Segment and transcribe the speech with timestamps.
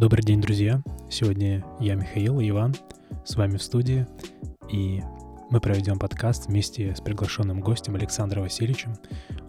[0.00, 0.82] Добрый день, друзья!
[1.10, 2.74] Сегодня я, Михаил и Иван,
[3.22, 4.06] с вами в студии,
[4.72, 5.02] и
[5.50, 8.94] мы проведем подкаст вместе с приглашенным гостем Александром Васильевичем.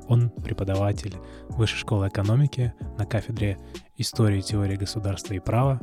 [0.09, 1.15] Он преподаватель
[1.51, 3.59] Высшей школы экономики на кафедре
[3.95, 5.79] истории теории государства и права.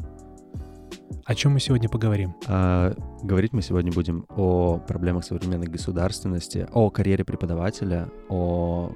[1.25, 2.35] О чем мы сегодня поговорим?
[2.47, 8.93] А, говорить мы сегодня будем о проблемах современной государственности, о карьере преподавателя, о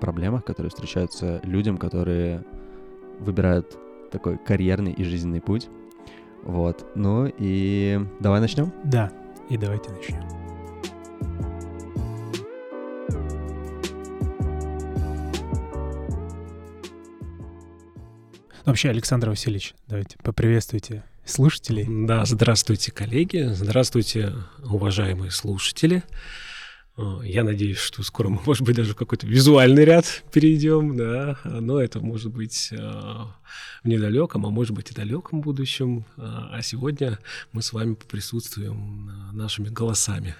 [0.00, 2.44] проблемах, которые встречаются людям, которые
[3.18, 3.76] выбирают
[4.10, 5.68] такой карьерный и жизненный путь.
[6.42, 6.86] Вот.
[6.94, 8.72] Ну и давай начнем?
[8.84, 9.12] Да,
[9.48, 10.22] и давайте начнем.
[18.64, 21.86] Вообще, Александр Васильевич, давайте поприветствуйте слушателей.
[22.06, 24.32] Да, здравствуйте, коллеги, здравствуйте,
[24.62, 26.02] уважаемые слушатели.
[27.00, 31.38] Э, я надеюсь, что скоро мы, может быть, даже в какой-то визуальный ряд перейдем, да,
[31.44, 36.04] но это может быть э, в недалеком, а может быть и далеком будущем.
[36.16, 37.18] Э, а сегодня
[37.52, 40.34] мы с вами поприсутствуем нашими голосами.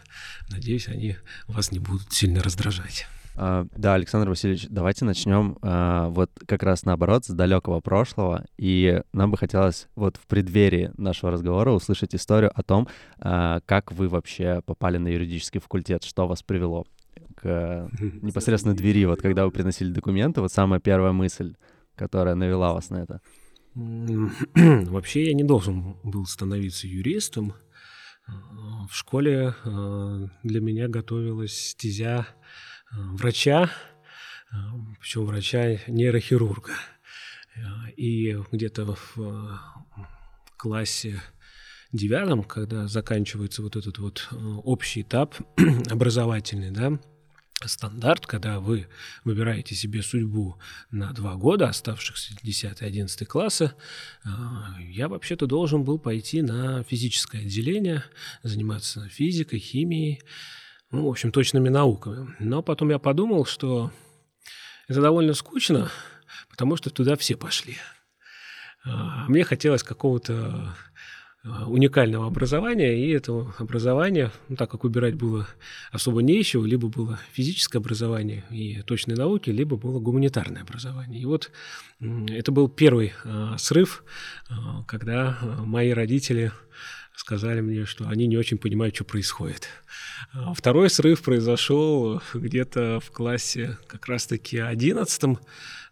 [0.51, 3.07] Надеюсь, они вас не будут сильно раздражать.
[3.37, 8.45] А, да, Александр Васильевич, давайте начнем а, вот как раз наоборот с далекого прошлого.
[8.59, 13.93] И нам бы хотелось вот в преддверии нашего разговора услышать историю о том, а, как
[13.93, 16.87] вы вообще попали на юридический факультет, что вас привело
[17.35, 17.89] к
[18.23, 21.55] непосредственно двери, вот когда вы приносили документы, вот самая первая мысль,
[21.95, 23.21] которая навела вас на это.
[23.75, 27.55] Вообще я не должен был становиться юристом.
[28.89, 32.40] В школе для меня готовилась стезя Э,
[32.93, 33.71] врача,
[34.53, 34.57] э,
[35.01, 36.73] причем врача нейрохирурга.
[37.57, 37.61] Э,
[37.97, 39.61] и где-то в
[40.57, 41.23] классе
[41.93, 44.29] девятом, когда заканчивается вот этот вот
[44.65, 45.35] общий этап
[45.91, 46.99] образовательный, да,
[47.65, 48.87] стандарт, когда вы
[49.25, 50.57] выбираете себе судьбу
[50.91, 53.75] на два года, оставшихся 10 и 11 класса,
[54.79, 58.05] я вообще-то должен был пойти на физическое отделение,
[58.43, 60.23] заниматься физикой, химией,
[60.91, 62.35] ну, в общем, точными науками.
[62.39, 63.91] Но потом я подумал, что
[64.89, 65.91] это довольно скучно,
[66.49, 67.77] потому что туда все пошли.
[68.85, 70.75] А мне хотелось какого-то
[71.43, 75.47] а, уникального образования, и это образование, ну, так как выбирать было
[75.93, 81.21] особо не еще, либо было физическое образование и точные науки, либо было гуманитарное образование.
[81.21, 81.51] И вот
[82.01, 84.05] это был первый э, срыв,
[84.49, 84.55] э,
[84.87, 86.53] когда мои родители
[87.21, 89.69] сказали мне, что они не очень понимают, что происходит.
[90.33, 95.39] А второй срыв произошел где-то в классе как раз-таки одиннадцатом.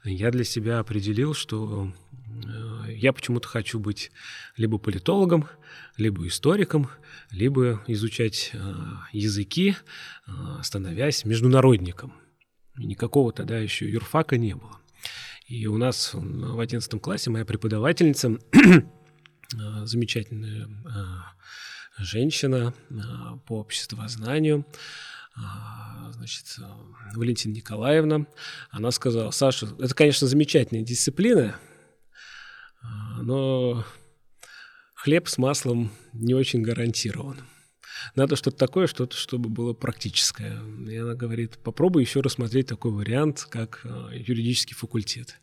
[0.04, 1.92] Я для себя определил, что
[2.86, 4.10] э, я почему-то хочу быть
[4.56, 5.46] либо политологом,
[5.98, 6.88] либо историком,
[7.30, 8.58] либо изучать э,
[9.12, 9.76] языки,
[10.26, 10.30] э,
[10.62, 12.14] становясь международником.
[12.78, 14.78] Никакого тогда еще юрфака не было.
[15.46, 18.38] И у нас в одиннадцатом классе моя преподавательница
[19.50, 22.94] замечательная э, женщина э,
[23.46, 24.66] по обществознанию,
[26.10, 26.56] значит,
[27.14, 28.26] Валентина Николаевна,
[28.70, 31.54] она сказала, Саша, это, конечно, замечательная дисциплина,
[33.22, 33.84] но
[34.94, 37.40] хлеб с маслом не очень гарантирован.
[38.16, 40.60] Надо что-то такое, что-то, чтобы было практическое.
[40.88, 45.40] И она говорит, попробуй еще рассмотреть такой вариант, как юридический факультет.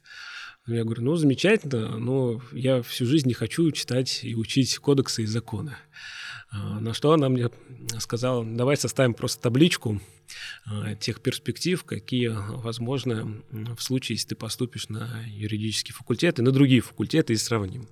[0.67, 5.27] Я говорю, ну, замечательно, но я всю жизнь не хочу читать и учить кодексы и
[5.27, 5.77] законы.
[6.49, 7.49] А, на что она мне
[7.99, 10.01] сказала, давай составим просто табличку
[10.65, 16.51] а, тех перспектив, какие возможны в случае, если ты поступишь на юридический факультет и на
[16.51, 17.87] другие факультеты и сравним.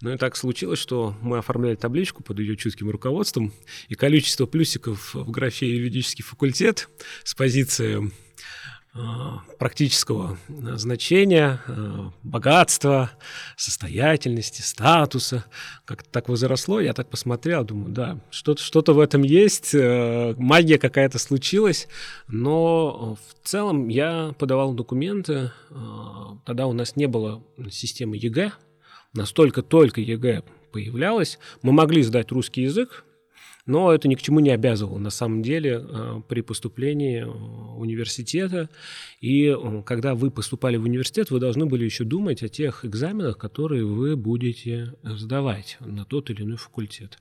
[0.00, 3.52] Ну и так случилось, что мы оформляли табличку под ее чутким руководством,
[3.88, 6.88] и количество плюсиков в графе юридический факультет
[7.22, 8.10] с позиции
[9.58, 13.12] практического а, значения, а, богатства,
[13.56, 15.44] состоятельности, статуса.
[15.84, 20.78] Как так возросло, я так посмотрел, думаю, да, что-то что в этом есть, э, магия
[20.78, 21.86] какая-то случилась,
[22.26, 25.52] но в целом я подавал документы,
[26.44, 28.52] тогда у нас не было системы ЕГЭ,
[29.12, 30.42] настолько только ЕГЭ
[30.72, 33.04] появлялась, мы могли сдать русский язык,
[33.66, 38.68] но это ни к чему не обязывало на самом деле э, при поступлении в университета.
[39.20, 43.38] И э, когда вы поступали в университет, вы должны были еще думать о тех экзаменах,
[43.38, 47.18] которые вы будете сдавать на тот или иной факультет.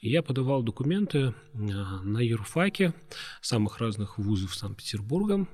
[0.00, 2.92] И я подавал документы э, на юрфаке
[3.40, 5.46] самых разных вузов Санкт-Петербурга,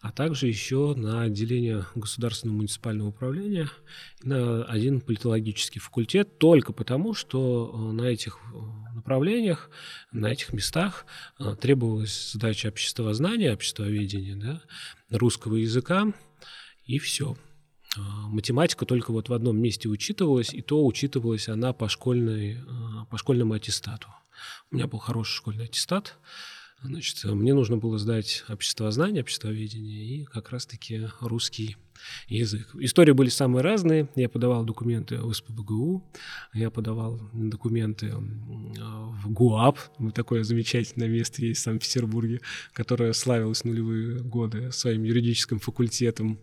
[0.00, 3.68] а также еще на отделение государственного муниципального управления,
[4.22, 8.58] на один политологический факультет, только потому, что э, на этих э,
[9.00, 9.70] направлениях,
[10.12, 11.06] на этих местах
[11.60, 14.62] требовалась задача обществознания, обществоведения, да,
[15.10, 16.12] русского языка,
[16.84, 17.36] и все.
[17.96, 22.58] математика только вот в одном месте учитывалась, и то учитывалась она по, школьной,
[23.10, 24.08] по школьному аттестату.
[24.70, 26.18] У меня был хороший школьный аттестат,
[26.82, 31.76] Значит, мне нужно было сдать обществознание, обществоведение и как раз-таки русский
[32.28, 32.68] язык.
[32.78, 34.08] Истории были самые разные.
[34.16, 36.04] Я подавал документы в СПБГУ,
[36.54, 39.78] я подавал документы в ГУАП,
[40.14, 42.40] такое замечательное место есть в Санкт-Петербурге,
[42.72, 46.38] которое славилось нулевые годы своим юридическим факультетом.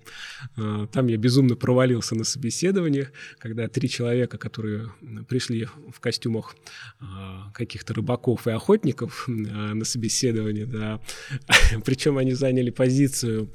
[0.55, 3.09] А, там я безумно провалился на собеседовании,
[3.39, 4.91] когда три человека, которые
[5.27, 6.55] пришли в костюмах
[6.99, 11.01] а, каких-то рыбаков и охотников а, на собеседование, да,
[11.85, 13.51] причем они заняли позицию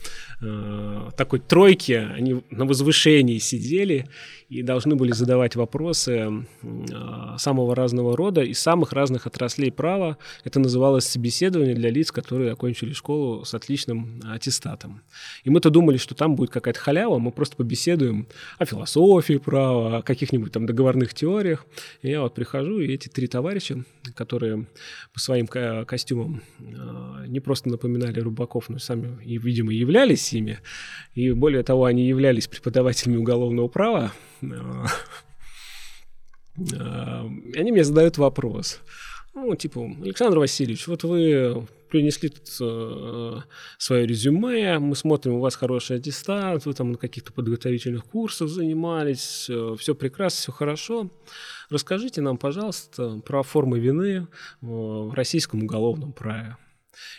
[1.16, 4.06] такой тройки, они на возвышении сидели
[4.52, 6.46] и должны были задавать вопросы
[6.92, 10.18] а, самого разного рода из самых разных отраслей права.
[10.44, 15.00] Это называлось собеседование для лиц, которые окончили школу с отличным аттестатом.
[15.44, 18.26] И мы-то думали, что там будет какая-то халява, мы просто побеседуем
[18.58, 21.64] о философии права, о каких-нибудь там договорных теориях.
[22.02, 23.84] И я вот прихожу, и эти три товарища,
[24.14, 24.66] которые
[25.14, 30.58] по своим костюмам а, не просто напоминали рыбаков, но сами, видимо, являлись ими,
[31.14, 34.84] и более того, они являлись преподавателями уголовного права, Э,
[37.56, 38.82] они мне задают вопрос.
[39.34, 43.40] Ну, типа, Александр Васильевич, вот вы принесли тут э,
[43.78, 49.46] свое резюме, мы смотрим, у вас хороший аттестат, вы там на каких-то подготовительных курсах занимались,
[49.48, 51.10] э, все прекрасно, все хорошо.
[51.70, 54.26] Расскажите нам, пожалуйста, про формы вины
[54.60, 56.58] в российском уголовном праве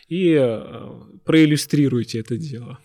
[0.07, 0.91] и э,
[1.25, 2.77] проиллюстрируйте это дело.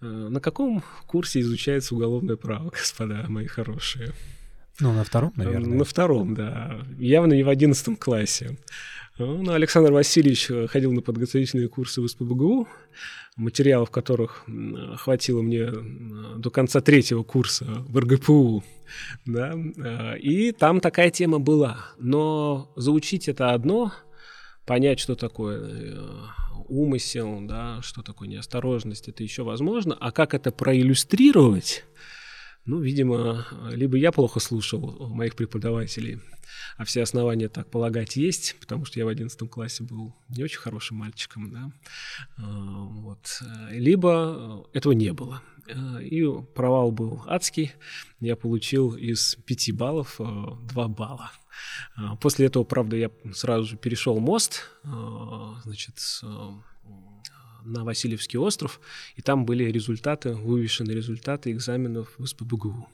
[0.00, 4.12] Э, на каком курсе изучается уголовное право, господа мои хорошие?
[4.78, 5.78] Ну, на втором, наверное.
[5.78, 6.86] На втором, да.
[6.98, 8.58] Явно не в одиннадцатом классе.
[9.18, 12.68] Ну, Александр Васильевич э, ходил на подготовительные курсы в СПБГУ,
[13.36, 14.44] материалов которых
[14.98, 15.70] хватило мне
[16.36, 18.62] до конца третьего курса в РГПУ.
[19.24, 19.54] Да?
[20.18, 21.86] И там такая тема была.
[21.98, 23.92] Но заучить это одно,
[24.66, 25.94] понять, что такое э,
[26.68, 29.96] умысел, да, что такое неосторожность, это еще возможно.
[29.98, 31.84] А как это проиллюстрировать?
[32.64, 36.20] Ну, видимо, либо я плохо слушал моих преподавателей,
[36.76, 40.58] а все основания так полагать есть, потому что я в одиннадцатом классе был не очень
[40.58, 41.70] хорошим мальчиком, да,
[42.38, 43.40] а, вот.
[43.70, 45.42] Либо этого не было.
[46.00, 46.24] И
[46.54, 47.72] провал был адский.
[48.20, 51.30] Я получил из пяти баллов два балла.
[51.96, 55.98] А, после этого, правда, я сразу же перешел мост, а, значит,
[57.64, 58.80] на Васильевский остров,
[59.16, 62.88] и там были результаты, вывешены результаты экзаменов в СПБГУ.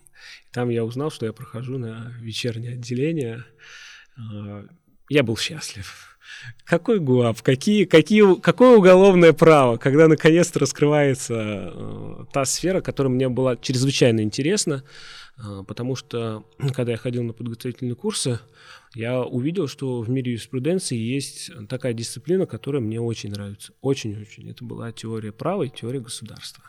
[0.49, 3.45] И там я узнал, что я прохожу на вечернее отделение.
[4.17, 4.67] А,
[5.09, 6.19] я был счастлив.
[6.65, 13.57] Какой ГУАП, какие, какие, какое уголовное право, когда наконец-то раскрывается та сфера, которая мне была
[13.57, 14.83] чрезвычайно интересна.
[15.39, 18.41] А, потому что, когда я ходил на подготовительные курсы,
[18.95, 23.73] я увидел, что в мире юриспруденции есть такая дисциплина, которая мне очень нравится.
[23.81, 24.51] Очень-очень.
[24.51, 26.65] Это была теория права и теория государства.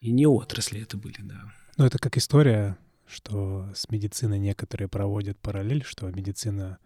[0.00, 1.52] И не отрасли это были, да.
[1.76, 6.78] Ну, это как история, что с медициной некоторые проводят параллель, что медицина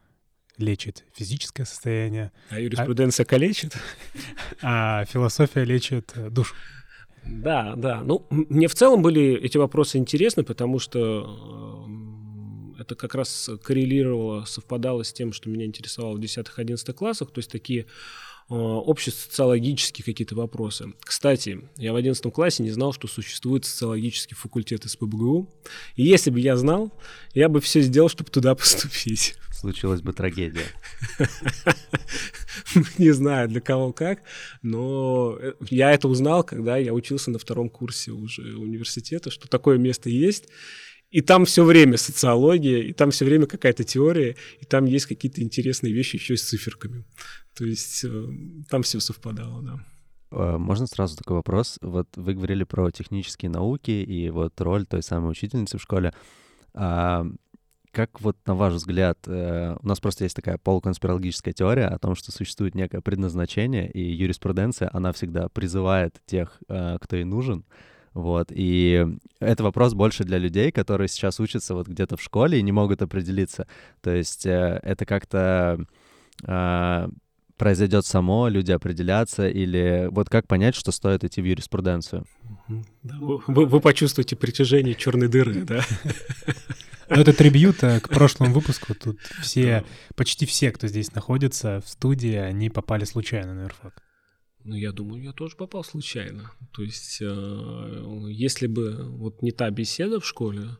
[0.56, 2.32] лечит физическое состояние.
[2.48, 3.26] А юриспруденция а...
[3.26, 3.76] калечит?
[4.62, 6.54] А философия лечит душу.
[7.26, 8.02] Да, да.
[8.02, 11.88] Ну, мне в целом были эти вопросы интересны, потому что
[12.78, 17.38] э, это как раз коррелировало, совпадало с тем, что меня интересовало в 10-11 классах, то
[17.38, 17.84] есть такие э,
[18.48, 20.92] общесоциологические какие-то вопросы.
[21.00, 25.48] Кстати, я в 11 классе не знал, что существует социологический факультет из ПБГУ.
[25.96, 26.92] И если бы я знал,
[27.34, 30.66] я бы все сделал, чтобы туда поступить случилась бы трагедия.
[32.98, 34.22] Не знаю, для кого как,
[34.60, 39.78] но э, я это узнал, когда я учился на втором курсе уже университета, что такое
[39.78, 40.48] место есть,
[41.10, 45.42] и там все время социология, и там все время какая-то теория, и там есть какие-то
[45.42, 47.04] интересные вещи еще с циферками.
[47.54, 48.26] То есть э,
[48.68, 49.86] там все совпадало, да.
[50.32, 51.78] А, можно сразу такой вопрос?
[51.82, 56.12] Вот вы говорили про технические науки и вот роль той самой учительницы в школе.
[56.74, 57.26] А
[57.92, 62.14] как вот на ваш взгляд, э, у нас просто есть такая полуконспирологическая теория о том,
[62.14, 67.64] что существует некое предназначение, и юриспруденция, она всегда призывает тех, э, кто ей нужен.
[68.14, 69.06] Вот, и
[69.40, 73.00] это вопрос больше для людей, которые сейчас учатся вот где-то в школе и не могут
[73.00, 73.66] определиться.
[74.00, 75.86] То есть э, это как-то
[77.56, 82.26] произойдет само, люди определятся, или вот как понять, что стоит идти в юриспруденцию?
[83.04, 85.84] Вы, вы почувствуете притяжение черной дыры, да?
[87.14, 88.94] Ну, это трибьют э, к прошлому выпуску.
[88.94, 89.84] Тут все,
[90.16, 94.02] почти все, кто здесь находится в студии, они попали случайно на юрфак.
[94.64, 96.52] Ну, я думаю, я тоже попал случайно.
[96.72, 100.78] То есть, э, если бы вот не та беседа в школе,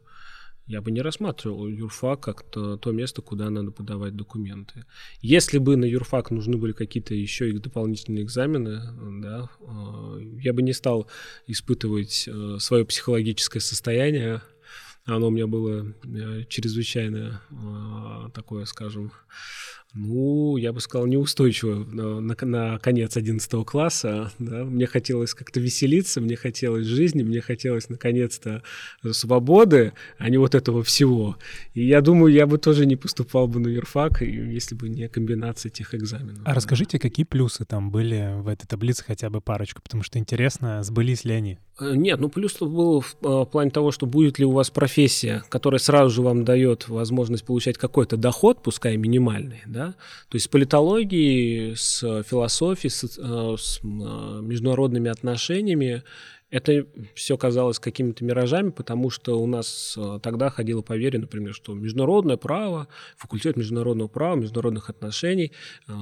[0.66, 4.84] я бы не рассматривал юрфак как то, то место, куда надо подавать документы.
[5.20, 8.80] Если бы на юрфак нужны были какие-то еще и дополнительные экзамены,
[9.20, 11.08] да, э, я бы не стал
[11.46, 14.40] испытывать э, свое психологическое состояние.
[15.04, 17.42] Оно у меня было э, чрезвычайно
[18.34, 19.12] такое, скажем,
[19.94, 24.32] ну, я бы сказал, неустойчиво на, на, на конец 11 класса.
[24.38, 24.64] Да?
[24.64, 28.62] Мне хотелось как-то веселиться, мне хотелось жизни, мне хотелось наконец-то
[29.10, 31.36] свободы, а не вот этого всего.
[31.74, 35.68] И я думаю, я бы тоже не поступал бы на юрфак, если бы не комбинация
[35.68, 36.38] этих экзаменов.
[36.44, 36.54] А да.
[36.54, 41.24] расскажите, какие плюсы там были в этой таблице, хотя бы парочку, потому что интересно, сбылись
[41.24, 41.58] ли они?
[41.82, 44.70] Э, нет, ну плюс был в, э, в плане того, что будет ли у вас
[44.70, 49.94] профессия, которая сразу же вам дает возможность получать какой-то доход, пускай минимальный, да,
[50.28, 56.02] то есть с политологией, с философией, с, э, с международными отношениями
[56.52, 61.72] это все казалось какими-то миражами, потому что у нас э, тогда ходило поверье, например, что
[61.72, 65.52] международное право, факультет международного права, международных отношений,
[65.88, 65.92] э,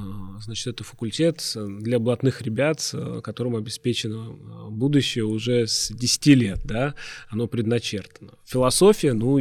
[0.40, 4.33] значит, это факультет для блатных ребят, э, которым обеспечено
[4.69, 6.95] будущее уже с 10 лет, да,
[7.28, 8.33] оно предначертано.
[8.45, 9.38] Философия, ну,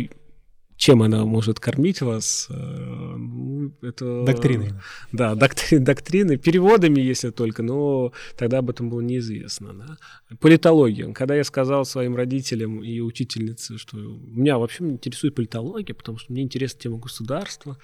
[0.80, 4.24] чем она может кормить вас, э, ну, это...
[4.24, 4.82] Доктрины.
[5.12, 5.78] Да, доктри...
[5.78, 9.74] доктрины, переводами, если только, но тогда об этом было неизвестно.
[9.74, 10.38] Да?
[10.40, 11.12] Политология.
[11.12, 16.44] Когда я сказал своим родителям и учительнице, что меня вообще интересует политология, потому что мне
[16.44, 17.78] интересна тема государства,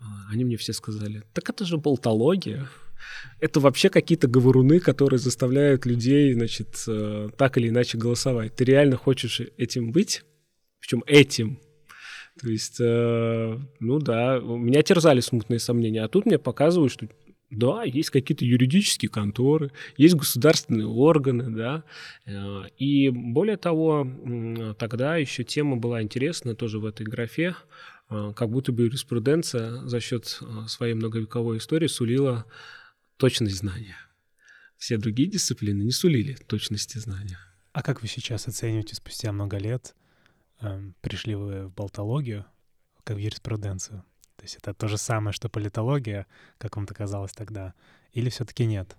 [0.00, 2.68] э, они мне все сказали, так это же болтология.
[3.38, 8.56] Это вообще какие-то говоруны, которые заставляют людей, значит, э, так или иначе голосовать.
[8.56, 10.24] Ты реально хочешь этим быть?
[10.80, 11.60] Причем этим,
[12.40, 17.08] то есть, э, ну да, меня терзали смутные сомнения, а тут мне показывают, что
[17.50, 21.84] да, есть какие-то юридические конторы, есть государственные органы, да.
[22.26, 24.06] Э, и более того,
[24.78, 27.56] тогда еще тема была интересная тоже в этой графе,
[28.10, 32.44] э, как будто бы юриспруденция за счет э, своей многовековой истории сулила
[33.16, 33.96] точность знания.
[34.76, 37.38] Все другие дисциплины не сулили точности знания.
[37.72, 39.94] А как вы сейчас оцениваете спустя много лет
[40.60, 42.44] Эм, пришли вы в болтологию,
[43.04, 44.04] как в юриспруденцию?
[44.36, 46.26] То есть это то же самое, что политология,
[46.58, 47.74] как вам-то казалось тогда,
[48.12, 48.96] или все-таки нет?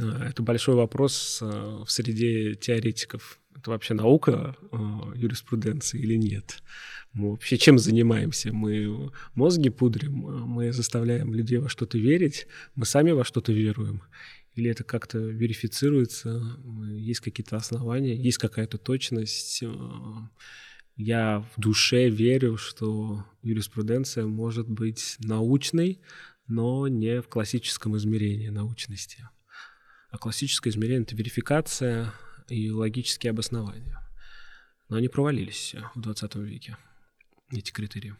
[0.00, 1.46] А, это большой вопрос э,
[1.84, 3.40] в среде теоретиков.
[3.56, 4.76] Это вообще наука э,
[5.16, 6.62] юриспруденции или нет?
[7.12, 8.52] Мы вообще чем занимаемся?
[8.52, 14.02] Мы мозги пудрим, мы заставляем людей во что-то верить, мы сами во что-то веруем.
[14.54, 16.42] Или это как-то верифицируется,
[16.90, 19.68] есть какие-то основания, есть какая-то точность, э,
[20.98, 26.00] я в душе верю, что юриспруденция может быть научной,
[26.48, 29.28] но не в классическом измерении научности.
[30.10, 32.12] А классическое измерение— это верификация
[32.48, 34.00] и логические обоснования.
[34.88, 36.76] Но они провалились в 20 веке,
[37.52, 38.16] эти критерии.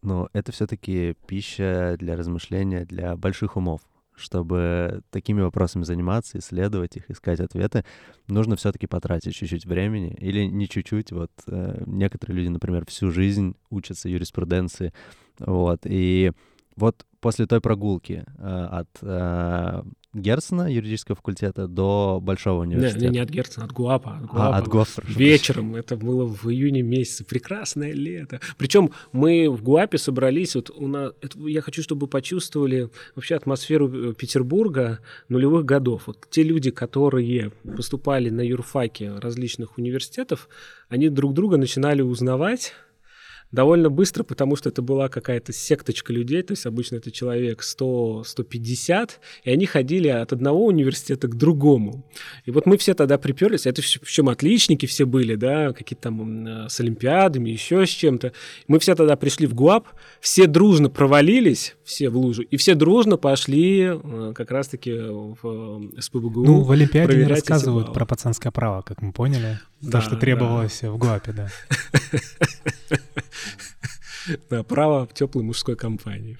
[0.00, 3.82] Но это все-таки пища для размышления для больших умов
[4.14, 7.84] чтобы такими вопросами заниматься, исследовать их, искать ответы,
[8.28, 10.16] нужно все-таки потратить чуть-чуть времени.
[10.20, 11.12] Или не чуть-чуть.
[11.12, 14.92] Вот э, некоторые люди, например, всю жизнь учатся юриспруденции.
[15.38, 15.80] Вот.
[15.84, 16.32] И
[16.76, 19.82] вот после той прогулки э, от э,
[20.14, 23.00] Герцена юридического факультета до Большого университета.
[23.00, 24.16] Не, не, не от Герцена, от Гуапа.
[24.16, 24.56] От Гуапа.
[24.56, 25.02] А, от Гуапа.
[25.06, 28.40] Вечером, это было в июне месяце, прекрасное лето.
[28.58, 33.36] Причем мы в Гуапе собрались, вот у нас, это, я хочу, чтобы вы почувствовали вообще
[33.36, 34.98] атмосферу э, Петербурга
[35.30, 36.02] нулевых годов.
[36.06, 40.48] Вот те люди, которые поступали на юрфаке различных университетов,
[40.88, 42.74] они друг друга начинали узнавать,
[43.52, 49.10] довольно быстро, потому что это была какая-то секточка людей, то есть обычно это человек 100-150,
[49.44, 52.04] и они ходили от одного университета к другому.
[52.46, 56.46] И вот мы все тогда приперлись, это в чем отличники все были, да, какие-то там
[56.46, 58.32] э, с олимпиадами, еще с чем-то.
[58.66, 59.86] Мы все тогда пришли в ГУАП,
[60.20, 66.00] все дружно провалились, все в лужу, и все дружно пошли э, как раз-таки в э,
[66.00, 66.44] СПБГУ.
[66.44, 69.60] Ну, в Олимпиаде не рассказывают про пацанское право, как мы поняли.
[69.82, 70.90] Да, То, что требовалось да.
[70.90, 71.48] в ГУАПе, да.
[74.48, 76.38] Да, право в теплой мужской компании.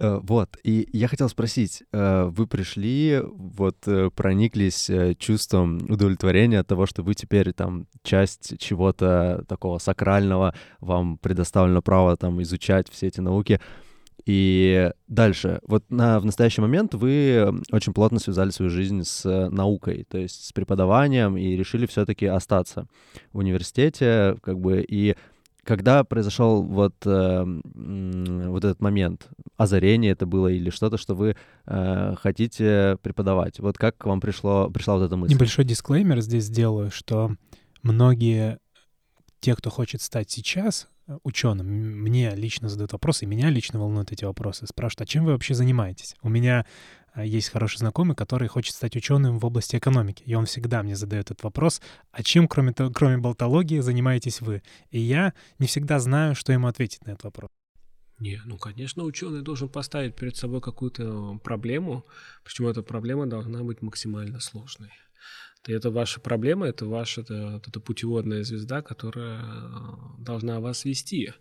[0.00, 6.66] Э, вот, и я хотел спросить, э, вы пришли, вот э, прониклись чувством удовлетворения от
[6.66, 13.06] того, что вы теперь там часть чего-то такого сакрального, вам предоставлено право там изучать все
[13.06, 13.60] эти науки.
[14.26, 20.06] И дальше, вот на, в настоящий момент вы очень плотно связали свою жизнь с наукой,
[20.08, 22.86] то есть с преподаванием, и решили все-таки остаться
[23.32, 25.14] в университете, как бы, и
[25.64, 32.14] когда произошел вот, э, вот этот момент, озарение это было или что-то, что вы э,
[32.20, 33.58] хотите преподавать?
[33.60, 35.34] Вот как к вам пришло, пришла вот эта мысль?
[35.34, 37.34] Небольшой дисклеймер здесь сделаю, что
[37.82, 38.58] многие
[39.40, 40.88] те, кто хочет стать сейчас
[41.22, 44.66] ученым, мне лично задают вопросы, и меня лично волнуют эти вопросы.
[44.66, 46.16] Спрашивают, а чем вы вообще занимаетесь?
[46.22, 46.66] У меня
[47.14, 50.96] э, есть хороший знакомый, который хочет стать ученым в области экономики, и он всегда мне
[50.96, 51.80] задает этот вопрос,
[52.10, 54.62] а чем, кроме, кроме болтологии, занимаетесь вы?
[54.90, 57.50] И я не всегда знаю, что ему ответить на этот вопрос.
[58.20, 62.06] Не, ну, конечно, ученый должен поставить перед собой какую-то проблему,
[62.44, 64.90] причем эта проблема должна быть максимально сложной.
[65.66, 69.42] И это ваша проблема, это ваша это, это путеводная звезда, которая э,
[70.18, 71.32] должна вас вести.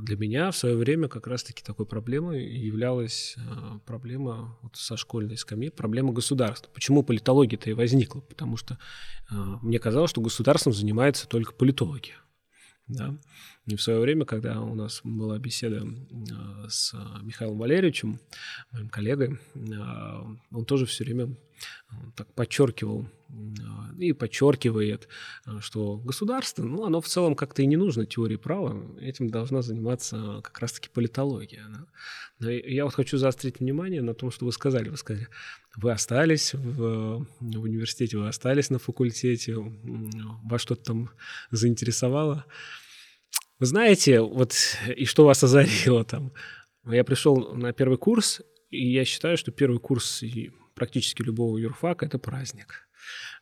[0.00, 5.36] Для меня в свое время как раз-таки такой проблемой являлась э, проблема вот со школьной
[5.36, 6.70] скамьи, проблема государства.
[6.72, 8.20] Почему политология-то и возникла?
[8.20, 8.78] Потому что
[9.30, 12.12] э, мне казалось, что государством занимается только политологи.
[12.86, 13.18] Да?
[13.66, 15.82] И в свое время, когда у нас была беседа
[16.68, 18.20] с Михаилом Валерьевичем,
[18.72, 19.38] моим коллегой,
[20.50, 21.34] он тоже все время
[22.14, 23.08] так подчеркивал
[23.98, 25.08] и подчеркивает,
[25.60, 30.40] что государство, ну, оно в целом как-то и не нужно теории права, этим должна заниматься
[30.42, 31.64] как раз-таки политология.
[32.38, 32.50] Да?
[32.50, 34.88] Я вот хочу заострить внимание на том, что вы сказали.
[34.88, 35.28] Вы сказали,
[35.76, 41.10] вы остались в, в университете, вы остались на факультете, вас что-то там
[41.50, 42.44] заинтересовало.
[43.60, 44.54] Вы знаете, вот
[44.96, 46.32] и что вас озарило там?
[46.84, 50.22] Я пришел на первый курс, и я считаю, что первый курс
[50.74, 52.88] практически любого юрфака— это праздник.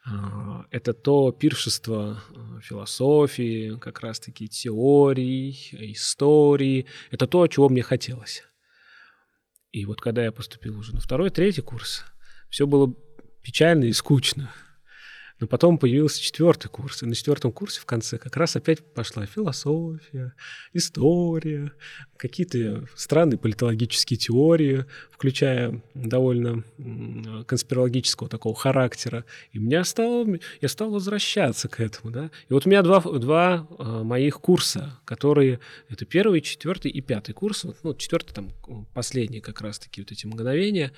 [0.05, 6.87] А, это то пиршество а, философии, как раз-таки теорий, истории.
[7.11, 8.45] Это то, чего мне хотелось.
[9.71, 12.05] И вот когда я поступил уже на второй, третий курс,
[12.51, 12.95] все было
[13.43, 14.53] печально и скучно.
[15.43, 19.27] Но потом появился четвертый курс, и на четвертом курсе в конце как раз опять пошла
[19.27, 20.35] философия,
[20.73, 21.73] история,
[22.17, 26.63] какие-то странные политологические теории, включая довольно
[27.49, 29.25] конспирологического такого характера.
[29.51, 30.29] И меня стало,
[30.61, 32.13] я стал возвращаться к этому.
[32.13, 32.31] Да?
[32.49, 35.59] И вот у меня два, два а, моих курса, которые...
[35.89, 37.67] Это первый, четвертый и пятый курс.
[37.83, 38.53] Ну, четвертый там
[38.95, 40.93] последний как раз-таки вот эти мгновения.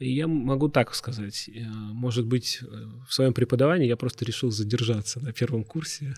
[0.00, 2.66] Я могу так сказать, э, может быть, э,
[3.08, 6.14] в своем преподавании я просто решил задержаться на первом курсе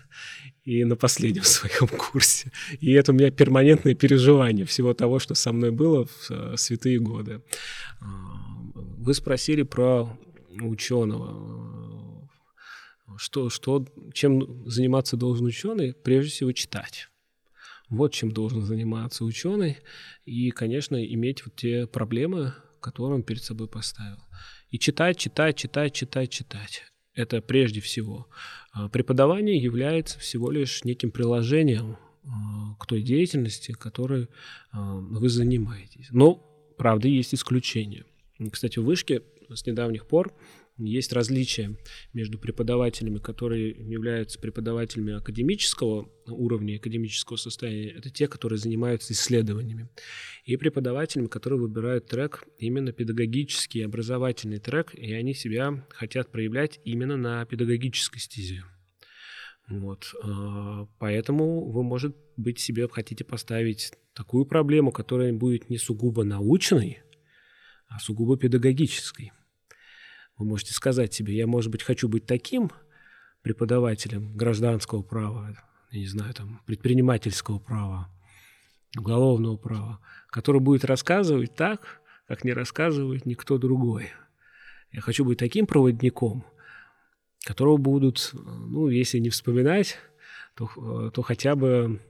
[0.63, 2.51] и на последнем своем курсе.
[2.79, 6.99] И это у меня перманентное переживание всего того, что со мной было в э, святые
[6.99, 7.41] годы.
[7.99, 10.15] Вы спросили про
[10.61, 12.29] ученого.
[13.17, 15.93] Что, что, чем заниматься должен ученый?
[15.93, 17.09] Прежде всего читать.
[17.89, 19.77] Вот чем должен заниматься ученый.
[20.23, 24.17] И, конечно, иметь вот те проблемы, который он перед собой поставил.
[24.69, 26.83] И читать, читать, читать, читать, читать.
[27.13, 28.27] Это прежде всего.
[28.71, 34.27] А преподавание является всего лишь неким приложением а, к той деятельности, которой
[34.71, 36.07] а, вы занимаетесь.
[36.11, 36.35] Но,
[36.77, 38.05] правда, есть исключения.
[38.51, 40.33] Кстати, в вышке с недавних пор
[40.85, 41.77] есть различия
[42.13, 47.89] между преподавателями, которые являются преподавателями академического уровня, академического состояния.
[47.91, 49.89] Это те, которые занимаются исследованиями.
[50.45, 57.17] И преподавателями, которые выбирают трек, именно педагогический, образовательный трек, и они себя хотят проявлять именно
[57.17, 58.63] на педагогической стезе.
[59.67, 60.13] Вот.
[60.23, 66.99] А, поэтому вы, может быть, себе хотите поставить такую проблему, которая будет не сугубо научной,
[67.87, 69.31] а сугубо педагогической.
[70.41, 72.71] Вы можете сказать себе, я, может быть, хочу быть таким
[73.43, 75.55] преподавателем гражданского права,
[75.91, 78.09] я не знаю, там, предпринимательского права,
[78.97, 79.99] уголовного права,
[80.31, 84.09] который будет рассказывать так, как не рассказывает никто другой.
[84.91, 86.43] Я хочу быть таким проводником,
[87.45, 89.99] которого будут, ну, если не вспоминать,
[90.55, 92.01] то, то хотя бы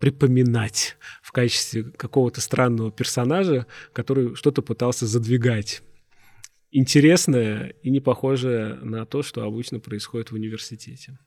[0.00, 5.84] припоминать в качестве какого-то странного персонажа, который что-то пытался задвигать
[6.70, 11.18] интересное и не похожее на то, что обычно происходит в университете.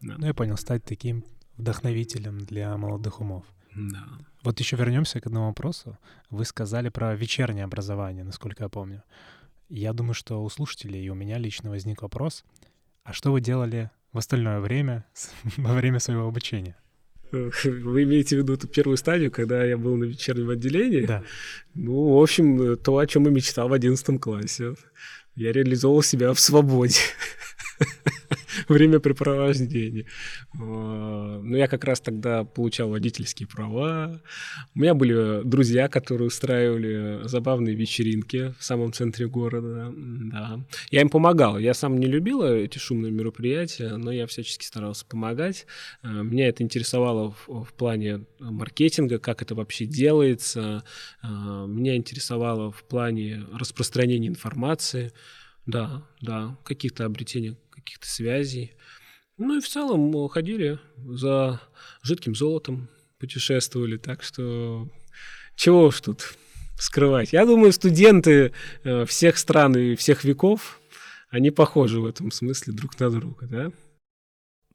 [0.00, 0.16] Да.
[0.18, 1.24] Ну, я понял, стать таким
[1.56, 3.44] вдохновителем для молодых умов.
[3.74, 4.06] Да.
[4.42, 5.98] Вот еще вернемся к одному вопросу.
[6.30, 9.02] Вы сказали про вечернее образование, насколько я помню.
[9.68, 12.44] Я думаю, что у слушателей и у меня лично возник вопрос,
[13.02, 15.06] а что вы делали в остальное время
[15.56, 16.76] во время своего обучения?
[17.64, 21.06] Вы имеете в виду эту первую стадию, когда я был на вечернем отделении?
[21.06, 21.22] Да.
[21.74, 24.74] Ну, в общем, то, о чем я мечтал в одиннадцатом классе.
[25.36, 27.00] Я реализовал себя в свободе.
[28.68, 30.06] времяпрепровождение.
[30.54, 34.20] Ну, я как раз тогда получал водительские права.
[34.74, 39.92] У меня были друзья, которые устраивали забавные вечеринки в самом центре города.
[39.94, 40.60] Да.
[40.90, 41.58] Я им помогал.
[41.58, 45.66] Я сам не любил эти шумные мероприятия, но я всячески старался помогать.
[46.02, 50.84] Э, меня это интересовало в, в плане маркетинга, как это вообще делается.
[51.22, 55.12] Э, меня интересовало в плане распространения информации.
[55.66, 58.72] Да, да, каких-то обретения каких-то связей.
[59.36, 61.60] Ну и в целом ходили за
[62.02, 64.88] жидким золотом, путешествовали, так что
[65.56, 66.36] чего уж тут
[66.78, 67.32] скрывать.
[67.32, 70.80] Я думаю, студенты э, всех стран и всех веков,
[71.30, 73.72] они похожи в этом смысле друг на друга, да?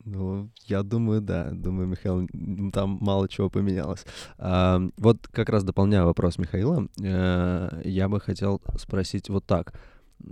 [0.06, 1.52] Ну, я думаю, да.
[1.52, 2.28] Думаю, Михаил,
[2.72, 4.06] там мало чего поменялось.
[4.38, 9.74] А, вот как раз дополняя вопрос Михаила, э, я бы хотел спросить вот так.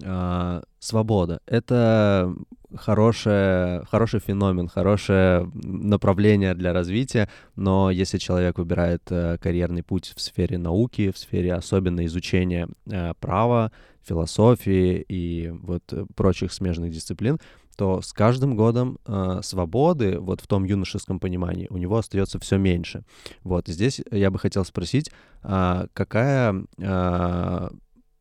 [0.04, 2.34] А, свобода— это
[2.76, 10.22] хорошее, хороший феномен, хорошее направление для развития, но если человек выбирает э, карьерный путь в
[10.22, 13.72] сфере науки, в сфере особенно изучения э, права,
[14.04, 15.84] философии и вот
[16.16, 17.40] прочих смежных дисциплин,
[17.78, 22.58] то с каждым годом э, свободы, вот в том юношеском понимании, у него остается все
[22.58, 23.04] меньше.
[23.44, 25.12] Вот здесь я бы хотел спросить,
[25.44, 27.70] э, какая э,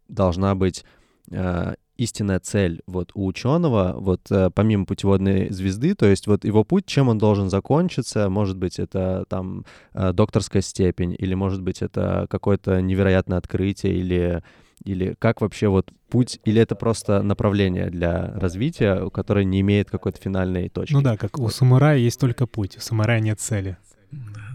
[0.08, 0.84] должна быть
[1.30, 6.64] э, истинная цель вот у ученого, вот э, помимо путеводной звезды, то есть вот его
[6.64, 11.82] путь, чем он должен закончиться, может быть, это там э, докторская степень, или может быть,
[11.82, 14.42] это какое-то невероятное открытие, или
[14.84, 20.20] или как вообще вот путь, или это просто направление для развития, которое не имеет какой-то
[20.20, 20.92] финальной точки?
[20.92, 23.78] Ну да, как у самурая есть только путь, у самурая нет цели.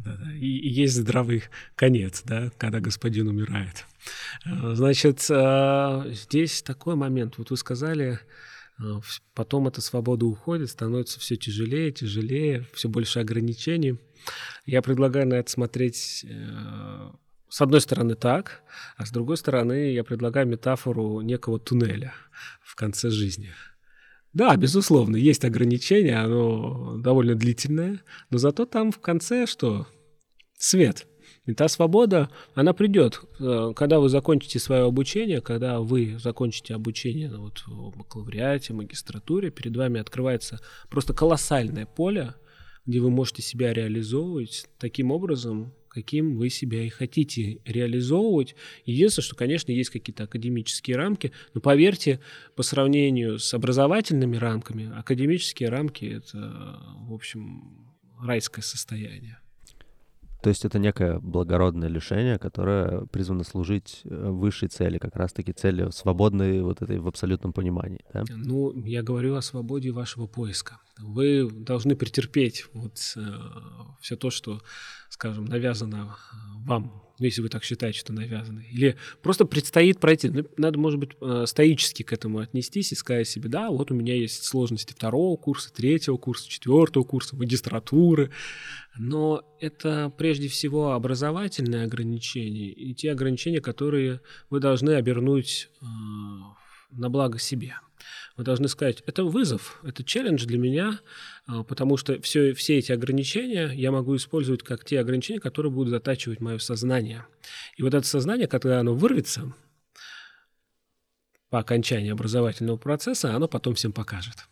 [0.04, 0.34] Да, да.
[0.34, 1.44] И, и есть здравый
[1.76, 3.86] конец, да, когда господин умирает.
[4.46, 7.38] Э, значит, э, здесь такой момент.
[7.38, 8.20] Вот вы сказали,
[8.80, 8.84] э,
[9.34, 13.98] потом эта свобода уходит, становится все тяжелее, тяжелее, все больше ограничений.
[14.66, 16.26] Я предлагаю на это смотреть
[17.50, 18.62] с одной стороны так,
[18.98, 22.14] а с другой стороны я предлагаю метафору некого туннеля
[22.62, 23.50] в конце жизни.
[24.34, 29.88] Да, безусловно, есть ограничения, оно довольно длительное, но зато там в конце что?
[30.58, 31.06] Свет.
[31.46, 37.30] И та свобода, она придет, э, когда вы закончите свое обучение, когда вы закончите обучение
[37.36, 42.36] вот, в бакалавриате, магистратуре, перед вами открывается просто колоссальное поле,
[42.86, 48.56] где вы можете себя реализовывать таким образом, каким вы себя и хотите реализовывать.
[48.86, 52.22] Единственное, что, конечно, есть какие-то академические рамки, но поверьте,
[52.56, 59.40] по сравнению с образовательными рамками, академические рамки— это, в общем, райское состояние.
[60.42, 65.90] То есть это некое благородное лишение, которое призвано служить э, высшей цели, как раз-таки цели
[65.92, 68.04] свободной вот этой в абсолютном понимании.
[68.12, 68.24] Да?
[68.30, 70.80] Ну, я говорю о свободе вашего поиска.
[70.98, 73.22] Вы должны претерпеть вот э,
[74.00, 74.62] все то, что,
[75.10, 76.36] скажем, навязано э,
[76.68, 78.66] вам ну, если вы так считаете, что навязаны.
[78.72, 80.30] Или просто предстоит пройти.
[80.30, 83.94] Ну, надо, может быть, э, стоически к этому отнестись и сказать себе, да, вот у
[83.94, 88.32] меня есть сложности второго курса, третьего курса, четвертого курса, магистратуры.
[88.98, 95.86] Но это прежде всего образовательные ограничения и те ограничения, которые вы должны обернуть э,
[96.92, 97.76] на благо себе.
[98.38, 101.00] Вы должны сказать, это вызов, это челлендж для меня,
[101.46, 105.92] а, потому что все, все эти ограничения я могу использовать как те ограничения, которые будут
[105.92, 107.26] затачивать мое сознание.
[107.78, 109.54] И вот это сознание, когда оно вырвется
[111.50, 114.48] по окончании образовательного процесса, оно потом всем покажет.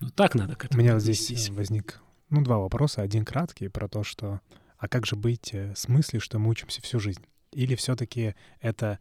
[0.00, 3.02] Ну так надо к этому У меня вот здесь возник ну, два вопроса.
[3.02, 4.40] Один краткий про то, что
[4.78, 7.24] а как же быть э, с мыслью, что мы учимся всю жизнь?
[7.52, 8.98] Или все-таки это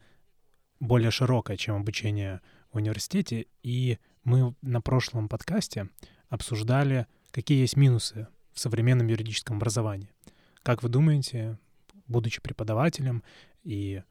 [0.79, 2.41] более широкое, чем обучение
[2.77, 5.89] университете, и мы на прошлом подкасте
[6.29, 10.09] обсуждали, какие есть минусы в современном юридическом образовании.
[10.63, 11.59] Как вы думаете,
[12.07, 13.23] будучи преподавателем
[13.63, 14.01] и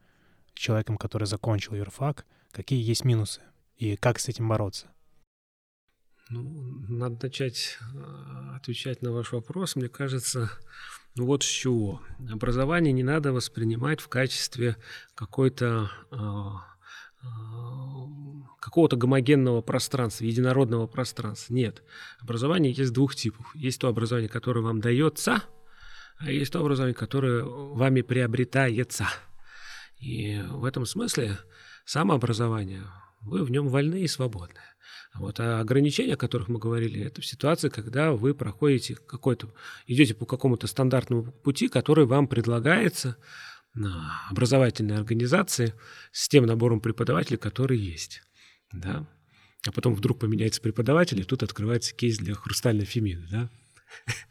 [0.53, 3.41] человеком, который закончил юрфак, какие есть минусы
[3.77, 4.87] и как с этим бороться?
[6.29, 6.41] Ну,
[6.89, 9.75] надо начать э, отвечать на ваш вопрос.
[9.75, 10.49] Мне кажется,
[11.15, 12.01] ну вот с чего.
[12.31, 14.75] Образование не надо воспринимать в качестве
[15.13, 17.27] какой-то э,
[18.75, 21.53] какого-то гомогенного пространства, единородного пространства.
[21.53, 21.81] Нет.
[22.19, 23.49] Образование есть двух типов.
[23.55, 25.43] Есть то образование, которое вам дается,
[26.17, 29.07] а есть то образование, которое вами приобретается.
[29.97, 31.37] И в этом смысле
[31.85, 32.81] самообразование,
[33.21, 34.59] вы в нем вольны и свободны.
[35.13, 39.53] Вот, а ограничения, о которых мы говорили, это в ситуации, когда вы проходите какой-то,
[39.87, 43.15] идете по какому-то стандартному пути, который вам предлагается
[44.29, 45.73] образовательной организации
[46.11, 48.21] с тем набором преподавателей, которые есть.
[48.73, 49.07] Да?
[49.67, 53.49] а потом вдруг поменяется преподаватель, и тут открывается кейс для хрустальной фемины, да?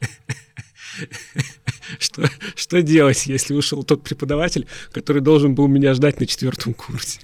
[1.99, 7.19] Что, что делать, если ушел тот преподаватель, который должен был меня ждать на четвертом курсе?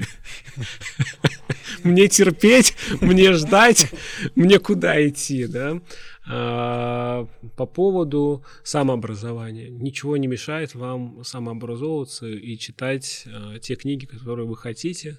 [1.84, 3.91] Мне терпеть, мне ждать,
[4.36, 5.82] мне куда идти, да?
[6.28, 9.69] А, по поводу самообразования.
[9.69, 15.17] Ничего не мешает вам самообразовываться и читать а, те книги, которые вы хотите,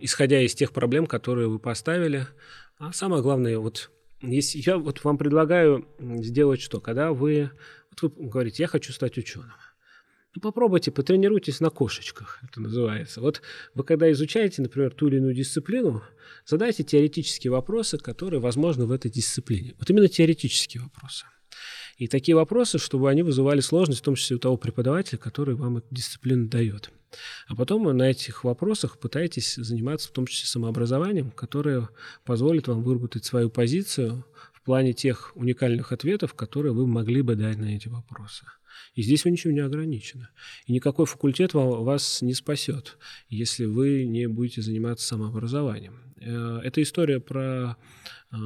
[0.00, 2.26] исходя из тех проблем, которые вы поставили.
[2.78, 7.50] А самое главное, вот если я вот вам предлагаю сделать что, когда вы,
[7.90, 9.52] вот вы говорите, я хочу стать ученым.
[10.34, 13.20] Ну, попробуйте, потренируйтесь на кошечках, это называется.
[13.20, 13.40] Вот
[13.74, 16.02] вы когда изучаете, например, ту или иную дисциплину,
[16.44, 19.74] задайте теоретические вопросы, которые возможны в этой дисциплине.
[19.78, 21.26] Вот именно теоретические вопросы.
[21.98, 25.78] И такие вопросы, чтобы они вызывали сложность, в том числе у того преподавателя, который вам
[25.78, 26.90] эту дисциплину дает.
[27.46, 31.88] А потом на этих вопросах пытаетесь заниматься в том числе самообразованием, которое
[32.24, 37.58] позволит вам выработать свою позицию в плане тех уникальных ответов, которые вы могли бы дать
[37.58, 38.46] на эти вопросы.
[38.94, 40.28] И здесь вы ничего не ограничены.
[40.66, 42.96] И никакой факультет вас не спасет,
[43.28, 46.00] если вы не будете заниматься самообразованием.
[46.20, 47.76] Э, это история про
[48.32, 48.36] э,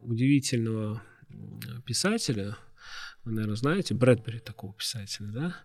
[0.00, 1.02] удивительного
[1.84, 2.56] писателя,
[3.24, 5.56] вы, наверное, знаете, Брэдбери такого писателя, да?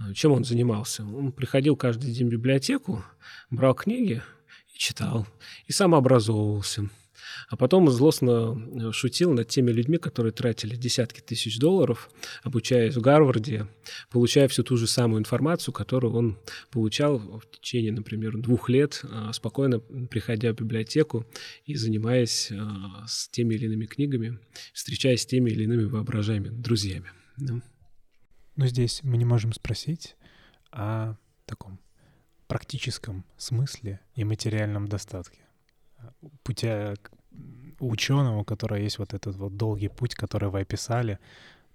[0.00, 1.04] Э, чем он занимался?
[1.04, 3.04] Он приходил каждый день в библиотеку,
[3.50, 4.22] брал книги
[4.74, 5.26] и читал,
[5.66, 6.88] и самообразовывался.
[7.48, 12.10] А потом злостно э, шутил над теми людьми, которые тратили десятки тысяч долларов,
[12.42, 13.66] обучаясь в Гарварде,
[14.10, 16.38] получая всю ту же самую информацию, которую он
[16.70, 21.26] получал в течение, например, двух лет, э, спокойно приходя в библиотеку
[21.64, 22.56] и занимаясь э,
[23.06, 24.38] с теми или иными книгами,
[24.72, 27.10] встречаясь с теми или иными воображаемыми друзьями.
[27.36, 27.60] Да.
[28.56, 30.16] Но здесь мы не можем спросить
[30.70, 31.16] о
[31.46, 31.80] таком
[32.46, 35.40] практическом смысле и материальном достатке.
[36.42, 36.94] Путя
[37.88, 41.18] ученого, у которого есть вот этот вот долгий путь, который вы описали,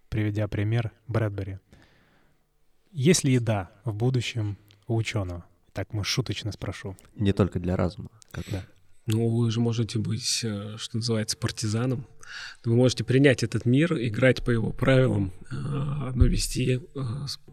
[0.10, 1.60] приведя пример Брэдбери.
[2.91, 5.45] Есть ли еда в будущем у ученого?
[5.74, 6.98] Так, мы шуточно спрошу.
[7.15, 8.10] Не только для разума.
[8.32, 8.45] Как...
[8.50, 8.63] Да.
[9.12, 12.06] Ну, вы же можете быть, э, что называется, партизаном.
[12.63, 15.56] Вы можете принять этот мир, играть по его правилам, э,
[16.13, 16.80] но вести э,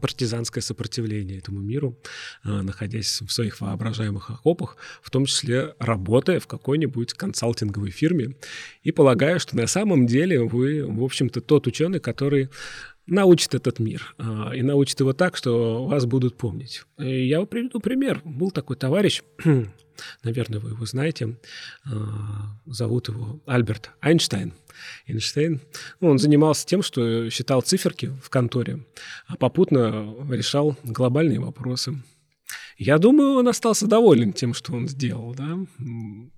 [0.03, 1.99] партизанское сопротивление этому миру,
[2.45, 8.37] находясь в своих воображаемых окопах, в том числе работая в какой-нибудь консалтинговой фирме,
[8.83, 12.51] и полагаю, что на самом деле вы, в общем-то, тот ученый, который
[13.07, 14.15] научит этот мир.
[14.55, 16.83] И научит его так, что вас будут помнить.
[16.99, 18.21] И я приведу пример.
[18.25, 19.23] Был такой товарищ,
[20.23, 21.37] наверное, вы его знаете,
[21.85, 24.55] а, зовут его Альберт Эйнштейн.
[25.07, 25.61] Эйнштейн,
[26.01, 28.85] ну, он занимался тем, что считал циферки в конторе,
[29.27, 32.03] а попутно решал глобальные вопросы.
[32.79, 35.35] Я думаю, он остался доволен тем, что он сделал.
[35.35, 35.59] Да?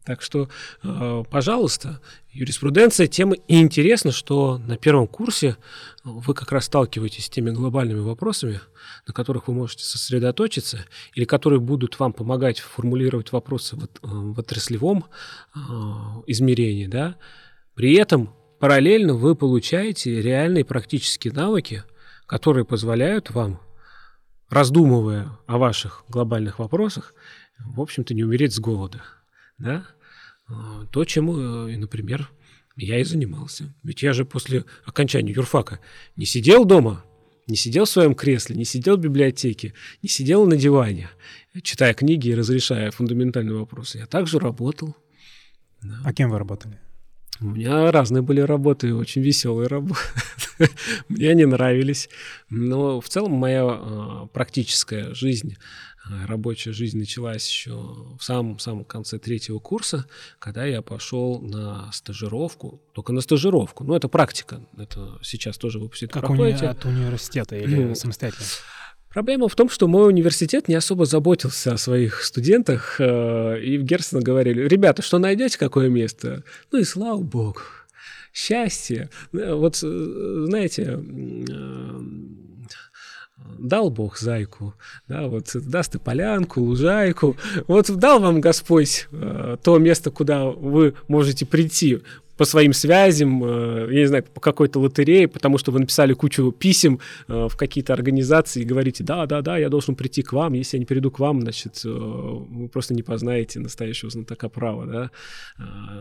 [0.05, 0.49] Так что,
[0.85, 5.57] э, пожалуйста, юриспруденция тем и интересно, что на первом курсе
[6.05, 8.61] вы как раз сталкиваетесь с теми глобальными вопросами,
[9.07, 15.07] на которых вы можете сосредоточиться, или которые будут вам помогать формулировать вопросы в, в отраслевом
[15.55, 15.59] э,
[16.29, 16.87] измерении.
[16.87, 17.17] Да?
[17.75, 21.83] При этом параллельно вы получаете реальные практические навыки,
[22.27, 23.61] которые позволяют вам
[24.49, 27.15] раздумывая о ваших глобальных вопросах,
[27.59, 29.03] в общем-то, не умереть с голода.
[29.59, 29.87] Да?
[30.49, 32.31] А, то, чем, э, например,
[32.77, 33.75] я и занимался.
[33.83, 35.81] Ведь я же после окончания юрфака
[36.17, 37.05] не сидел дома,
[37.47, 41.11] не сидел в своем кресле, не сидел в библиотеке, не сидел на диване,
[41.63, 43.99] читая книги и разрешая фундаментальные вопросы.
[43.99, 44.97] Я также работал.
[45.83, 46.01] Да.
[46.05, 46.79] А кем вы работали?
[47.41, 50.01] У меня разные были работы, очень веселые работы.
[51.09, 52.09] Мне они нравились.
[52.51, 55.57] Но в целом моя а, практическая жизнь,
[56.05, 57.73] а, рабочая жизнь началась еще
[58.19, 60.07] в самом-самом конце третьего курса,
[60.39, 63.85] когда я пошел на стажировку, только на стажировку.
[63.85, 66.25] Ну, это практика, это сейчас тоже вы Как.
[66.65, 68.47] Уни- от университета или самостоятельно?
[69.11, 73.83] Проблема в том, что мой университет не особо заботился о своих студентах, э, и в
[73.83, 76.45] Герцена говорили, ребята, что найдете какое место?
[76.71, 77.61] Ну и слава богу,
[78.35, 79.09] счастье.
[79.33, 81.01] Э, вот, э, знаете,
[83.59, 84.75] дал Бог зайку,
[85.09, 89.09] да, вот даст и полянку, лужайку, вот дал вам Господь
[89.63, 92.03] то место, куда вы можете прийти,
[92.39, 96.53] по своим связям, э, я не знаю, по какой-то лотерее, потому что вы написали кучу
[96.53, 100.53] писем э, в какие-то организации и говорите, да, да, да, я должен прийти к вам,
[100.53, 104.87] если я не приду к вам, значит, э, вы просто не познаете настоящего знатока права,
[104.87, 105.11] да.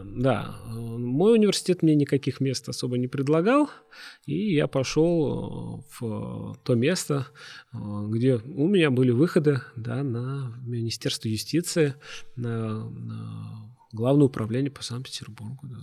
[0.05, 3.69] Да, мой университет мне никаких мест особо не предлагал,
[4.27, 7.27] и я пошел в то место,
[7.73, 11.95] где у меня были выходы, да, на Министерство юстиции,
[12.35, 13.66] на, на
[13.97, 15.79] Главное управление по Санкт-Петербургу, да.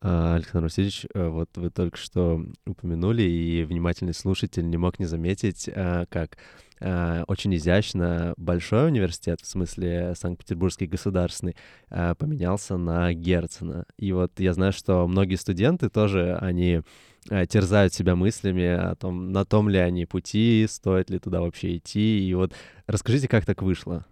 [0.00, 5.04] А, Александр Васильевич, э, вот вы только что упомянули, и внимательный слушатель не мог не
[5.04, 6.38] заметить, э, как
[6.80, 11.54] э, очень изящно большой университет, в смысле Санкт-Петербургский государственный,
[11.90, 13.84] поменялся на Герцена.
[13.98, 16.80] И вот я знаю, что многие студенты тоже, они
[17.24, 22.26] терзают себя мыслями о том, на том ли они пути, стоит ли туда вообще идти.
[22.26, 22.52] И вот
[22.86, 24.06] расскажите, как так вышло?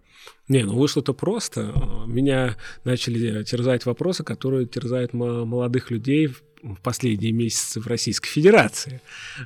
[0.47, 1.73] Не, ну вышло-то просто.
[2.05, 9.01] Меня начали терзать вопросы, которые терзают молодых людей в последние месяцы в Российской Федерации.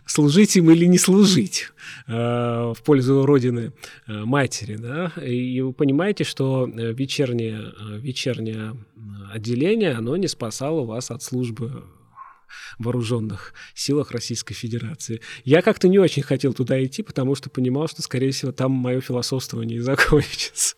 [0.06, 1.70] Служить им или не служить
[2.08, 3.74] э, в пользу Родины
[4.08, 4.78] э, Матери.
[4.78, 5.12] Да?
[5.22, 8.78] И вы понимаете, что вечернее, вечернее
[9.34, 11.84] отделение, оно не спасало вас от службы
[12.78, 15.22] вооруженных силах Российской Федерации.
[15.44, 19.02] Я как-то не очень хотел туда идти, потому что понимал, что, скорее всего, там мое
[19.02, 20.76] философствование закончится.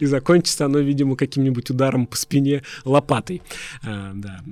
[0.00, 3.42] И закончится оно, видимо, каким-нибудь ударом по спине лопатой.
[3.84, 4.42] А, да.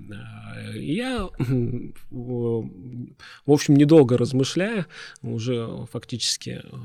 [0.75, 1.29] Я,
[2.11, 2.71] в
[3.47, 4.87] общем, недолго размышляя,
[5.23, 6.77] уже фактически э,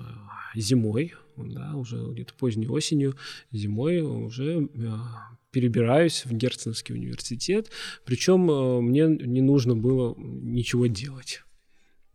[0.55, 3.15] зимой, да, уже где-то поздней осенью,
[3.51, 4.89] зимой уже э,
[5.51, 7.69] перебираюсь в Герценовский университет,
[8.05, 11.41] причем э, мне не нужно было ничего делать.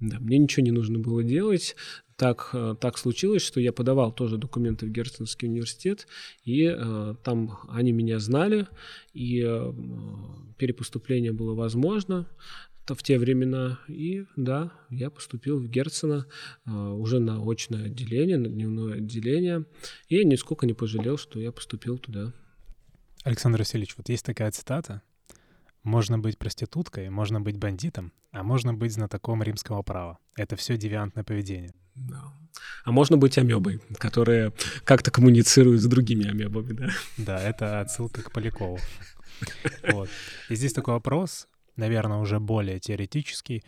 [0.00, 1.76] Да, мне ничего не нужно было делать.
[2.16, 6.06] Так, э, так случилось, что я подавал тоже документы в Герценовский университет,
[6.44, 8.66] и э, там они меня знали,
[9.12, 9.72] и э,
[10.58, 12.28] перепоступление было возможно
[12.86, 13.80] в те времена.
[13.88, 16.26] И да, я поступил в Герцена
[16.66, 19.64] э, уже на очное отделение, на дневное отделение,
[20.08, 22.32] и я нисколько не пожалел, что я поступил туда.
[23.24, 25.00] Александр Васильевич, вот есть такая цитата.
[25.82, 30.18] Можно быть проституткой, можно быть бандитом, а можно быть знатоком римского права.
[30.36, 31.72] Это все девиантное поведение.
[31.94, 32.22] Да.
[32.84, 34.52] А можно быть амебой, которая
[34.84, 36.88] как-то коммуницирует с другими амебами, да?
[37.16, 38.78] Да, это отсылка к Полякову.
[39.90, 40.10] Вот.
[40.50, 43.64] И здесь такой вопрос, наверное, уже более теоретический,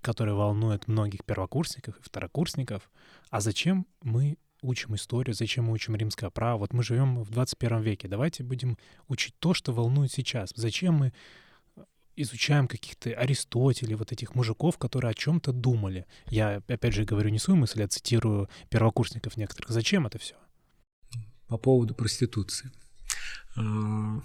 [0.00, 2.90] который волнует многих первокурсников и второкурсников.
[3.30, 6.58] А зачем мы учим историю, зачем мы учим римское право.
[6.58, 8.08] Вот мы живем в 21 веке.
[8.08, 10.52] Давайте будем учить то, что волнует сейчас.
[10.54, 11.12] Зачем мы
[11.76, 11.84] э,
[12.16, 16.06] изучаем каких-то Аристотелей, вот этих мужиков, которые о чем-то думали.
[16.28, 19.70] Я, опять же, говорю не свою мысль, а цитирую первокурсников некоторых.
[19.70, 20.36] Зачем это все?
[21.48, 22.70] По поводу проституции.
[23.56, 24.20] А,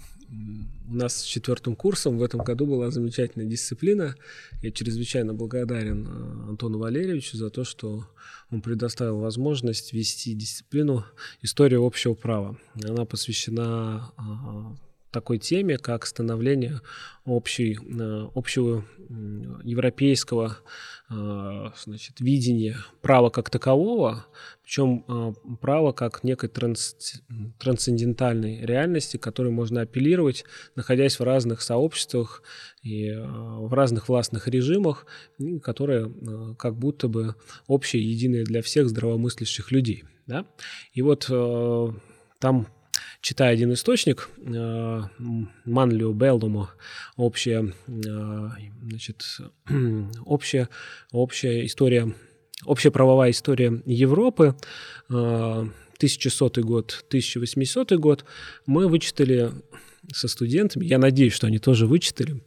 [0.90, 4.14] у нас с четвертым курсом в этом году была замечательная дисциплина.
[4.62, 8.06] Я чрезвычайно благодарен а, Антону Валерьевичу за то, что
[8.50, 11.04] он предоставил возможность вести дисциплину
[11.42, 12.58] «История общего права».
[12.82, 14.76] Она посвящена а,
[15.10, 16.80] такой теме, как становление
[17.24, 17.78] общей,
[18.34, 18.84] общего
[19.64, 20.58] европейского
[21.08, 24.26] значит, видения права как такового,
[24.68, 26.94] причем э, право как некой транс,
[27.58, 30.44] трансцендентальной реальности, которой можно апеллировать,
[30.76, 32.42] находясь в разных сообществах
[32.82, 35.06] и э, в разных властных режимах,
[35.62, 37.34] которые э, как будто бы
[37.66, 40.04] общее, единое для всех здравомыслящих людей.
[40.26, 40.44] Да?
[40.92, 41.30] И вот
[42.38, 42.66] там
[43.20, 44.28] читая один источник,
[45.64, 46.68] Манлио Белдуму,
[47.16, 49.24] общая, значит,
[50.24, 50.68] общая,
[51.12, 52.14] общая история
[52.64, 54.56] Общая правовая история Европы,
[55.08, 58.24] 1100 э, год, 1800 год,
[58.66, 59.52] мы вычитали
[60.12, 60.84] со студентами.
[60.84, 62.42] Я надеюсь, что они тоже вычитали.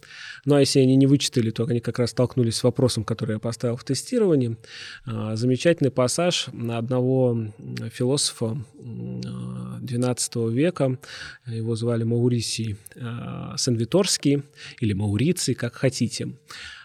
[0.45, 3.39] Ну, а если они не вычитали, то они как раз столкнулись с вопросом, который я
[3.39, 4.57] поставил в тестировании.
[5.05, 7.53] Э, замечательный пассаж одного
[7.93, 10.97] философа XII века.
[11.45, 14.43] Его звали Маурисий э, Сенвиторский
[14.79, 16.33] или Мауриций, как хотите.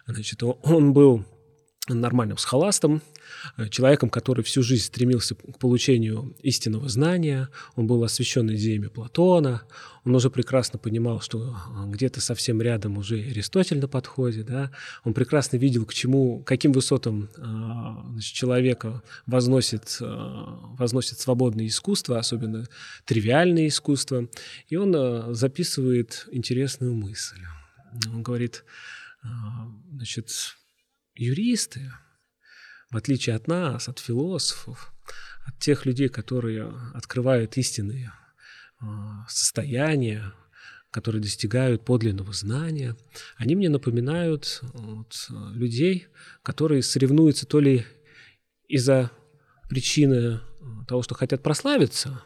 [0.06, 1.24] Значит, он был
[1.88, 3.02] нормальным схоластом,
[3.70, 9.62] человеком, который всю жизнь стремился к получению истинного знания, он был освящен идеями Платона,
[10.04, 14.70] он уже прекрасно понимал, что э, где-то совсем рядом уже Аристотель на подходе, да?
[15.02, 17.40] он прекрасно видел, к чему, каким высотам э,
[18.12, 22.66] значит, человека возносит, возносит свободное искусство, особенно
[23.04, 24.28] тривиальное искусство,
[24.68, 27.40] и он записывает интересную мысль.
[28.06, 28.64] Он говорит,
[29.90, 30.30] значит,
[31.14, 31.90] юристы,
[32.96, 34.90] в отличие от нас, от философов,
[35.44, 38.10] от тех людей, которые открывают истинные
[38.80, 40.32] а, состояния,
[40.90, 42.96] которые достигают подлинного знания,
[43.36, 46.06] они мне напоминают вот, людей,
[46.42, 47.84] которые соревнуются то ли
[48.66, 49.10] из-за
[49.68, 50.40] причины
[50.88, 52.22] того, что хотят прославиться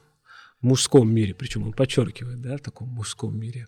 [0.60, 3.66] в мужском мире, причем он подчеркивает, да, в таком мужском мире,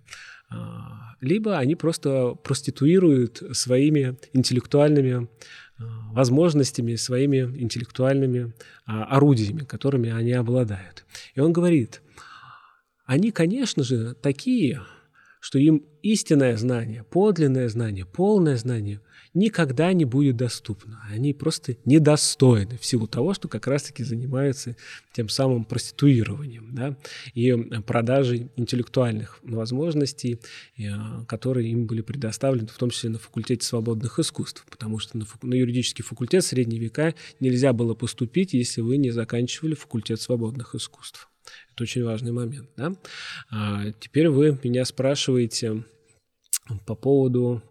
[0.51, 5.29] а, либо они просто проституируют своими интеллектуальными
[6.13, 8.53] возможностями, своими интеллектуальными
[8.87, 11.05] а, орудиями, которыми они обладают.
[11.35, 12.03] И он говорит,
[13.07, 14.83] они, конечно же, такие,
[15.41, 19.01] что им истинное знание, подлинное знание, полное знание
[19.35, 21.03] никогда не будет доступно.
[21.11, 24.77] Они просто недостойны в силу того, что как раз-таки занимаются
[25.13, 26.97] тем самым проституированием да,
[27.35, 27.53] и
[27.87, 30.41] продажей интеллектуальных возможностей,
[30.79, 35.27] э, которые им были предоставлены, в том числе на факультете свободных искусств, потому что на,
[35.43, 40.75] на юридический факультет в средние века нельзя было поступить, если вы не заканчивали факультет свободных
[40.75, 41.29] искусств.
[41.73, 42.69] Это очень важный момент.
[42.77, 42.95] Да?
[43.51, 45.85] А теперь вы меня спрашиваете
[46.87, 47.63] по поводу...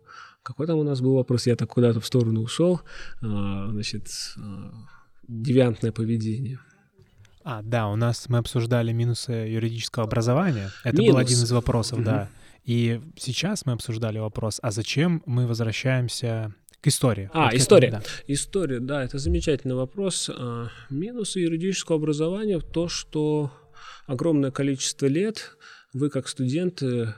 [0.44, 1.46] Какой там у нас был вопрос?
[1.48, 2.82] Я так куда-то в сторону ушел.
[3.22, 4.72] А, значит, а,
[5.28, 6.60] девиантное поведение.
[7.44, 10.72] А, да, у нас мы обсуждали минусы юридического образования.
[10.84, 11.14] Это Минус.
[11.14, 12.06] был один из вопросов, угу.
[12.06, 12.30] да.
[12.64, 17.30] И сейчас мы обсуждали вопрос, а зачем мы возвращаемся к истории.
[17.34, 17.88] А, вот история.
[17.89, 18.34] Этому, да.
[18.34, 20.30] История, да, это замечательный вопрос.
[20.34, 23.52] А, минусы юридического образования в то, что
[24.08, 25.58] огромное количество лет
[25.94, 27.14] вы как студенты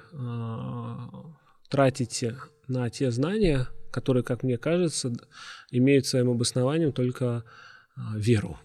[1.70, 2.38] тратите
[2.68, 5.14] на те знания, которые, как мне кажется,
[5.72, 7.46] имеют своим обоснованием только
[7.96, 8.60] а, веру.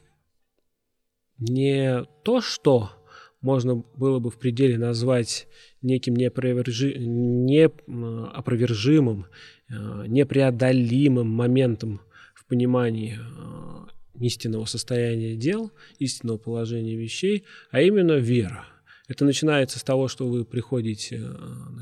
[1.38, 2.90] Не то, что
[3.40, 5.46] можно было бы в пределе назвать
[5.82, 6.94] неким неопровержи...
[6.98, 9.26] неопровержимым,
[9.70, 12.00] а, непреодолимым моментом
[12.34, 13.18] в понимании
[14.20, 18.66] истинного состояния дел, истинного положения вещей, а именно вера.
[19.08, 21.20] Это начинается с того, что вы приходите э,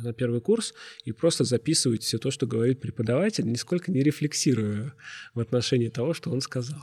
[0.02, 0.74] на первый курс
[1.04, 4.94] и просто записываете все то, что говорит преподаватель, нисколько не рефлексируя
[5.34, 6.80] в отношении того, что он сказал.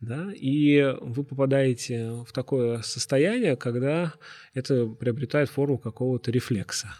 [0.00, 0.32] Да?
[0.34, 4.14] И вы попадаете в такое состояние, когда
[4.52, 6.94] это приобретает форму какого-то рефлекса.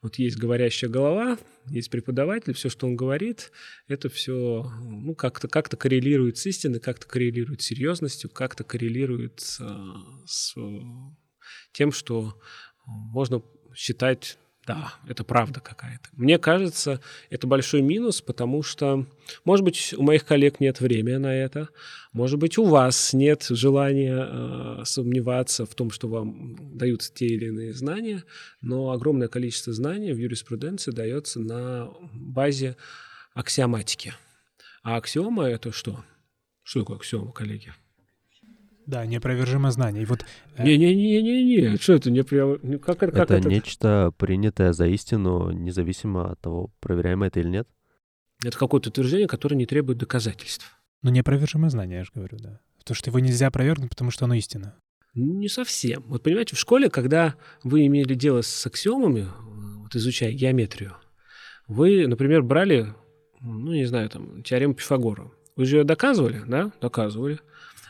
[0.00, 3.52] Вот есть говорящая голова, есть преподаватель, все, что он говорит,
[3.88, 9.62] это все ну, как-то как коррелирует с истиной, как-то коррелирует с серьезностью, как-то коррелирует с,
[10.26, 10.54] с
[11.74, 12.34] тем, что
[12.86, 13.42] можно
[13.74, 16.08] считать да, это правда какая-то.
[16.12, 19.06] Мне кажется, это большой минус, потому что,
[19.44, 21.68] может быть, у моих коллег нет времени на это,
[22.12, 27.46] может быть, у вас нет желания э, сомневаться в том, что вам даются те или
[27.48, 28.24] иные знания,
[28.62, 32.76] но огромное количество знаний в юриспруденции дается на базе
[33.34, 34.14] аксиоматики.
[34.82, 36.02] А аксиома это что?
[36.62, 37.74] Что такое аксиома, коллеги?
[38.86, 40.02] Да, неопровержимое знание.
[40.02, 40.24] И вот...
[40.56, 42.10] Э, Не-не-не-не-не, что это?
[42.10, 42.22] Не
[42.62, 47.48] ну, как, как это, это нечто принятое за истину, независимо от того, проверяемо это или
[47.48, 47.68] нет?
[48.44, 50.78] Это какое-то утверждение, которое не требует доказательств.
[51.02, 52.60] Ну, неопровержимое знание, я же говорю, да.
[52.84, 54.74] То, что его нельзя опровергнуть, потому что оно истина.
[55.14, 56.02] Не совсем.
[56.08, 59.28] Вот понимаете, в школе, когда вы имели дело с аксиомами,
[59.78, 60.96] вот изучая геометрию,
[61.68, 62.92] вы, например, брали,
[63.40, 65.30] ну, не знаю, там, теорему Пифагора.
[65.56, 66.72] Вы же ее доказывали, да?
[66.80, 67.38] Доказывали.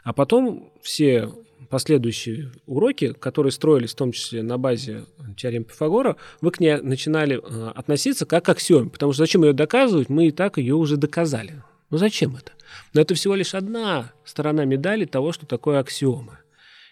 [0.05, 1.31] А потом все
[1.71, 7.37] последующие уроки, которые строились в том числе на базе теоремы Пифагора, вы к ней начинали
[7.43, 10.97] э, относиться как к аксиоме, потому что зачем ее доказывать, мы и так ее уже
[10.97, 11.63] доказали.
[11.91, 12.53] Ну зачем это?
[12.93, 16.39] Но это всего лишь одна сторона медали того, что такое аксиома.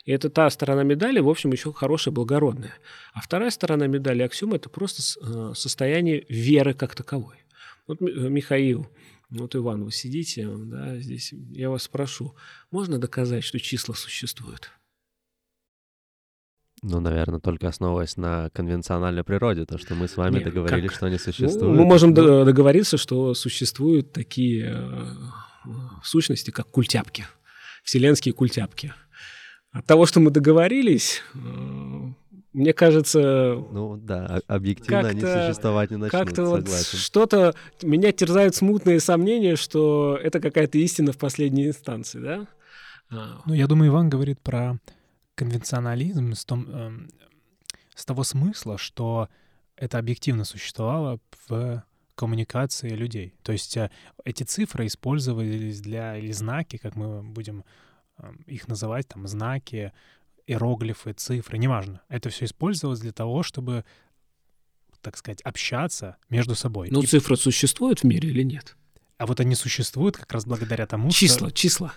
[0.04, 2.74] И это та сторона медали, в общем, еще хорошая, благородная.
[3.12, 7.36] А вторая сторона медали аксиома– это просто э, состояние веры как таковой.
[7.86, 8.88] Вот Михаил
[9.32, 12.34] вот, Иван, вы сидите, да, здесь, я вас спрошу,
[12.70, 14.70] можно доказать, что числа существуют?
[16.82, 20.96] Ну, наверное, только основываясь на конвенциональной природе, то, что мы с вами Нет, договорились, как?
[20.96, 21.62] что они существуют.
[21.62, 22.44] Ну, мы можем ну...
[22.44, 25.14] договориться, что существуют такие э,
[26.02, 27.24] сущности, как культяпки,
[27.84, 28.92] вселенские культяпки.
[29.70, 31.38] От того, что мы договорились, э,
[32.52, 33.54] мне кажется...
[33.70, 37.54] Ну да, объективно они существовать не начнут, Как-то вот что-то...
[37.82, 42.46] Меня терзают смутные сомнения, что это какая-то истина в последней инстанции, да?
[43.10, 43.42] А.
[43.46, 44.78] Ну, я думаю, Иван говорит про
[45.34, 46.90] конвенционализм с, том, э,
[47.94, 49.28] с того смысла, что
[49.76, 51.84] это объективно существовало в
[52.14, 53.34] коммуникации людей.
[53.42, 53.90] То есть э,
[54.24, 57.64] эти цифры использовались для, или знаки, как мы будем
[58.18, 59.92] э, их называть, там, знаки,
[60.46, 62.00] иероглифы, цифры, неважно.
[62.08, 63.84] Это все использовалось для того, чтобы,
[65.00, 66.88] так сказать, общаться между собой.
[66.90, 67.06] Ну, И...
[67.06, 68.76] цифры существуют в мире или нет?
[69.18, 71.56] А вот они существуют как раз благодаря тому, числа, что...
[71.56, 71.94] Числа, числа.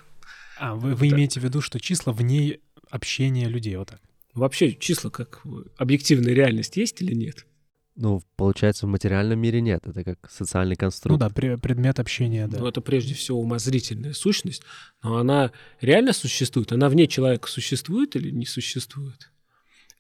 [0.57, 4.01] А, вы, вы имеете в виду, что числа вне общения людей, вот так?
[4.33, 5.41] Вообще числа как
[5.77, 7.45] объективная реальность есть или нет?
[7.95, 9.87] Ну, получается, в материальном мире нет.
[9.87, 11.19] Это как социальный конструкт.
[11.21, 12.59] Ну да, предмет общения, да.
[12.59, 14.63] Ну, это прежде всего умозрительная сущность,
[15.01, 16.73] но она реально существует?
[16.73, 19.31] Она вне человека существует или не существует?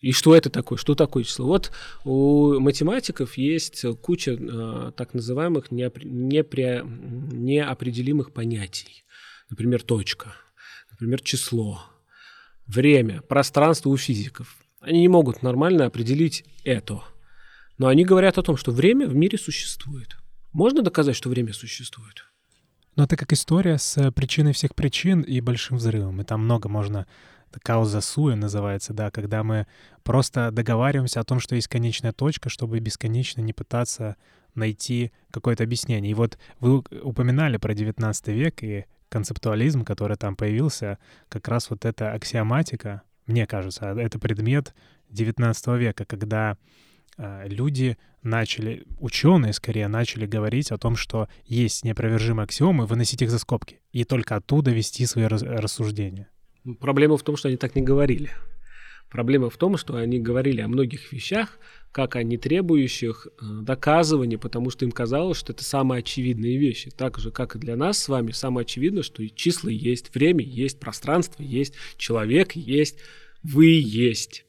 [0.01, 0.77] И что это такое?
[0.77, 1.47] Что такое число?
[1.47, 1.71] Вот
[2.03, 6.05] у математиков есть куча э, так называемых неопри...
[6.09, 6.81] непри...
[6.83, 9.05] неопределимых понятий.
[9.49, 10.35] Например, точка,
[10.91, 11.81] например, число,
[12.67, 17.01] время, пространство у физиков– Они не могут нормально определить это.
[17.77, 20.17] Но они говорят о том, что время в мире существует.
[20.53, 22.25] Можно доказать, что время существует?
[22.95, 26.21] Но это как история с причиной всех причин и большим взрывом.
[26.21, 27.05] И там много можно
[27.63, 29.67] кауза суя называется, да, когда мы
[30.03, 34.17] просто договариваемся о том, что есть конечная точка, чтобы бесконечно не пытаться
[34.55, 36.11] найти какое-то объяснение.
[36.11, 40.97] И вот вы упоминали про 19 век и концептуализм, который там появился,
[41.29, 44.73] как раз вот эта аксиоматика, мне кажется, это предмет
[45.09, 46.55] 19 века, когда э,
[47.17, 53.39] люди начали, ученые скорее, начали говорить о том, что есть неопровержимые аксиомы, выносить их за
[53.39, 56.27] скобки, и только оттуда вести свои рассуждения.
[56.79, 58.31] Проблема в том, что они так не говорили.
[59.09, 61.59] Проблема в том, что они говорили о многих вещах,
[61.91, 66.89] как о не требующих э, доказывания, потому что им казалось, что это самые очевидные вещи.
[66.89, 70.43] Так же, как и для нас с вами, самое очевидно, что и числа есть, время
[70.43, 72.97] есть, пространство есть, человек есть,
[73.43, 74.44] вы есть.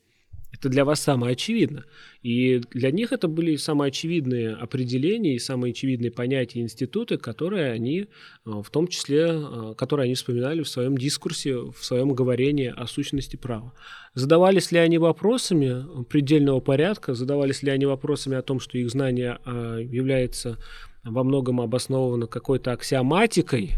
[0.58, 1.84] Это для вас самое очевидно.
[2.22, 8.00] И для них это были самые очевидные определения и самые очевидные понятия институты, которые они,
[8.00, 8.06] э,
[8.44, 13.36] в том числе, э, которые они вспоминали в своем дискурсе, в своем говорении о сущности
[13.36, 13.72] права.
[14.14, 19.38] Задавались ли они вопросами предельного порядка, задавались ли они вопросами о том, что их знание
[19.44, 20.58] э, является
[21.04, 23.74] во многом обосновано какой-то аксиоматикой,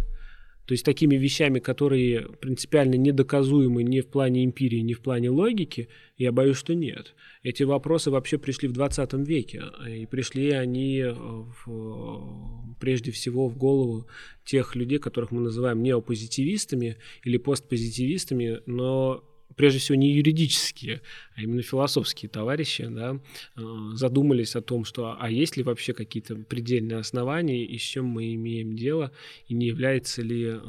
[0.69, 5.89] то есть такими вещами, которые принципиально недоказуемы ни в плане эмпирии, ни в плане логики,
[6.19, 7.15] я боюсь, что нет.
[7.43, 14.09] Эти вопросы вообще пришли в 20 веке, и пришли они в, прежде всего в голову
[14.45, 19.25] тех людей, которых мы называем неопозитивистами или постпозитивистами, но
[19.57, 21.03] прежде всего не юридические,
[21.35, 23.19] а именно философские товарищи, да,
[23.57, 23.61] э,
[23.95, 28.35] задумались о том, что а есть ли вообще какие-то предельные основания, и с чем мы
[28.35, 29.13] имеем дело,
[29.47, 30.61] и не является ли э,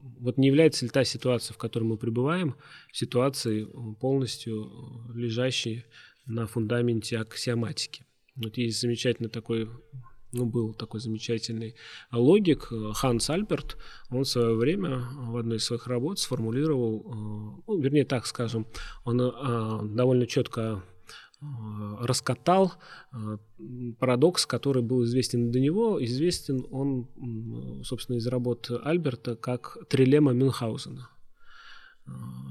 [0.00, 2.56] вот не является ли та ситуация, в которой мы пребываем,
[2.92, 4.70] ситуацией э, полностью
[5.14, 5.84] лежащей
[6.26, 8.04] на фундаменте аксиоматики.
[8.36, 9.68] Вот есть замечательный такой
[10.32, 11.74] ну, был такой замечательный
[12.12, 13.76] логик э, Ханс Альберт,
[14.10, 18.66] он в свое время в одной из своих работ сформулировал, э, ну, вернее, так скажем,
[19.04, 20.82] он э, довольно четко
[22.00, 22.74] раскатал
[23.98, 26.04] парадокс, который был известен до него.
[26.04, 27.08] Известен он,
[27.82, 31.08] собственно, из работы Альберта как трилема Мюнхгаузена.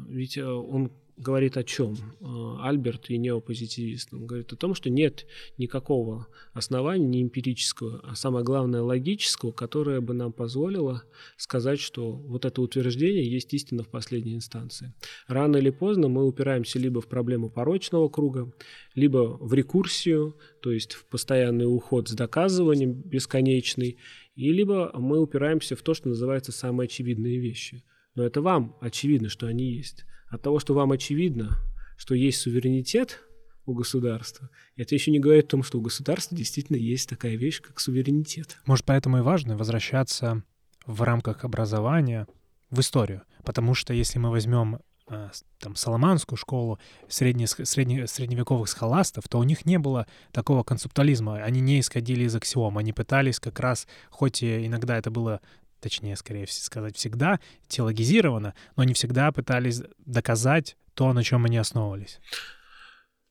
[0.08, 4.14] Ведь он говорит о чем э, Альберт и неопозитивист?
[4.14, 10.00] Он говорит о том, что нет никакого основания, не эмпирического, а самое главное логического, которое
[10.00, 11.04] бы нам позволило
[11.38, 14.94] сказать, что вот это утверждение есть истина в последней инстанции.
[15.28, 18.52] Рано или поздно мы упираемся либо в проблему порочного круга,
[18.96, 23.98] либо в рекурсию, то есть в постоянный уход с доказыванием бесконечный,
[24.36, 27.84] и либо мы упираемся в то, что называется самые очевидные вещи.
[28.16, 31.58] Но это вам очевидно, что они есть от того, что вам очевидно,
[31.98, 33.22] что есть суверенитет
[33.66, 37.62] у государства, это еще не говорит о том, что у государства действительно есть такая вещь,
[37.62, 38.58] как суверенитет.
[38.66, 40.44] Может, поэтому и важно возвращаться
[40.86, 42.28] в рамках образования
[42.70, 43.24] в историю.
[43.44, 49.44] Потому что если мы возьмем э, там, Соломанскую школу средне, средне, средневековых схоластов, то у
[49.44, 51.44] них не было такого концептуализма.
[51.44, 52.78] Они не исходили из аксиом.
[52.78, 55.42] Они пытались как раз, хоть и иногда это было
[55.80, 62.20] точнее, скорее сказать, всегда теологизировано, но не всегда пытались доказать то, на чем они основывались.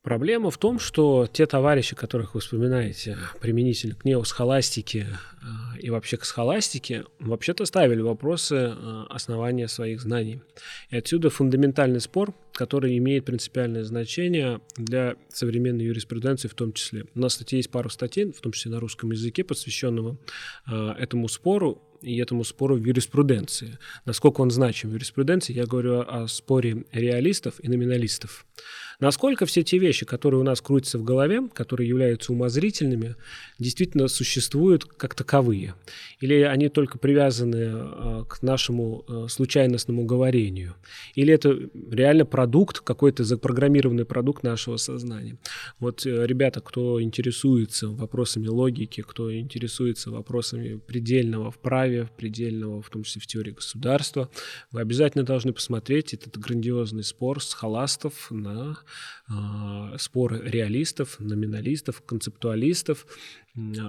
[0.09, 6.17] Проблема в том, что те товарищи, которых вы вспоминаете применительно к неосхоластике э, и вообще
[6.17, 10.41] к схоластике, вообще-то ставили вопросы э, основания своих знаний.
[10.89, 17.05] И отсюда фундаментальный спор, который имеет принципиальное значение для современной юриспруденции в том числе.
[17.15, 20.17] У нас, кстати, есть пару статей, в том числе на русском языке, посвященного
[20.69, 23.79] э, этому спору и этому спору в юриспруденции.
[24.05, 28.47] Насколько он значим в юриспруденции, я говорю о споре реалистов и номиналистов.
[29.01, 33.15] Насколько все те вещи, которые у нас крутятся в голове, которые являются умозрительными,
[33.61, 35.77] действительно существуют как таковые?
[36.19, 40.75] Или они только привязаны э, к нашему э, случайностному говорению?
[41.15, 41.57] Или это
[41.93, 45.39] реально продукт, какой-то запрограммированный продукт нашего сознания?
[45.79, 52.91] Вот э, ребята, кто интересуется вопросами логики, кто интересуется вопросами предельного в праве, предельного в
[52.91, 54.29] том числе в теории государства,
[54.73, 58.77] вы обязательно должны посмотреть этот грандиозный спор с халастов на
[59.99, 63.07] споры реалистов, номиналистов, концептуалистов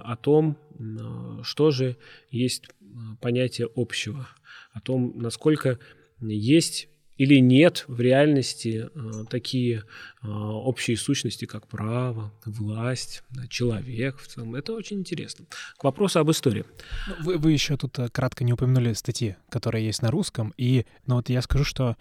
[0.04, 1.98] о том, а, что же
[2.32, 4.28] есть а, понятие общего,
[4.74, 5.80] о том, насколько
[6.22, 9.84] есть или нет в реальности э, такие
[10.24, 14.56] э, общие сущности, как право, власть, человек в целом.
[14.56, 15.46] Это очень интересно.
[15.78, 16.64] К вопросу об истории.
[17.10, 20.54] Ну, вы, вы еще тут кратко не упомянули статьи, которые есть на русском.
[20.56, 21.98] И ну, вот я скажу, что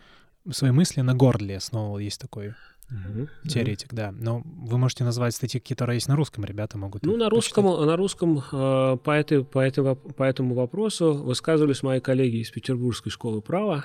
[0.52, 2.54] свои мысли на Гордле основывал, есть такой
[2.90, 3.28] Угу.
[3.48, 4.12] Теоретик, да.
[4.12, 7.04] Но вы можете назвать статьи, которые есть на русском, ребята могут.
[7.04, 12.00] Ну, на русском, на русском э, по, этой, по, этой, по этому вопросу высказывались мои
[12.00, 13.84] коллеги из Петербургской школы права,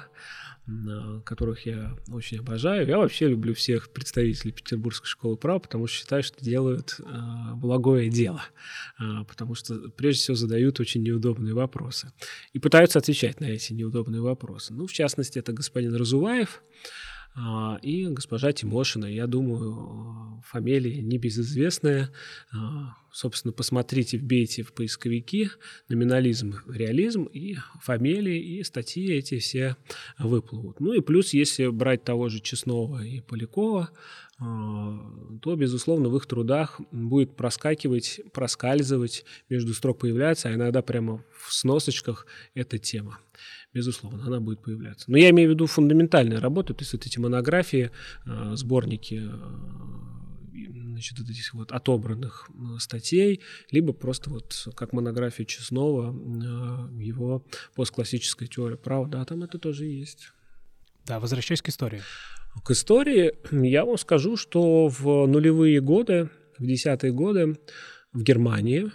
[1.25, 2.87] которых я очень обожаю.
[2.87, 7.03] Я вообще люблю всех представителей Петербургской школы права, потому что считаю, что делают э,
[7.55, 8.41] благое дело,
[8.99, 12.13] э, потому что прежде всего задают очень неудобные вопросы
[12.53, 14.73] и пытаются отвечать на эти неудобные вопросы.
[14.73, 16.63] Ну, в частности, это господин Разуваев,
[17.81, 22.11] и госпожа Тимошина, я думаю, фамилия небезызвестная.
[22.51, 25.49] А, собственно, посмотрите, вбейте в поисковики
[25.89, 29.77] номинализм, реализм, и фамилии, и статьи эти все
[30.19, 30.79] выплывут.
[30.79, 33.89] Ну и плюс, если брать того же Честного и Полякова,
[34.32, 34.32] а,
[35.41, 41.53] то, безусловно, в их трудах будет проскакивать, проскальзывать, между строк появляться, а иногда прямо в
[41.53, 43.19] сносочках эта тема
[43.73, 45.09] безусловно, она будет появляться.
[45.09, 47.91] Но я имею в виду фундаментальные работы, то есть вот эти монографии,
[48.25, 53.41] э, сборники э, значит, вот этих вот отобранных э, статей,
[53.71, 56.13] либо просто вот как монография Честного,
[56.99, 60.31] его постклассическая теория права, да, там это тоже есть.
[61.05, 62.01] Да, возвращаясь к истории.
[62.63, 67.57] К истории я вам скажу, что в нулевые годы, в десятые годы
[68.13, 68.91] в Германии,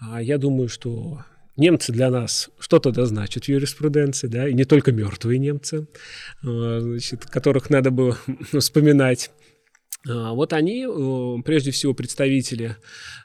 [0.00, 1.24] а я думаю, что
[1.56, 5.86] немцы для нас что-то да значат в юриспруденции, да, и не только мертвые немцы,
[6.42, 8.16] а, значит, которых надо было
[8.58, 9.30] вспоминать.
[10.06, 12.76] А, вот они, э, прежде всего, представители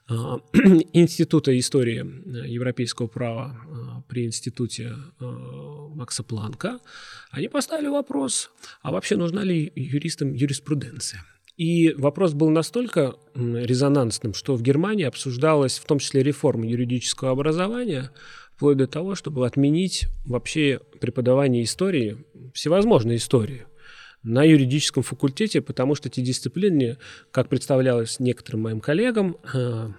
[0.08, 0.40] а,
[0.94, 2.04] Института истории
[2.48, 6.80] европейского права при Институте Макса Планка,
[7.32, 8.52] они поставили вопрос,
[8.82, 11.24] а вообще нужна ли юристам юриспруденция?
[11.56, 18.12] И вопрос был настолько резонансным, что в Германии обсуждалась в том числе реформа юридического образования,
[18.56, 22.18] вплоть до того, чтобы отменить вообще преподавание истории,
[22.54, 23.66] всевозможной истории,
[24.24, 26.98] на юридическом факультете, потому что эти дисциплины,
[27.32, 29.90] как представлялось некоторым моим коллегам, э,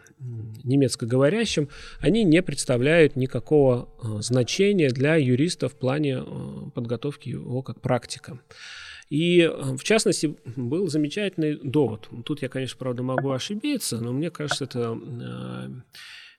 [0.65, 1.69] немецкоговорящим,
[2.01, 8.41] они не представляют никакого э, значения для юриста в плане э, подготовки его как практика.
[9.11, 12.09] И, в частности, был замечательный довод.
[12.25, 14.99] Тут я, конечно, правда, могу ошибиться, но мне кажется, это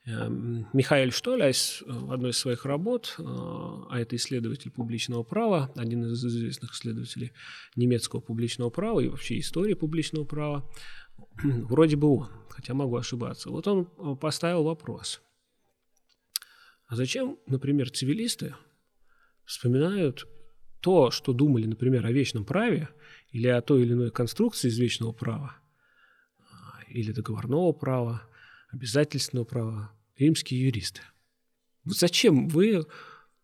[0.06, 6.74] Михаил Штоляйс в одной из своих работ, а это исследователь публичного права, один из известных
[6.74, 7.32] исследователей
[7.76, 10.70] немецкого публичного права и вообще истории публичного права,
[11.44, 13.50] вроде бы он, хотя могу ошибаться.
[13.50, 13.86] Вот он
[14.18, 15.22] поставил вопрос.
[16.86, 18.54] А зачем, например, цивилисты
[19.44, 20.28] вспоминают
[20.82, 22.90] то, что думали, например, о вечном праве
[23.32, 25.58] или о той или иной конструкции из вечного права,
[26.90, 28.30] или договорного права,
[28.76, 31.02] обязательственного права, римские юристы.
[31.86, 32.86] Вот зачем вы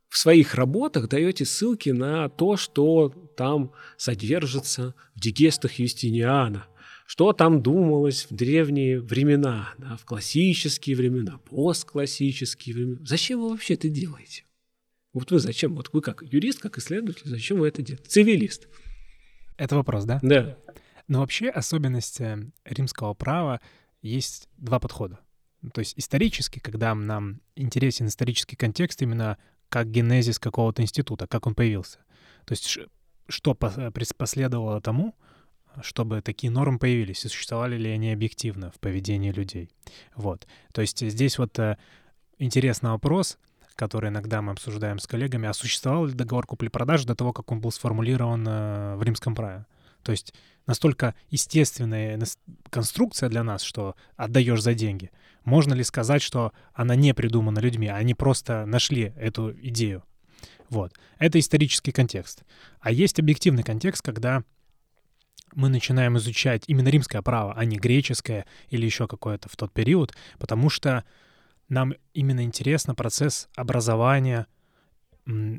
[0.10, 6.68] в своих работах даете ссылки на то, что там содержится в дигестах Юстиниана,
[7.06, 13.00] что там думалось в древние времена, да, в классические времена, постклассические времена.
[13.06, 14.44] Зачем вы вообще это делаете?
[15.14, 15.76] Вот вы зачем?
[15.76, 18.10] Вот вы как юрист, как исследователь, зачем вы это делаете?
[18.10, 18.68] Цивилист.
[19.58, 20.20] Это вопрос, да?
[20.22, 20.58] Да.
[21.08, 22.22] Но вообще особенность
[22.66, 23.62] римского права
[24.02, 25.20] есть два подхода.
[25.74, 29.38] То есть исторически, когда нам интересен исторический контекст именно
[29.70, 32.00] как генезис какого-то института, как он появился.
[32.46, 32.80] То есть
[33.28, 35.16] что последовало тому,
[35.82, 39.70] чтобы такие нормы появились, и существовали ли они объективно в поведении людей.
[40.16, 40.48] Вот.
[40.74, 41.78] То есть здесь вот э,
[42.38, 43.38] интересный вопрос—
[43.82, 47.62] который иногда мы обсуждаем с коллегами, а существовал ли договор купли-продажи до того, как он
[47.62, 49.66] был сформулирован э, в римском праве?
[50.04, 50.34] То есть
[50.68, 52.20] настолько естественная
[52.70, 55.12] конструкция для нас, что отдаешь за деньги.
[55.44, 60.04] Можно ли сказать, что она не придумана людьми, а они просто нашли эту идею?
[60.70, 60.94] Вот.
[61.18, 62.44] Это исторический контекст.
[62.80, 64.44] А есть объективный контекст, когда
[65.54, 70.14] мы начинаем изучать именно римское право, а не греческое или еще какое-то в тот период,
[70.40, 71.04] потому что
[71.68, 74.48] нам именно интересно процесс образования,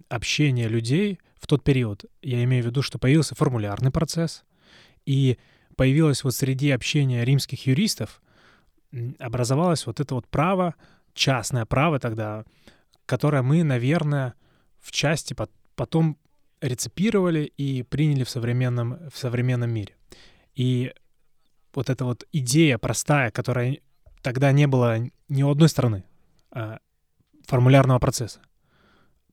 [0.08, 2.04] общения людей в тот период.
[2.20, 4.44] Я имею в виду, что появился формулярный процесс,
[5.06, 5.38] и
[5.76, 8.22] появилось вот среди общения римских юристов,
[9.18, 10.74] образовалось вот это вот право,
[11.14, 12.44] частное право тогда,
[13.06, 14.34] которое мы, наверное,
[14.80, 15.34] в части
[15.74, 16.18] потом
[16.60, 19.96] реципировали и приняли в современном, в современном мире.
[20.54, 20.92] И
[21.74, 23.78] вот эта вот идея простая, которая
[24.22, 24.98] тогда не было
[25.28, 26.04] ни у одной стороны
[26.54, 26.78] э,
[27.46, 28.40] формулярного процесса.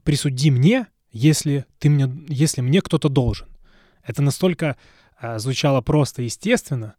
[0.04, 3.48] Присуди мне, если, ты мне, если мне кто-то должен.
[4.04, 4.78] Это настолько
[5.22, 6.96] э, звучало просто естественно,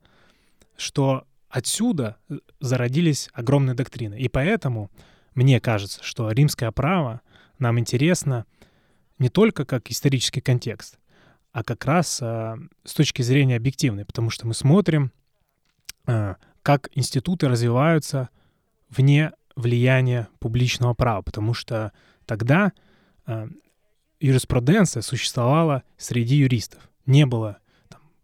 [0.76, 2.16] что отсюда
[2.60, 4.18] зародились огромные доктрины.
[4.18, 4.90] И поэтому
[5.34, 7.20] мне кажется, что римское право
[7.58, 8.46] нам интересно
[9.18, 10.98] не только как исторический контекст,
[11.52, 15.12] а как раз а, с точки зрения объективной, потому что мы смотрим,
[16.06, 18.30] а, как институты развиваются
[18.88, 21.92] вне влияния публичного права, потому что
[22.24, 22.72] тогда
[24.20, 26.88] юриспруденция существовала среди юристов.
[27.06, 27.58] Не было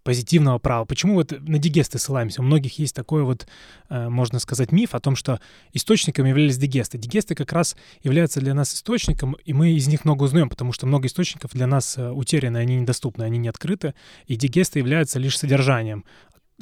[0.07, 0.85] позитивного права.
[0.85, 2.41] Почему вот на дигесты ссылаемся?
[2.41, 3.49] У многих есть такой вот,
[3.89, 5.41] э, можно сказать, миф о том, что
[5.73, 6.97] источником являлись дигесты.
[6.97, 10.87] Дигесты как раз являются для нас источником, и мы из них много узнаем, потому что
[10.87, 13.95] много источников для нас э, утеряны, они недоступны, они не открыты,
[14.29, 16.05] и дигесты являются лишь содержанием,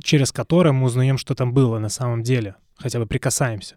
[0.03, 3.77] через которое мы узнаем, что там было на самом деле, хотя бы прикасаемся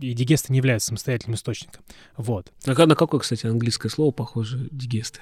[0.00, 1.84] и дигесты не являются самостоятельным источником.
[2.16, 2.52] Вот.
[2.64, 5.20] А на какое, кстати, английское слово похоже дигесты?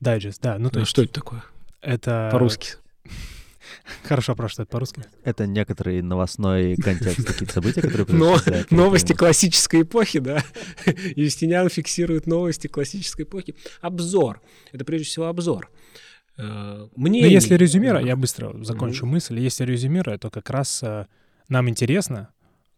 [0.00, 0.58] Дайджест, да.
[0.58, 0.90] Ну, то а есть...
[0.90, 1.44] Что это такое?
[1.80, 2.28] Это...
[2.32, 2.72] По-русски.
[4.04, 5.04] Хорошо, про что это по-русски?
[5.24, 8.38] Это некоторый новостной контекст, какие-то события, которые Но,
[8.70, 10.42] Новости классической эпохи, да.
[11.16, 13.54] Юстиниан фиксирует новости классической эпохи.
[13.80, 14.40] Обзор.
[14.72, 15.70] Это прежде всего обзор.
[16.36, 17.22] Э, Мне.
[17.22, 19.38] Ну, если резюмировать, я быстро закончу мысль.
[19.38, 21.06] Если резюмировать, то как раз э,
[21.48, 22.30] нам интересно,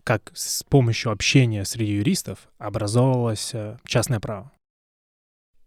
[0.04, 4.52] как с помощью общения среди юристов образовалось э, частное право.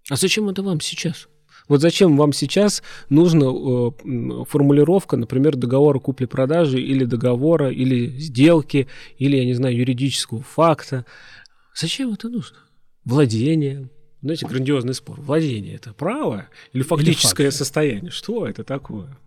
[0.10, 1.28] А зачем это вам сейчас?
[1.68, 9.38] Вот зачем вам сейчас нужна э, формулировка, например, договора купли-продажи или договора, или сделки, или,
[9.38, 11.06] я не знаю, юридического факта?
[11.74, 12.58] Зачем это нужно?
[13.04, 13.90] Владение.
[14.22, 15.22] Знаете, грандиозный спор.
[15.22, 18.12] Владение– это право или фактическое или состояние?
[18.12, 19.18] Что это такое?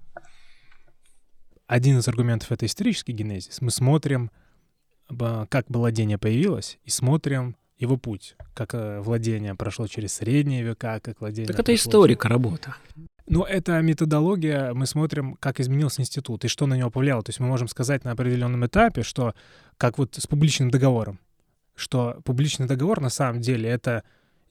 [1.67, 3.61] Один из аргументов— это исторический генезис.
[3.61, 4.31] Мы смотрим,
[5.09, 11.21] как владение появилось, и смотрим его путь, как э, владение прошло через средние века, как
[11.21, 11.47] владение...
[11.47, 12.75] Так это историка работа.
[13.27, 17.23] Но это методология, мы смотрим, как изменился институт и что на него повлияло.
[17.23, 19.35] То есть мы можем сказать на определенном этапе, что
[19.77, 21.21] как вот с публичным договором,
[21.75, 24.03] что публичный договор на самом деле это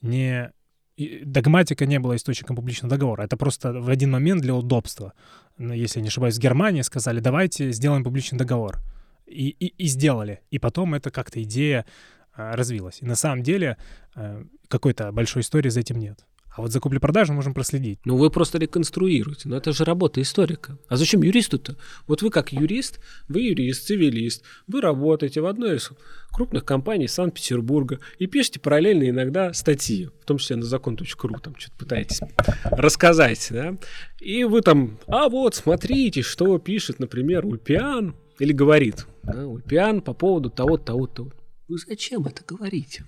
[0.01, 0.51] не...
[0.97, 3.23] Догматика не была источником публичного договора.
[3.23, 5.13] Это просто в один момент для удобства.
[5.59, 8.79] Если я не ошибаюсь, в Германии сказали, давайте сделаем публичный договор.
[9.27, 10.41] И, и, и сделали.
[10.51, 11.85] И потом это как-то идея
[12.33, 12.99] а, развилась.
[13.01, 13.77] И на самом деле
[14.15, 16.25] э, какой-то большой истории за этим нет.
[16.57, 17.99] А вот за купли-продажу можем проследить.
[18.03, 19.47] Ну, вы просто реконструируете.
[19.47, 20.79] Но это же работа историка.
[20.87, 21.77] А зачем юристу-то?
[22.07, 25.91] Вот вы как юрист, вы юрист, цивилист, вы работаете в одной из
[26.31, 31.77] крупных компаний Санкт-Петербурга и пишете параллельно иногда статьи, в том числе на закон.ру, там что-то
[31.77, 32.21] пытаетесь
[32.63, 33.77] рассказать, да?
[34.19, 40.13] И вы там, а вот, смотрите, что пишет, например, Ульпиан, или говорит, да, Ульпиан по
[40.13, 41.31] поводу того-то, того-то, того
[41.67, 43.05] вы зачем это говорите?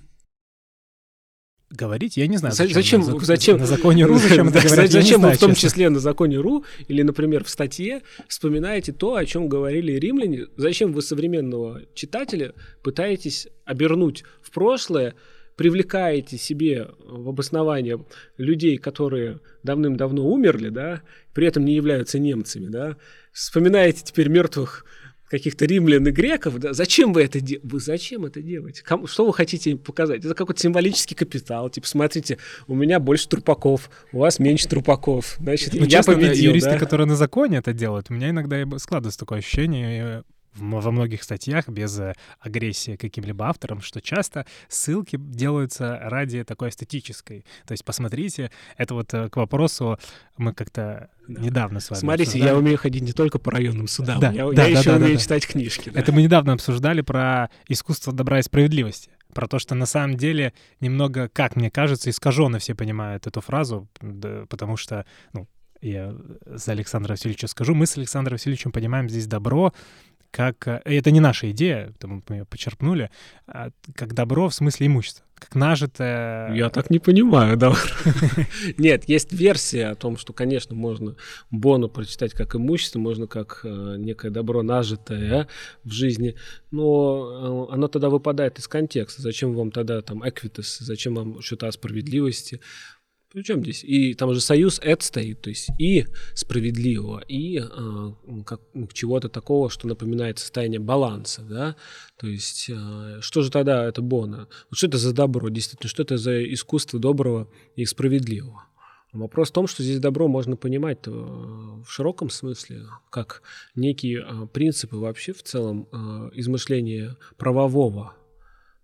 [1.72, 2.18] Говорить?
[2.18, 2.54] Я не знаю.
[2.56, 2.74] Зачем?
[2.74, 3.02] Зачем?
[3.02, 3.58] На, зачем?
[3.58, 4.92] на законе РУ зачем это говорить?
[4.92, 9.26] Зачем вы в том числе на законе РУ или, например, в статье вспоминаете то, о
[9.26, 10.48] чем говорили римляне?
[10.58, 12.54] Зачем вы современного читателя
[12.84, 15.14] пытаетесь обернуть в прошлое,
[15.56, 18.04] привлекаете себе в обоснование
[18.38, 21.04] людей, которые давным-давно умерли, да,
[21.34, 22.98] при этом не являются немцами, да,
[23.32, 24.86] вспоминаете теперь мертвых
[25.30, 27.68] каких-то римлян и греков, да, зачем вы это делаете?
[27.68, 28.82] Вы зачем это делаете?
[28.84, 30.26] Кому, что вы хотите показать?
[30.26, 31.70] Это какой-то символический капитал.
[31.70, 35.38] Типа, смотрите, у меня больше трупаков, у вас меньше трупаков.
[35.40, 36.78] Значит, ну, я честно, победил, юристы, да?
[36.80, 40.24] которые на законе это делают, у меня иногда складывается такое ощущение,
[40.60, 47.46] во многих статьях без э, агрессии каким-либо автором, что часто ссылки делаются ради такой эстетической.
[47.66, 49.98] То есть посмотрите, это вот э, к вопросу
[50.38, 51.42] мы как-то да.
[51.42, 52.50] недавно с вами Смотрите, обсуждали.
[52.50, 54.98] я умею ходить не только по районным судам, да, я, да, я да, еще да,
[54.98, 55.54] умею да, читать да.
[55.54, 55.90] книжки.
[55.90, 56.00] Да.
[56.00, 60.54] Это мы недавно обсуждали про искусство добра и справедливости про то, что на самом деле
[60.80, 65.48] немного, как мне кажется, искаженно все понимают эту фразу, да, потому что, ну,
[65.82, 66.14] я
[66.46, 69.74] за Александра Васильевича скажу, мы с Александром Васильевичем понимаем здесь добро
[70.32, 70.68] как...
[70.68, 73.10] Э, это не наша идея, мы ее почерпнули,
[73.48, 76.54] а как добро в смысле имущества, как нажитое...
[76.54, 77.74] Я так не понимаю, да.
[78.78, 81.16] Нет, есть версия о том, что, конечно, можно
[81.50, 85.48] Бону прочитать как имущество, можно как э, некое добро нажитое
[85.84, 86.36] в жизни,
[86.72, 89.22] но э, оно тогда выпадает из контекста.
[89.22, 92.62] Зачем вам тогда там эквитес, зачем вам что-то о справедливости?
[93.32, 93.84] Причем здесь?
[93.84, 98.12] И там же союз это стоит, то есть и справедливого, и э,
[98.44, 98.62] как,
[98.92, 101.76] чего-то такого, что напоминает состояние баланса, да,
[102.18, 104.48] то есть э, что же тогда это Бона?
[104.72, 108.66] Вот что это за добро, действительно, что это за искусство доброго и справедливого?
[109.14, 113.44] Вопрос в том, что здесь добро можно понимать э, в широком смысле, как
[113.76, 115.88] некие э, принципы вообще в целом
[116.34, 118.16] измышления правового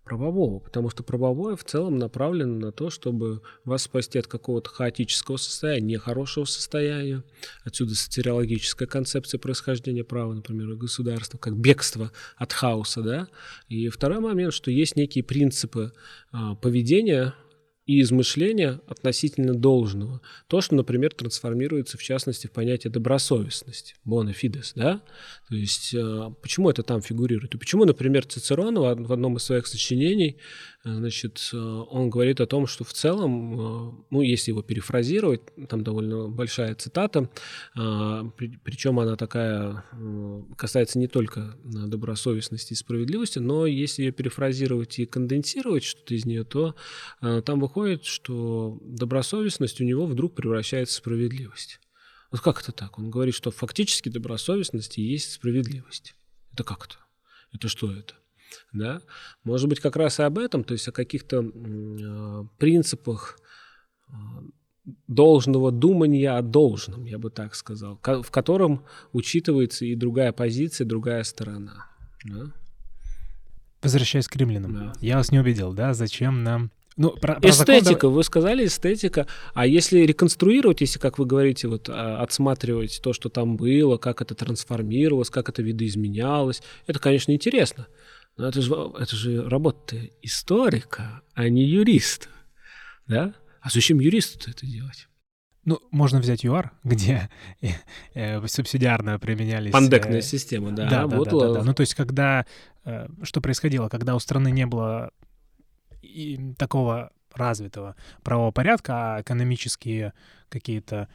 [0.06, 5.36] правового, потому что правовое в целом направлено на то, чтобы вас спасти от какого-то хаотического
[5.36, 7.24] состояния, нехорошего состояния.
[7.64, 13.02] Отсюда социологическая концепция происхождения права, например, государства, как бегство от хаоса.
[13.02, 13.28] Да?
[13.68, 15.92] И второй момент, что есть некие принципы
[16.30, 17.34] а, поведения
[17.86, 20.20] и измышления относительно должного.
[20.48, 24.34] То, что, например, трансформируется, в частности, в понятие добросовестности, bona
[24.74, 25.02] да?
[25.48, 27.54] То есть, э, почему это там фигурирует?
[27.54, 30.38] И почему, например, Цицерон в одном из своих сочинений,
[30.94, 36.28] значит, э, он говорит о том, что в целом, ну, если его перефразировать, там довольно
[36.28, 37.28] большая цитата,
[37.74, 39.84] причем она такая,
[40.56, 46.44] касается не только добросовестности и справедливости, но если ее перефразировать и конденсировать что-то из нее,
[46.44, 46.74] то
[47.20, 51.80] там выходит что добросовестность у него вдруг превращается в справедливость.
[52.30, 52.98] Вот как это так?
[52.98, 56.14] Он говорит, что фактически добросовестность и есть справедливость.
[56.52, 56.96] Это как то
[57.52, 58.14] Это что это?
[58.72, 59.00] Да?
[59.44, 63.38] Может быть, как раз и об этом, то есть о каких-то э, принципах
[64.08, 64.12] э,
[65.08, 71.24] должного думания о должном, я бы так сказал, в котором учитывается и другая позиция, другая
[71.24, 71.86] сторона.
[72.24, 72.52] Да?
[73.82, 74.92] Возвращаясь к римлянам, да.
[75.00, 78.14] я вас не убедил, да, зачем нам ну, про, про эстетика, закон...
[78.14, 79.26] вы сказали эстетика.
[79.52, 84.22] А если реконструировать, если, как вы говорите, вот а, отсматривать то, что там было, как
[84.22, 87.86] это трансформировалось, как это видоизменялось, это, конечно, интересно.
[88.36, 92.28] Но это же, это же работа историка, а не юриста.
[93.06, 93.34] Да?
[93.60, 95.08] А зачем юристу это делать?
[95.64, 97.28] Ну, можно взять ЮАР, где
[97.60, 97.70] э,
[98.14, 99.72] э, субсидиарно применялись...
[99.72, 101.62] Пандекная э, система, да, да, да, да, да.
[101.64, 102.46] Ну, то есть, когда...
[103.24, 103.88] Что происходило?
[103.88, 105.10] Когда у страны не было
[106.56, 110.12] такого развитого правового порядка, а экономические
[110.48, 111.08] какие-то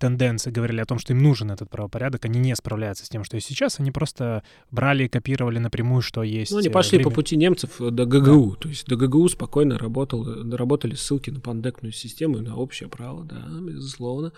[0.00, 3.36] тенденции говорили о том, что им нужен этот правопорядок, они не справляются с тем, что
[3.36, 6.50] и сейчас, они просто брали и копировали напрямую, что есть.
[6.50, 7.10] Ну, они пошли время...
[7.10, 8.56] по пути немцев до ГГУ, да.
[8.56, 10.26] то есть до ГГУ спокойно работал,
[10.56, 14.32] работали ссылки на пандекную систему и на общее право, да, безусловно.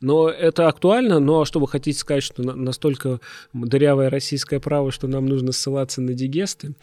[0.00, 3.20] Но это актуально, но что вы хотите сказать, что настолько
[3.54, 6.74] дырявое российское право, что нам нужно ссылаться на дигесты?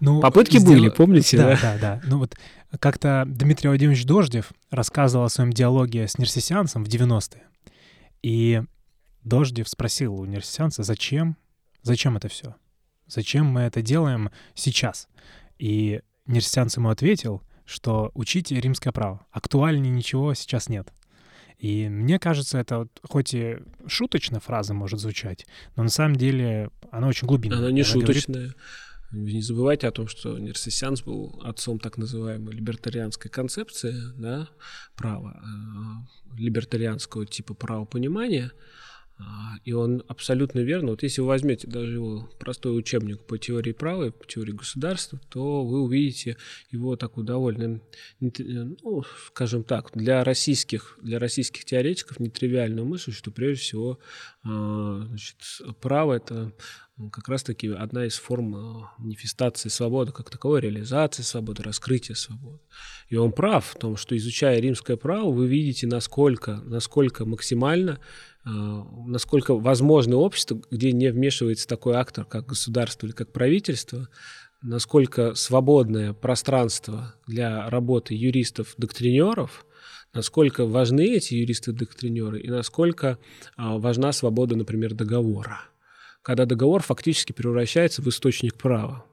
[0.00, 0.74] Ну, Попытки сдел...
[0.74, 1.38] были, помните?
[1.38, 2.00] Да, да, да, да.
[2.06, 2.34] Ну вот
[2.78, 7.44] как-то Дмитрий Владимирович Дождев рассказывал о своем диалоге с нерсисянцем в 90-е.
[8.22, 8.62] И
[9.24, 11.36] Дождев спросил у университянца, зачем,
[11.82, 12.56] зачем это все?
[13.06, 15.08] Зачем мы это делаем сейчас?
[15.58, 19.26] И университянц ему ответил, что учите римское право.
[19.30, 20.92] Актуальнее ничего сейчас нет.
[21.58, 25.44] И мне кажется, это вот, хоть и шуточная фраза может звучать,
[25.74, 27.58] но на самом деле она очень глубинная.
[27.58, 28.34] Она не она шуточная.
[28.34, 28.56] Говорит...
[29.10, 34.48] Не забывайте о том, что Нерсисянс был отцом так называемой либертарианской концепции да,
[34.96, 38.52] права, э, либертарианского типа правопонимания.
[39.20, 40.90] А, и он абсолютно верно.
[40.90, 45.64] Вот если вы возьмете даже его простой учебник по теории права, по теории государства, то
[45.64, 46.36] вы увидите
[46.70, 47.80] его такую довольно,
[48.20, 53.98] ну, скажем так, для российских, для российских теоретиков нетривиальную мысль, что прежде всего
[54.44, 55.38] а, значит,
[55.80, 56.52] право это
[57.12, 62.58] как раз-таки одна из форм э, манифестации свободы, как таковой реализации свободы, раскрытия свободы.
[63.08, 68.00] И он прав в том, что изучая римское право, вы видите, насколько, насколько максимально,
[68.44, 74.08] э, насколько возможно общество, где не вмешивается такой актор, как государство или как правительство,
[74.60, 79.64] насколько свободное пространство для работы юристов-доктринеров–
[80.14, 83.18] насколько важны эти юристы-доктринеры и насколько
[83.56, 85.60] а, важна свобода, например, договора
[86.28, 89.06] когда договор фактически превращается в источник права.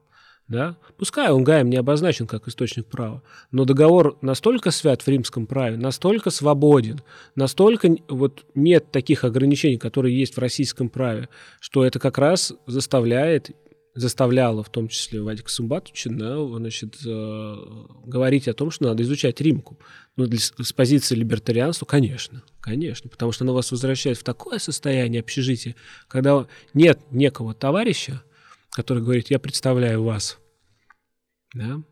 [0.50, 0.76] Да?
[0.98, 5.78] Пускай он Гаем не обозначен как источник права, но договор настолько свят в римском праве,
[5.78, 7.00] настолько свободен,
[7.38, 11.30] настолько вот нет таких ограничений, которые есть в российском праве,
[11.62, 13.52] что это как раз заставляет
[13.94, 17.56] заставляло, в том числе Вадика Сумбатовича, значит, э,
[18.06, 19.80] говорить о том, что надо изучать римку.
[20.18, 25.20] Ну, для, с позиции либертарианства, конечно, конечно, потому что оно вас возвращает в такое состояние
[25.20, 25.76] общежития,
[26.08, 28.24] когда нет некого товарища,
[28.72, 30.40] который говорит, я представляю вас,
[31.54, 31.84] да?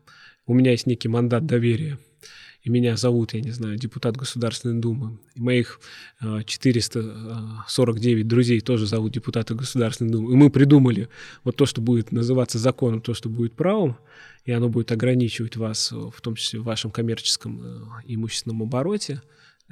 [0.46, 2.00] у меня есть некий мандат доверия,
[2.62, 5.78] и меня зовут, я не знаю, депутат Государственной Думы, и моих
[6.20, 11.08] 449 э, друзей тоже зовут депутаты Государственной Думы, и мы придумали
[11.44, 13.96] вот то, что будет называться законом, то, что будет правом,
[14.44, 19.22] и оно будет ограничивать вас, в том числе в вашем коммерческом э, имущественном обороте,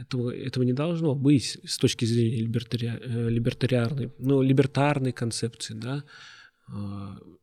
[0.03, 6.05] этого, этого не должно быть с точки зрения либертари, э, либертариарной, ну, либертарной концепции, да,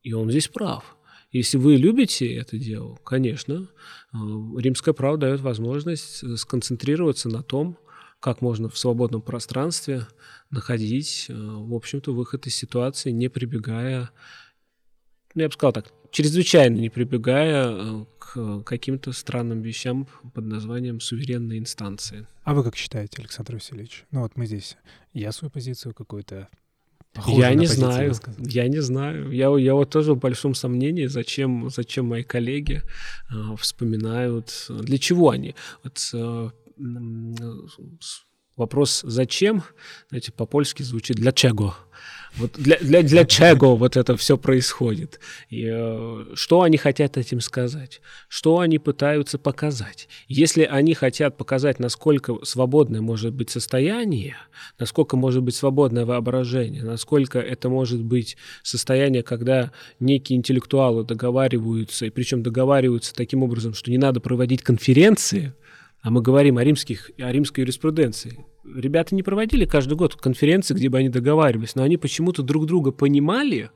[0.01, 0.97] и он здесь прав.
[1.31, 3.67] Если вы любите это дело, конечно,
[4.13, 4.17] э,
[4.57, 7.77] римское право дает возможность э, сконцентрироваться на том,
[8.19, 10.07] как можно в свободном пространстве
[10.49, 14.09] находить, в общем-то, выход из ситуации, не прибегая,
[15.35, 21.57] ну, я бы сказал так, чрезвычайно не прибегая к каким-то странным вещам под названием суверенной
[21.57, 22.27] инстанции.
[22.43, 24.05] А вы как считаете, Александр Васильевич?
[24.11, 24.77] Ну вот мы здесь,
[25.13, 26.47] я свою позицию какую-то
[27.13, 29.31] Похоже я не знаю, я не знаю.
[29.31, 32.83] Я, я вот тоже в большом сомнении, зачем, зачем мои коллеги
[33.31, 35.55] э, вспоминают, для чего они.
[35.83, 36.49] Вот, э,
[37.99, 38.25] с-
[38.55, 39.63] вопрос «зачем?»
[40.09, 41.75] знаете, по-польски звучит «для чего?».
[42.37, 45.19] Вот для, для, для чего вот это все происходит?
[45.49, 48.01] И, э, что они хотят этим сказать?
[48.27, 50.07] Что они пытаются показать?
[50.27, 54.37] Если они хотят показать, насколько свободное может быть состояние,
[54.77, 62.09] насколько может быть свободное воображение, насколько это может быть состояние, когда некие интеллектуалы договариваются, и
[62.09, 65.53] причем договариваются таким образом, что не надо проводить конференции,
[66.01, 68.45] а мы говорим о, римских, о римской юриспруденции.
[68.63, 72.91] Ребята не проводили каждый год конференции, где бы они договаривались, но они почему-то друг друга
[72.91, 73.71] понимали,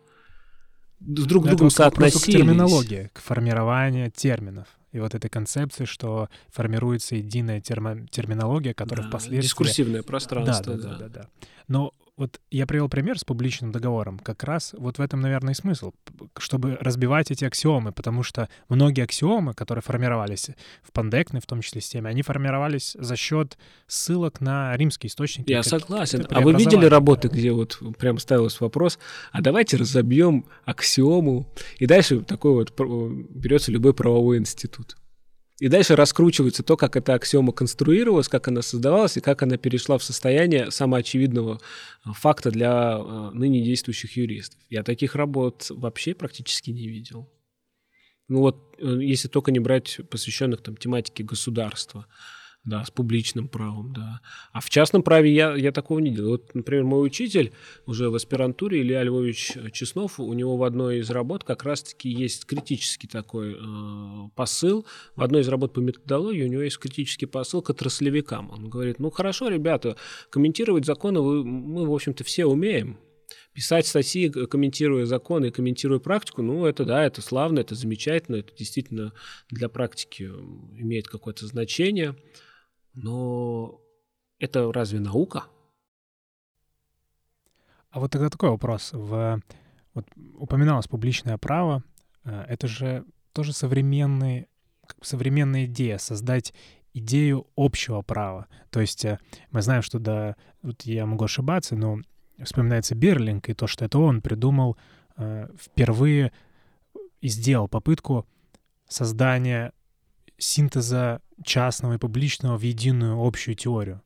[1.00, 2.24] с друг другом вот к соотносились.
[2.24, 4.68] терминологии, к формированию терминов.
[4.92, 9.42] И вот этой концепции, что формируется единая термо- терминология, которая Да, впоследствии...
[9.42, 11.28] Дискурсивное Да, пространство, да, да, да, да.
[11.68, 14.20] Но вот я привел пример с публичным договором.
[14.20, 15.94] Как раз вот в этом, наверное, и смысл,
[16.38, 20.50] чтобы разбивать эти аксиомы, потому что многие аксиомы, которые формировались
[20.84, 23.58] в пандекне, в том числе системе, они формировались за счет
[23.88, 25.50] ссылок на римские источники.
[25.50, 26.26] Я согласен.
[26.30, 29.00] А вы видели работы, где вот прям ставился вопрос,
[29.32, 32.80] а давайте разобьем аксиому, и дальше такой вот
[33.32, 34.98] берется любой правовой институт.
[35.64, 39.98] И дальше раскручивается то, как эта аксиома конструировалась, как она создавалась и как она перешла
[39.98, 41.62] в состояние самоочевидного
[42.06, 44.60] э, факта для э, ныне действующих юристов.
[44.70, 47.32] Я таких работ вообще практически не видел.
[48.28, 52.08] Ну вот, э, если только не брать посвященных там тематике государства,
[52.66, 54.22] да, с публичным правом, да.
[54.54, 56.32] А в частном праве я, я такого не делал.
[56.32, 57.52] Вот, например, мой учитель
[57.86, 62.46] уже в аспирантуре, Илья Львович Чеснов, у него в одной из работ как раз-таки есть
[62.46, 64.86] критический такой э, посыл.
[65.16, 68.50] В одной из работ по методологии у него есть критический посыл к отраслевикам.
[68.50, 69.98] Он говорит, ну хорошо, ребята,
[70.30, 72.98] комментировать законы вы, мы, в общем-то, все умеем.
[73.54, 78.38] Писать статьи, г- комментируя законы и комментируя практику, ну, это да, это славно, это замечательно,
[78.38, 79.14] это действительно
[79.52, 80.24] для практики
[80.78, 82.16] имеет какое-то значение.
[82.94, 83.82] Но
[84.40, 85.46] это разве наука?
[87.90, 88.92] А вот тогда такой вопрос.
[88.94, 89.42] В,
[89.94, 91.84] вот упоминалось публичное право.
[92.24, 93.54] э, Это же тоже
[95.00, 96.54] бы современная идея создать
[96.94, 98.48] идею общего права.
[98.70, 99.20] То есть э,
[99.52, 102.00] мы знаем, что да, вот я могу ошибаться, но
[102.44, 104.78] вспоминается Берлинг и то, что это он придумал
[105.18, 106.32] э, впервые
[107.22, 108.28] и сделал попытку
[108.88, 109.72] создания
[110.38, 114.02] синтеза частного и публичного в единую общую теорию.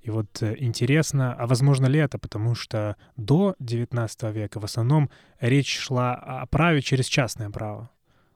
[0.00, 5.10] И вот э, интересно, а возможно ли это, потому что до XIX века в основном
[5.40, 7.90] речь шла о праве через частное право.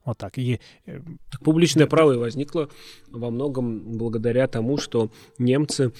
[0.04, 0.38] Вот так.
[0.38, 2.68] И э, Так публичное право и возникло
[3.08, 5.92] во многом благодаря тому, что немцы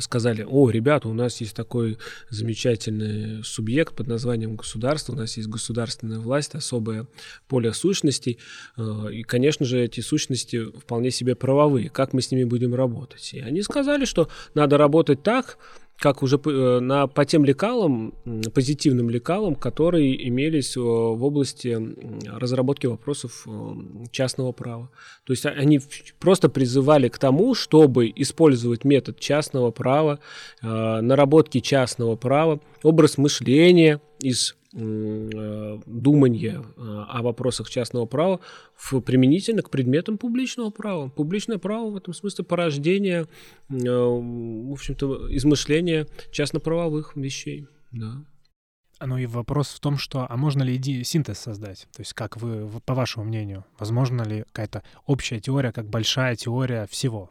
[0.00, 1.98] сказали, о, ребята, у нас есть такой
[2.30, 7.06] замечательный субъект под названием государство, у нас есть государственная власть, особое
[7.48, 8.38] поле сущностей,
[8.76, 13.30] э, и, конечно же, эти сущности вполне себе правовые, как мы с ними будем работать.
[13.34, 15.58] И они сказали, что надо работать так,
[15.98, 18.14] как уже э, на, по тем лекалам,
[18.54, 21.78] позитивным лекалам, которые имелись э, в области
[22.26, 23.50] разработки вопросов э,
[24.10, 24.90] частного права.
[25.24, 25.80] То есть а- они
[26.18, 30.18] просто призывали к тому, чтобы использовать метод частного права,
[30.62, 36.64] наработки частного права, образ мышления из думания
[37.08, 38.40] о вопросах частного права
[38.76, 41.08] в, применительно к предметам публичного права.
[41.08, 43.26] Публичное право в этом смысле порождение,
[43.68, 47.66] э, в общем-то, измышления частноправовых вещей.
[47.92, 48.24] Да.
[49.00, 51.88] ну и вопрос в том, что а можно ли иди синтез создать?
[51.94, 56.86] То есть как вы, по вашему мнению, возможно ли какая-то общая теория, как большая теория
[56.86, 57.30] всего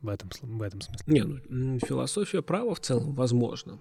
[0.00, 1.04] в этом, в этом смысле?
[1.12, 3.80] Не, ну, философия права в целом возможно.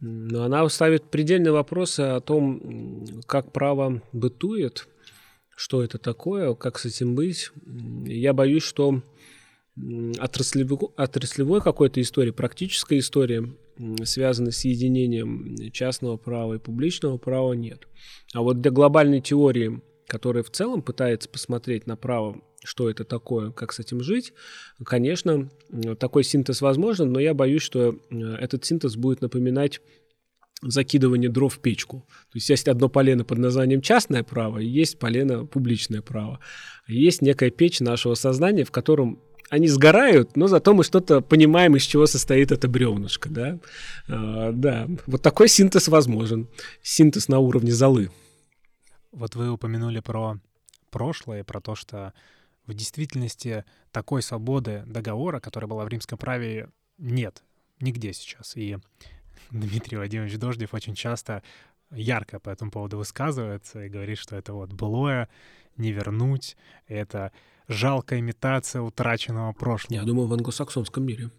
[0.00, 4.86] Но она ставит предельные вопросы о том, как право бытует,
[5.56, 7.50] что это такое, как с этим быть.
[8.06, 9.02] Я боюсь, что
[10.20, 17.52] отраслевой, отраслевой какой-то истории, практической истории, м, связанной с единением частного права и публичного права,
[17.54, 17.88] нет.
[18.34, 23.52] А вот для глобальной теории, которая в целом пытается посмотреть на право, что это такое,
[23.52, 24.32] как с этим жить,
[24.84, 25.48] конечно,
[26.00, 29.80] такой синтез возможен, но я боюсь, что э, этот синтез будет напоминать
[30.60, 32.04] закидывание дров в печку.
[32.32, 36.40] То есть есть одно полено под названием частное право, и есть полено публичное право.
[36.88, 41.82] Есть некая печь нашего сознания, в котором они сгорают, но зато мы что-то понимаем, из
[41.82, 43.58] чего состоит это бревнышко, да?
[44.08, 46.48] А, да, вот такой синтез возможен.
[46.82, 48.10] Синтез на уровне золы.
[49.12, 50.38] Вот вы упомянули про
[50.90, 52.12] прошлое, про то, что
[52.66, 57.42] в действительности такой свободы договора, которая была в римском праве, нет
[57.80, 58.56] нигде сейчас.
[58.56, 58.78] И
[59.50, 61.42] Дмитрий Владимирович Дождев очень часто
[61.90, 65.28] ярко по этому поводу высказывается и говорит, что это вот былое
[65.76, 66.56] не вернуть,
[66.86, 67.32] это
[67.68, 70.00] жалкая имитация утраченного прошлого.
[70.00, 71.30] Я думаю, в англосаксонском мире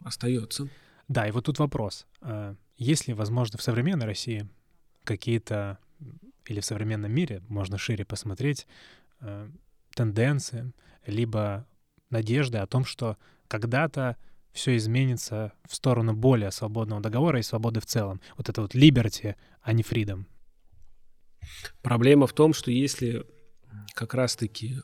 [0.00, 0.68] остается.
[1.08, 2.06] Да, и вот тут вопрос.
[2.20, 4.48] А, есть ли, возможно, в современной России
[5.04, 5.78] какие-то,
[6.46, 8.66] или в современном мире, можно шире посмотреть,
[9.20, 9.50] а,
[9.94, 10.72] тенденции,
[11.06, 11.66] либо
[12.10, 13.16] надежды о том, что
[13.48, 14.16] когда-то
[14.52, 18.20] все изменится в сторону более свободного договора и свободы в целом.
[18.36, 20.24] Вот это вот liberty, а не freedom.
[21.82, 23.26] Проблема в том, что если
[23.94, 24.76] как раз-таки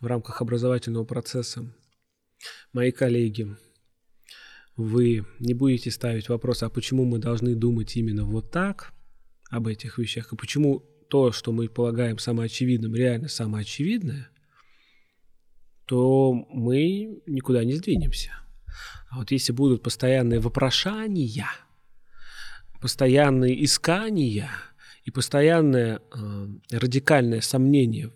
[0.00, 1.74] в рамках образовательного процесса
[2.72, 3.56] мои коллеги,
[4.76, 8.92] вы не будете ставить вопрос, а почему мы должны думать именно вот так
[9.50, 14.28] об этих вещах, и почему то, что мы полагаем самоочевидным, реально самоочевидное,
[15.86, 18.32] то мы никуда не сдвинемся.
[19.10, 21.46] А вот если будут постоянные вопрошания,
[22.80, 24.50] постоянные искания
[25.04, 28.12] и постоянное э, радикальное сомнение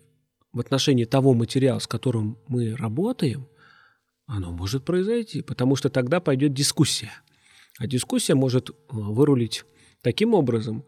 [0.51, 3.47] в отношении того материала, с которым мы работаем,
[4.25, 7.11] оно может произойти, потому что тогда пойдет дискуссия.
[7.79, 9.63] А дискуссия может э, вырулить
[10.01, 10.85] таким образом,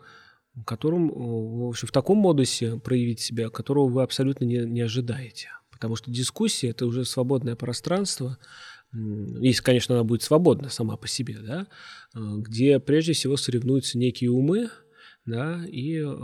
[0.65, 5.49] которым, э, в общем, в таком модусе проявить себя, которого вы абсолютно не, не ожидаете
[5.83, 8.37] потому что дискуссия– это уже свободное пространство,
[8.93, 11.67] если, конечно, она будет свободна сама по себе, да,
[12.15, 14.69] э, где прежде всего соревнуются некие умы,
[15.25, 16.15] да, и э,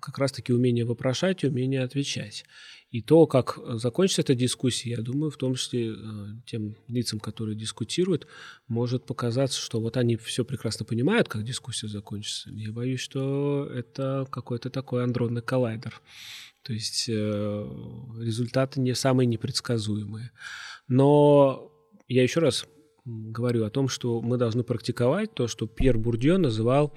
[0.00, 2.44] как раз-таки умение вопрошать, умение отвечать.
[2.96, 5.94] И то, как закончится эта дискуссия, я думаю, в том числе э,
[6.46, 8.26] тем лицам, которые дискутируют,
[8.68, 12.48] может показаться, что вот они все прекрасно понимают, как дискуссия закончится.
[12.48, 16.00] Я боюсь, что это какой-то такой андронный коллайдер.
[16.62, 17.12] То есть э,
[18.18, 20.30] результаты не самые непредсказуемые.
[20.88, 21.70] Но
[22.08, 22.64] я еще раз
[23.04, 26.94] говорю о том, что мы должны практиковать то, что Пьер Бурдье называл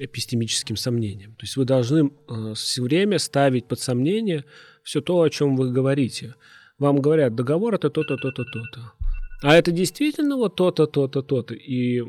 [0.00, 1.34] эпистемическим сомнением.
[1.34, 4.46] То есть вы должны э, все время ставить под сомнение
[4.82, 6.34] все то, о чем вы говорите.
[6.78, 8.92] Вам говорят, договор это то-то, то-то, то-то.
[9.42, 11.54] А это действительно вот то-то, то-то, то-то.
[11.54, 12.02] И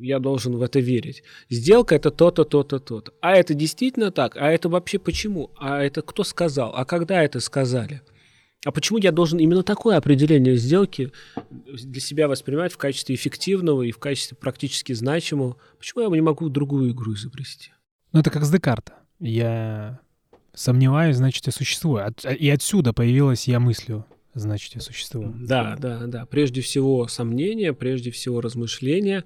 [0.00, 1.22] я должен в это верить.
[1.50, 3.12] Сделка это то-то, то-то, то-то.
[3.20, 4.36] А это действительно так?
[4.36, 5.50] А это вообще почему?
[5.58, 6.72] А это кто сказал?
[6.74, 8.02] А когда это сказали?
[8.64, 11.12] А почему я должен именно такое определение сделки
[11.66, 15.56] для себя воспринимать в качестве эффективного и в качестве практически значимого?
[15.78, 17.70] Почему я не могу другую игру изобрести?
[18.12, 18.94] Ну, это как с Декарта.
[19.18, 20.00] Я
[20.54, 22.14] сомневаюсь, значит, я существую.
[22.38, 25.34] И отсюда появилась я мыслью значит, я существую.
[25.40, 26.26] Да, да, да.
[26.26, 29.24] Прежде всего сомнения, прежде всего размышления.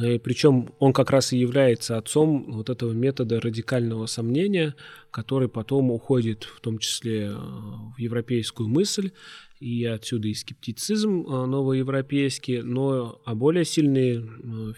[0.00, 4.74] И причем он как раз и является отцом вот этого метода радикального сомнения,
[5.10, 9.12] который потом уходит в том числе э, в европейскую мысль
[9.62, 14.20] и отсюда и скептицизм а, новоевропейский, но а более сильные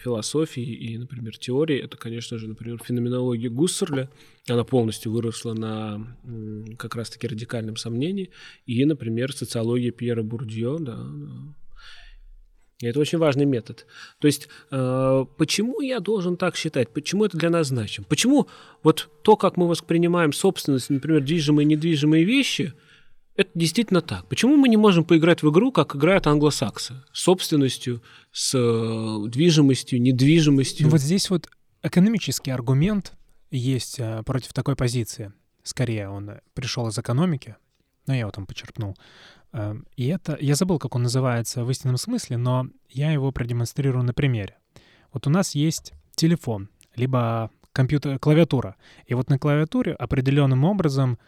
[0.03, 4.11] философии и, например, теории, это, конечно же, например, феноменология Гуссерля,
[4.47, 6.17] она полностью выросла на
[6.77, 8.31] как раз-таки радикальном сомнении,
[8.67, 11.55] и, например, социология Пьера Бурдье, да, да.
[12.81, 13.87] И это очень важный метод.
[14.19, 16.91] То есть, э, почему я должен так считать?
[16.91, 18.05] Почему это для нас значим?
[18.05, 18.49] Почему
[18.83, 22.75] вот то, как мы воспринимаем собственность, например, движимые и недвижимые вещи–
[23.37, 24.27] это действительно так.
[24.29, 27.03] Почему мы не можем поиграть в игру, как играют англосаксы?
[27.13, 30.87] С собственностью, с э, движимостью, недвижимостью.
[30.87, 31.49] Ну, вот здесь вот
[31.83, 33.15] экономический аргумент
[33.51, 35.33] есть э, против такой позиции.
[35.65, 37.57] Скорее, он пришел из экономики,
[38.07, 38.97] но я его там почерпнул.
[39.53, 44.05] Э, и это, я забыл, как он называется в истинном смысле, но я его продемонстрирую
[44.05, 44.59] на примере.
[45.13, 48.77] Вот у нас есть телефон, либо компьютер, клавиатура.
[49.07, 51.19] И вот на клавиатуре определенным образом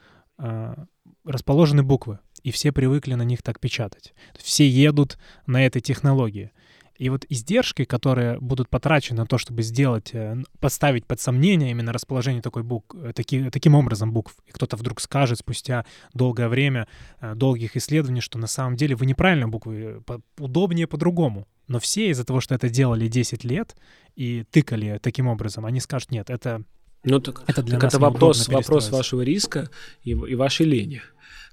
[1.26, 4.14] расположены буквы, и все привыкли на них так печатать.
[4.38, 6.52] Все едут на этой технологии.
[6.98, 11.92] И вот издержки, которые будут потрачены на то, чтобы сделать, э, поставить под сомнение именно
[11.92, 15.84] расположение такой букв, э, таки, таким образом букв, и кто-то вдруг скажет спустя
[16.14, 16.88] долгое время
[17.20, 20.02] э, долгих исследований, что на самом деле вы неправильно буквы,
[20.38, 21.46] удобнее по-другому.
[21.68, 23.76] Но все из-за того, что это делали 10 лет
[24.14, 26.62] и тыкали таким образом, они скажут, нет, это
[27.04, 29.70] ну, так, это, для так нас это вопрос, вопрос вашего риска
[30.02, 31.02] и, и вашей лени.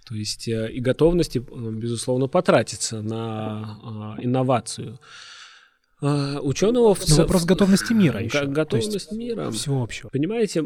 [0.05, 4.99] То есть э, и готовности, э, безусловно, потратиться на э, инновацию.
[6.01, 7.21] Ученого в целом...
[7.21, 8.45] Вопрос готовности мира еще.
[8.45, 9.49] Готовность мира.
[9.51, 10.09] Всего общего.
[10.09, 10.65] Понимаете,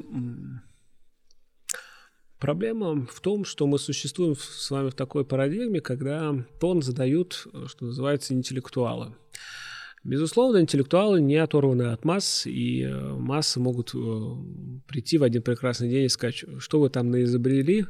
[2.39, 7.85] проблема в том, что мы существуем с вами в такой парадигме, когда тон задают, что
[7.85, 9.13] называется, интеллектуалы.
[10.07, 13.97] Безусловно, интеллектуалы не оторваны от масс, и э, массы могут э,
[14.87, 17.87] прийти в один прекрасный день и сказать, что вы там наизобрели,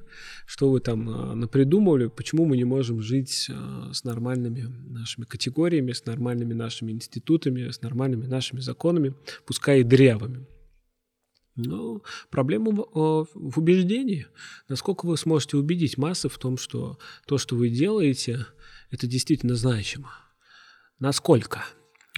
[0.47, 3.51] что вы там э, напридумывали, почему мы не можем жить
[3.91, 9.13] с нормальными нашими категориями, с нормальными нашими институтами, с нормальными нашими законами,
[9.45, 10.47] пускай и дрявыми.
[11.55, 14.25] Но проблема в, в убеждении.
[14.69, 18.47] Насколько вы сможете убедить массы в том, что то, что вы делаете,
[18.89, 20.09] это действительно значимо.
[20.97, 21.63] Насколько?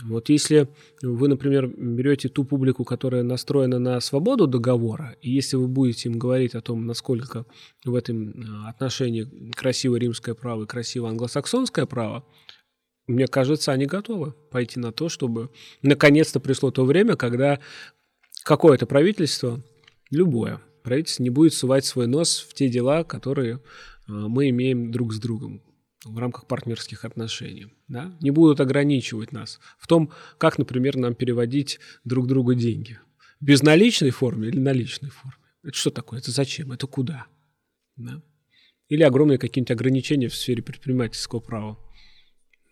[0.03, 0.69] Вот если
[1.01, 6.17] вы, например, берете ту публику, которая настроена на свободу договора, и если вы будете им
[6.17, 7.45] говорить о том, насколько
[7.83, 12.25] в этом э, отношении красиво римское право и красиво англосаксонское право,
[13.07, 15.49] мне кажется, они готовы пойти на то, чтобы
[15.81, 17.59] наконец-то пришло то время, когда
[18.43, 19.61] какое-то правительство,
[20.11, 23.59] любое правительство, не будет сувать свой нос в те дела, которые э,
[24.07, 25.61] мы имеем друг с другом
[26.05, 27.67] в рамках партнерских отношений.
[27.87, 28.15] Да?
[28.21, 32.99] Не будут ограничивать нас в том, как, например, нам переводить друг другу деньги.
[33.39, 35.37] В безналичной форме или наличной форме.
[35.63, 36.19] Это что такое?
[36.19, 36.71] Это зачем?
[36.71, 37.27] Это куда?
[37.95, 38.21] Да?
[38.87, 41.77] Или огромные какие-нибудь ограничения в сфере предпринимательского права.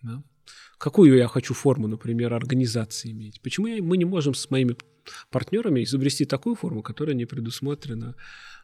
[0.02, 0.22] Да?
[0.78, 3.40] Какую я хочу форму, например, организации иметь?
[3.42, 4.76] Почему мы не можем с моими
[5.30, 8.14] партнерами изобрести такую форму, которая не предусмотрена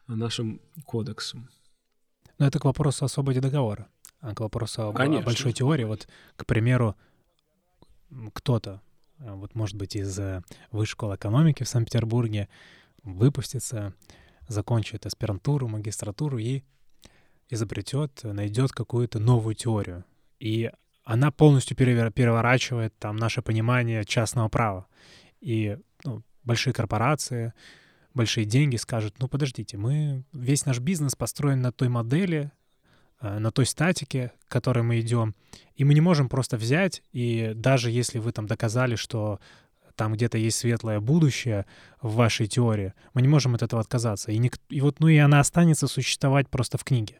[0.07, 1.49] нашим кодексом?
[2.37, 3.89] Но это к вопросу о свободе договора.
[4.25, 5.83] А к вопросу об, о большой теории.
[5.83, 6.95] Вот, к примеру,
[8.33, 8.81] кто-то,
[9.19, 10.41] э, вот, может быть, из э,
[10.71, 12.49] высшей школы экономики в Санкт-Петербурге
[13.03, 13.93] выпустится,
[14.47, 16.63] закончит аспирантуру, магистратуру и
[17.49, 20.03] изобретет, найдет какую-то новую теорию.
[20.39, 20.71] И
[21.03, 24.87] она полностью переворачивает там наше понимание частного права.
[25.39, 27.53] И ну, большие корпорации,
[28.15, 32.51] большие деньги скажут, ну подождите, мы весь наш бизнес построен на той модели,
[33.21, 35.35] на той статике, к которой мы идем.
[35.75, 39.39] И мы не можем просто взять, и даже если вы там доказали, что
[39.95, 41.65] там где-то есть светлое будущее
[42.01, 44.31] в вашей теории, мы не можем от этого отказаться.
[44.31, 47.19] И, ник- и вот, ну и она останется существовать просто в книге.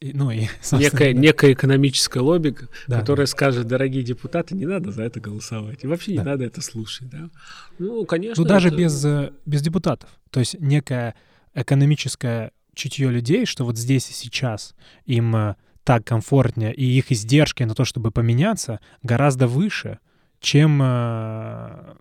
[0.00, 2.54] И, ну, и, некая, некая экономическая лобби,
[2.86, 3.30] да, которая да.
[3.30, 5.82] скажет, дорогие депутаты, не надо за это голосовать.
[5.82, 6.18] И вообще да.
[6.18, 7.08] не надо это слушать.
[7.08, 7.30] Да?
[7.78, 8.42] Ну, конечно.
[8.42, 8.76] Ну, даже это...
[8.76, 10.10] без, э, без депутатов.
[10.30, 11.14] То есть некая
[11.54, 14.74] экономическое чутье людей, что вот здесь и сейчас
[15.04, 15.54] им э,
[15.84, 19.98] так комфортнее, и их издержки на то, чтобы поменяться, гораздо выше,
[20.40, 21.94] чем э,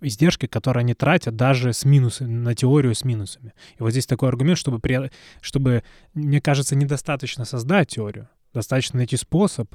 [0.00, 3.54] издержки, которые они тратят даже с минусами, на теорию с минусами.
[3.78, 5.10] И вот здесь такой аргумент, чтобы, при,
[5.40, 5.82] чтобы
[6.14, 9.74] мне кажется, недостаточно создать теорию, достаточно найти способ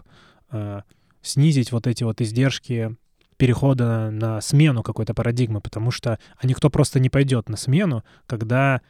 [0.52, 0.82] э,
[1.22, 2.96] снизить вот эти вот издержки
[3.38, 8.82] перехода на смену какой-то парадигмы, потому что а никто просто не пойдет на смену, когда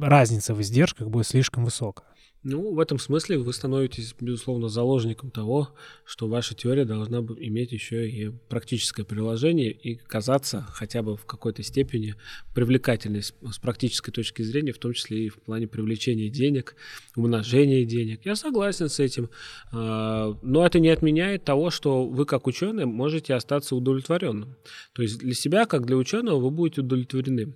[0.00, 2.08] разница в издержках будет слишком высокая.
[2.46, 5.70] Ну, в этом смысле вы становитесь, безусловно, заложником того,
[6.04, 11.62] что ваша теория должна иметь еще и практическое приложение и казаться хотя бы в какой-то
[11.62, 12.16] степени
[12.54, 16.76] привлекательной с, практической точки зрения, в том числе и в плане привлечения денег,
[17.16, 18.20] умножения денег.
[18.26, 19.30] Я согласен с этим,
[19.72, 24.54] а, но это не отменяет того, что вы как ученый можете остаться удовлетворенным.
[24.92, 27.54] То есть для себя, как для ученого, вы будете удовлетворены.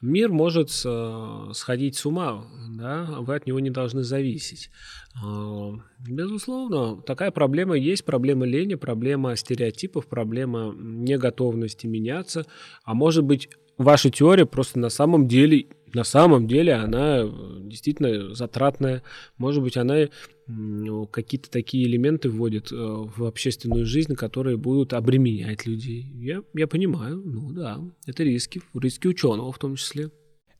[0.00, 4.70] Мир может э, сходить с ума, да, вы от него не должны зависеть.
[5.16, 5.72] Э,
[6.08, 12.46] безусловно, такая проблема есть, проблема лени, проблема стереотипов, проблема неготовности меняться,
[12.84, 17.30] а может быть ваша теория просто на самом деле, на самом деле она э,
[17.62, 19.02] действительно затратная,
[19.36, 20.08] может быть она
[21.12, 26.10] какие-то такие элементы вводит в общественную жизнь, которые будут обременять людей.
[26.14, 30.10] Я, я понимаю, ну да, это риски, риски ученого в том числе.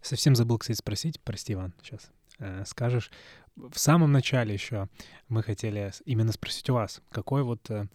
[0.02, 3.10] Совсем забыл, кстати, спросить, прости, Иван, сейчас э, скажешь.
[3.56, 4.88] В самом начале еще
[5.28, 7.86] мы хотели именно спросить у вас, какой вот э,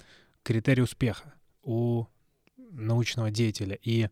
[0.44, 2.06] критерий успеха у
[2.58, 3.78] научного деятеля.
[3.82, 4.10] И,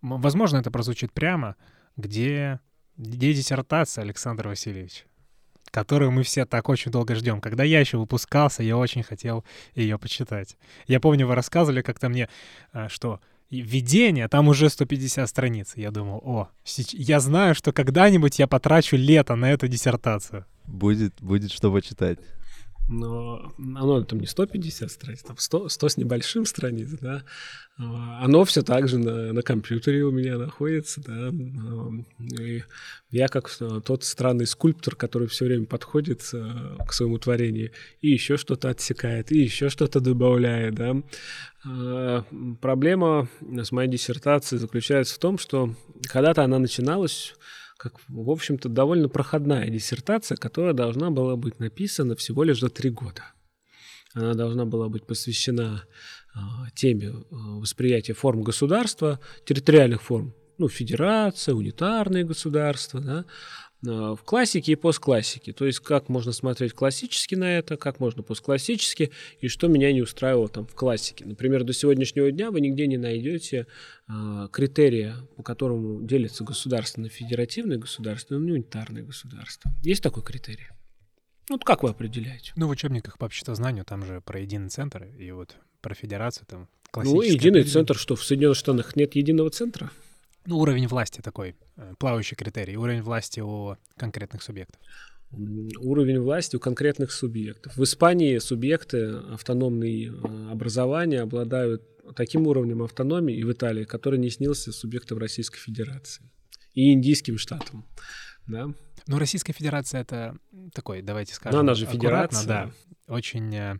[0.00, 1.56] возможно, это прозвучит прямо,
[1.96, 2.60] где,
[2.96, 5.06] где диссертация Александр Васильевич?
[5.70, 7.40] которую мы все так очень долго ждем.
[7.40, 9.42] Когда я еще выпускался, я очень хотел
[9.74, 10.58] ее почитать.
[10.86, 12.28] Я помню, вы рассказывали как-то мне,
[12.74, 13.20] э, что
[13.50, 15.72] введение, там уже 150 страниц.
[15.76, 16.48] Я думал, о,
[16.92, 20.44] я знаю, что когда-нибудь я потрачу лето на эту диссертацию.
[20.66, 22.18] Будет, будет что почитать
[22.88, 27.24] но оно там не 150 страниц, там 100, 100 с небольшим страниц, да,
[27.78, 31.30] а, оно все так же на, на компьютере у меня находится, да,
[32.40, 32.62] и
[33.10, 33.50] я как
[33.84, 39.38] тот странный скульптор, который все время подходит к своему творению и еще что-то отсекает, и
[39.38, 40.96] еще что-то добавляет, да.
[41.64, 42.24] А,
[42.60, 45.74] проблема с моей диссертацией заключается в том, что
[46.08, 47.34] когда-то она начиналась
[47.82, 52.90] как, в общем-то, довольно проходная диссертация, которая должна была быть написана всего лишь за три
[52.90, 53.24] года.
[54.14, 55.82] Она должна была быть посвящена
[56.32, 63.24] а, теме а, восприятия форм государства, территориальных форм, ну, федерация, унитарные государства, да,
[63.82, 65.52] в классике и постклассике.
[65.52, 69.10] То есть как можно смотреть классически на это, как можно постклассически,
[69.40, 71.24] и что меня не устраивало там в классике.
[71.24, 73.66] Например, до сегодняшнего дня вы нигде не найдете
[74.06, 79.70] а, критерия, по которому делится государство на федеративное государство и на унитарное государство.
[79.82, 80.68] Есть такой критерий?
[81.48, 82.52] Ну, вот как вы определяете?
[82.54, 86.68] Ну, в учебниках по обществознанию там же про единый центр, и вот про федерацию там
[86.94, 89.90] Ну, единый центр, что в Соединенных Штатах нет единого центра?
[90.46, 94.80] Ну, уровень власти такой, э, плавающий критерий, уровень власти у конкретных субъектов.
[95.30, 97.76] Уровень власти у конкретных субъектов.
[97.76, 101.82] В Испании субъекты автономные э, образования обладают
[102.16, 106.28] таким уровнем автономии, и в Италии, который не снился субъектам Российской Федерации
[106.74, 107.86] и индийским штатам.
[108.46, 108.68] Да?
[109.06, 110.36] Ну, Российская Федерация это
[110.74, 112.46] такой, давайте скажем, Но она же федерация.
[112.46, 112.70] Да,
[113.06, 113.78] очень, э,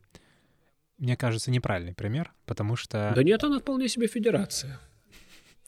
[0.99, 3.13] мне кажется, неправильный пример, потому что...
[3.15, 4.81] Да нет, она вполне себе федерация.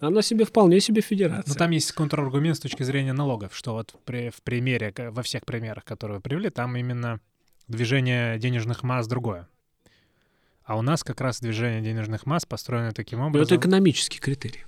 [0.00, 1.52] Она себе вполне себе федерация.
[1.52, 5.44] Но там есть контраргумент с точки зрения налогов, что вот при, в примере, во всех
[5.46, 7.20] примерах, которые вы привели, там именно
[7.68, 9.48] движение денежных масс другое.
[10.64, 13.40] А у нас как раз движение денежных масс построено таким образом...
[13.40, 14.64] Но это экономический критерий.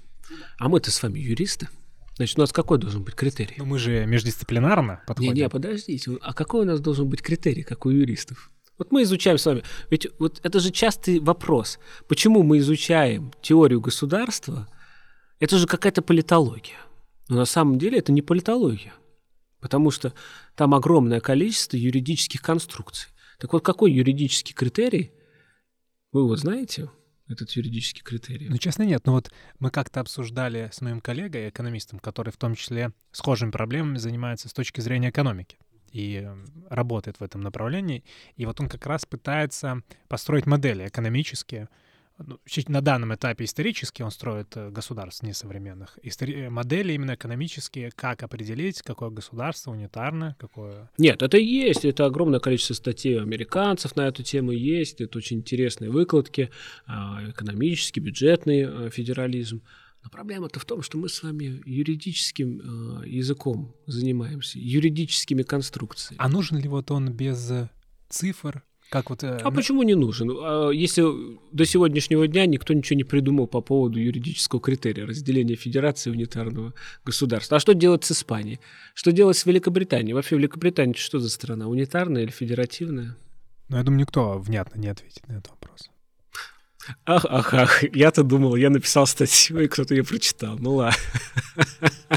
[0.58, 1.68] А мы-то с вами юристы.
[2.16, 3.54] Значит, у нас какой должен быть критерий?
[3.58, 5.34] Ну, мы же междисциплинарно подходим.
[5.34, 6.18] Не, не, подождите.
[6.22, 8.50] А какой у нас должен быть критерий, как у юристов?
[8.78, 9.62] Вот мы изучаем с вами.
[9.90, 11.78] Ведь вот это же частый вопрос.
[12.08, 14.68] Почему мы изучаем теорию государства?
[15.38, 16.76] Это же какая-то политология.
[17.28, 18.94] Но на самом деле это не политология.
[19.60, 20.12] Потому что
[20.54, 23.10] там огромное количество юридических конструкций.
[23.38, 25.12] Так вот, какой юридический критерий?
[26.12, 26.88] Вы его знаете?
[27.28, 28.48] этот юридический критерий?
[28.48, 29.04] Ну, честно, нет.
[29.06, 33.98] Но вот мы как-то обсуждали с моим коллегой, экономистом, который в том числе схожими проблемами
[33.98, 35.58] занимается с точки зрения экономики
[35.92, 36.28] и
[36.68, 38.04] работает в этом направлении.
[38.36, 41.68] И вот он как раз пытается построить модели экономические,
[42.18, 42.38] ну,
[42.68, 45.98] на данном этапе исторически он строит э, государств несовременных.
[46.02, 50.90] Истори- модели именно экономические, как определить, какое государство унитарное, какое...
[50.96, 55.90] Нет, это есть, это огромное количество статей американцев на эту тему есть, это очень интересные
[55.90, 56.50] выкладки,
[56.86, 59.62] а, экономический, бюджетный э, федерализм.
[60.02, 66.22] Но проблема-то в том, что мы с вами юридическим э, языком занимаемся, юридическими конструкциями.
[66.22, 67.52] А нужен ли вот он без
[68.08, 70.30] цифр, как вот, э, а почему не нужен?
[70.30, 71.02] А если
[71.52, 76.72] до сегодняшнего дня никто ничего не придумал по поводу юридического критерия разделения федерации унитарного
[77.04, 77.56] государства.
[77.56, 78.60] А что делать с Испанией?
[78.94, 80.14] Что делать с Великобританией?
[80.14, 81.66] Вообще Великобритания что за страна?
[81.66, 83.16] Унитарная или федеративная?
[83.68, 85.90] Ну, я думаю, никто внятно не ответит на этот вопрос.
[87.04, 90.56] Ах, ах, ах, я-то думал, я написал статью, и кто-то ее прочитал.
[90.58, 90.96] Ну ладно.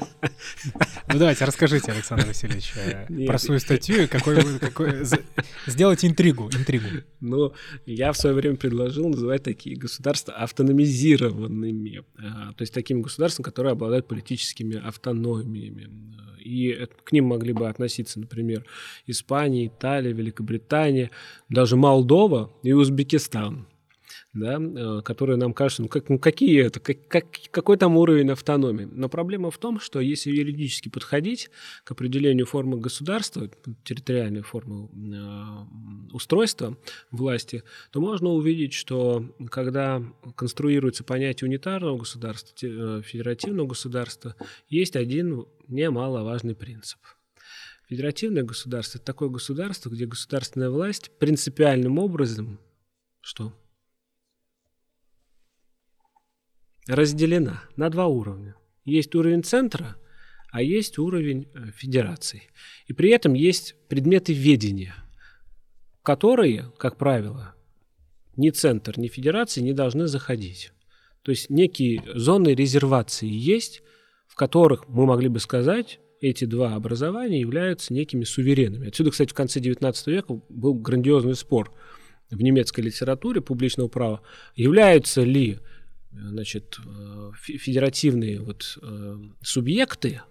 [1.12, 5.04] Ну давайте, расскажите, Александр Васильевич, э, про свою статью и какой, какой...
[5.66, 6.86] Сделайте интригу, интригу.
[7.20, 7.54] Ну,
[7.88, 12.04] я в свое время предложил называть такие государства автономизированными.
[12.18, 15.90] А, то есть такими государствами, которые обладают политическими автономиями.
[16.40, 18.66] И к ним могли бы относиться, например,
[19.08, 21.10] Испания, Италия, Великобритания,
[21.50, 23.68] даже Молдова и Узбекистан
[24.34, 28.32] да, э, которые нам кажутся, ну, как, ну какие это, как, как, какой там уровень
[28.32, 28.88] автономии.
[28.92, 31.50] Но проблема в том, что если юридически подходить
[31.84, 33.50] к определению формы государства,
[33.84, 36.78] территориальной формы э, устройства
[37.12, 40.04] власти, то можно увидеть, что когда
[40.36, 44.36] конструируется понятие унитарного государства, э, федеративного государства,
[44.68, 47.00] есть один немаловажный принцип.
[47.88, 52.60] Федеративное государство– это такое государство, где государственная власть принципиальным образом
[53.22, 53.54] что?
[56.90, 58.56] Разделена на два уровня.
[58.84, 59.96] Есть уровень центра,
[60.52, 62.50] а есть уровень э, федерации.
[62.88, 64.96] И при этом есть предметы ведения,
[66.02, 67.54] которые, как правило,
[68.36, 70.72] ни центр, ни федерации не должны заходить.
[71.22, 73.84] То есть некие зоны резервации есть,
[74.28, 78.88] в которых мы могли бы сказать, эти два образования являются некими суверенами.
[78.88, 81.72] Отсюда, кстати, в конце XIX века был грандиозный спор
[82.32, 84.22] в немецкой литературе публичного права,
[84.56, 85.60] являются ли
[86.12, 90.22] значит, э, федеративные вот э, субъекты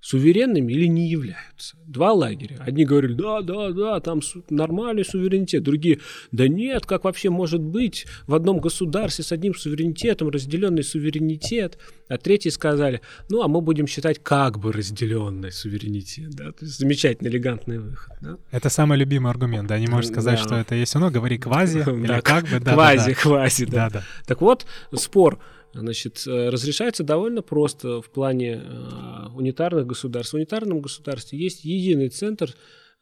[0.00, 1.76] суверенными или не являются.
[1.86, 2.58] Два лагеря.
[2.60, 4.20] Одни говорили, да, да, да, там
[4.50, 5.62] нормальный суверенитет.
[5.62, 5.98] Другие,
[6.32, 11.78] да нет, как вообще может быть в одном государстве с одним суверенитетом разделенный суверенитет.
[12.08, 16.30] А третьи сказали, ну, а мы будем считать как бы разделенный суверенитет.
[16.30, 16.52] Да?
[16.52, 18.16] То есть замечательный, элегантный выход.
[18.20, 18.38] Да?
[18.52, 20.44] Это самый любимый аргумент, да, не можешь сказать, да.
[20.44, 22.60] что это есть оно, говори квази или как бы.
[22.60, 23.90] Да, квази, квази, да.
[24.26, 25.40] Так вот, спор
[25.80, 30.32] значит, э, разрешается довольно просто в плане э, унитарных государств.
[30.32, 32.54] В унитарном государстве есть единый центр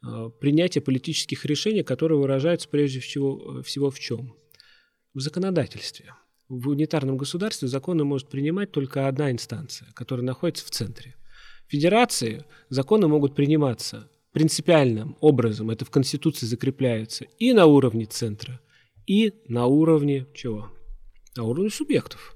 [0.03, 4.35] э, принятия политических решений, которые выражаются прежде всего, всего в чем?
[5.13, 6.13] В законодательстве.
[6.49, 11.15] В унитарном государстве законы может принимать только одна инстанция, которая находится в центре.
[11.67, 18.59] В федерации законы могут приниматься принципиальным образом, это в Конституции закрепляется, и на уровне центра,
[19.07, 20.69] и на уровне чего?
[21.37, 22.34] На уровне субъектов.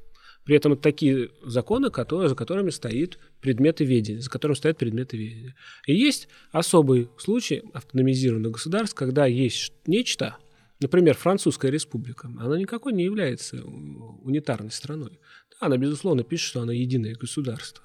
[0.50, 5.16] При этом это такие законы, которые, за которыми стоит предметы ведения, за которыми стоят предметы
[5.16, 5.56] ведения.
[5.86, 10.38] И есть особый случай автономизированных государств, когда есть нечто,
[10.80, 15.20] например, Французская республика, она никакой не является унитарной страной.
[15.60, 17.84] Она, безусловно, пишет, что она единое государство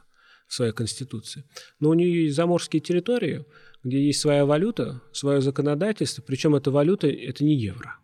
[0.48, 1.44] в своей конституции.
[1.80, 3.44] Но у нее есть заморские территории,
[3.82, 7.98] где есть своя валюта, свое законодательство, причем эта валюта– это не евро.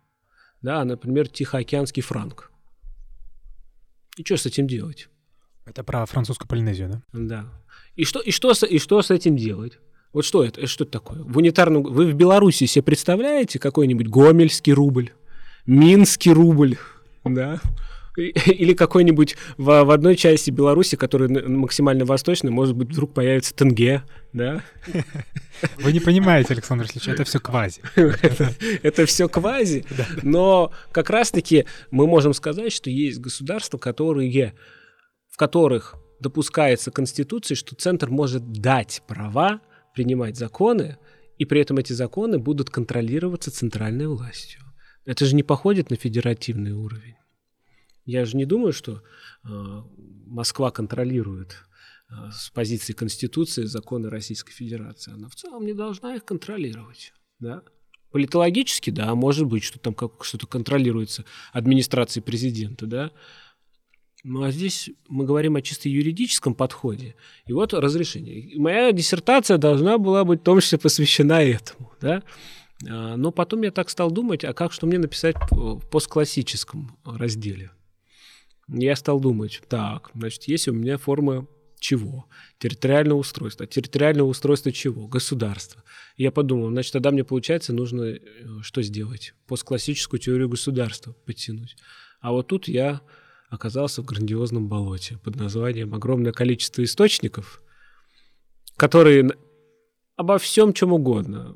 [0.61, 2.50] Да, например, Тихоокеанский франк.
[4.21, 5.09] И что с этим делать?
[5.65, 7.01] Это про французскую Полинезию, да?
[7.11, 7.45] Да.
[7.95, 9.79] И что, и что, с, и что с этим делать?
[10.13, 10.67] Вот что это?
[10.67, 11.23] Что это такое?
[11.23, 11.81] В унитарном...
[11.81, 15.09] Вы в Беларуси себе представляете какой-нибудь гомельский рубль,
[15.65, 16.77] минский рубль,
[17.23, 17.59] да?
[18.17, 24.03] Или какой-нибудь в, в одной части Беларуси, которая максимально восточная, может быть, вдруг появится тенге,
[24.33, 24.63] да?
[25.77, 27.81] Вы не понимаете, Александр Ильич, это все квази.
[28.83, 29.85] Это все квази,
[30.23, 34.53] но как раз-таки мы можем сказать, что есть государства, которые,
[35.29, 39.61] в которых допускается Конституцией, что Центр может дать права
[39.93, 40.97] принимать законы,
[41.37, 44.61] и при этом эти законы будут контролироваться центральной властью.
[45.05, 47.15] Это же не походит на федеративный уровень.
[48.11, 49.01] Я же не думаю, что
[49.45, 49.47] э,
[50.27, 51.55] Москва контролирует
[52.09, 55.13] э, с позиции Конституции законы Российской Федерации.
[55.13, 57.13] Она в целом не должна их контролировать.
[57.39, 57.63] Да?
[58.11, 61.23] Политологически, да, может быть, что там как, что-то контролируется
[61.53, 63.11] администрацией президента, да.
[64.25, 67.15] Ну а здесь мы говорим о чисто юридическом подходе.
[67.45, 68.59] И вот разрешение.
[68.59, 72.23] Моя диссертация должна была быть в том числе посвящена этому, да.
[72.89, 77.71] А, но потом я так стал думать, а как что мне написать в постклассическом разделе
[78.71, 81.47] я стал думать, так, значит, есть у меня форма
[81.79, 82.27] чего?
[82.59, 83.65] Территориальное устройство.
[83.65, 85.07] территориальное устройство чего?
[85.07, 85.83] Государства.
[86.15, 88.19] я подумал, значит, тогда мне, получается, нужно э,
[88.61, 89.33] что сделать?
[89.47, 91.75] Постклассическую теорию государства подтянуть.
[92.21, 93.01] А вот тут я
[93.49, 97.61] оказался в грандиозном болоте под названием «Огромное количество источников»,
[98.77, 99.31] которые
[100.15, 101.55] обо всем чем угодно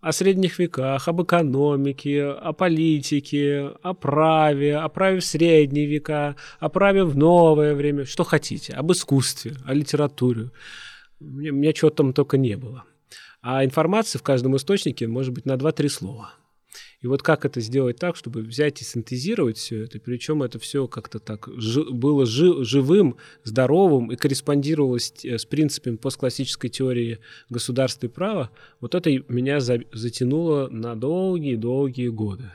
[0.00, 6.68] о средних веках, об экономике, о политике, о праве, о праве в средние века, о
[6.68, 10.50] праве в новое время, что хотите, об искусстве, о литературе.
[11.20, 12.84] У меня, у меня чего там только не было.
[13.42, 16.34] А информация в каждом источнике может быть на 2-3 слова.
[17.00, 20.86] И вот как это сделать так, чтобы взять и синтезировать все это, причем это все
[20.86, 27.18] как-то так жи- было жи- живым, здоровым и корреспондировалось э, с принципами постклассической теории
[27.48, 28.50] государства и права,
[28.80, 32.50] вот это меня за- затянуло на долгие-долгие годы.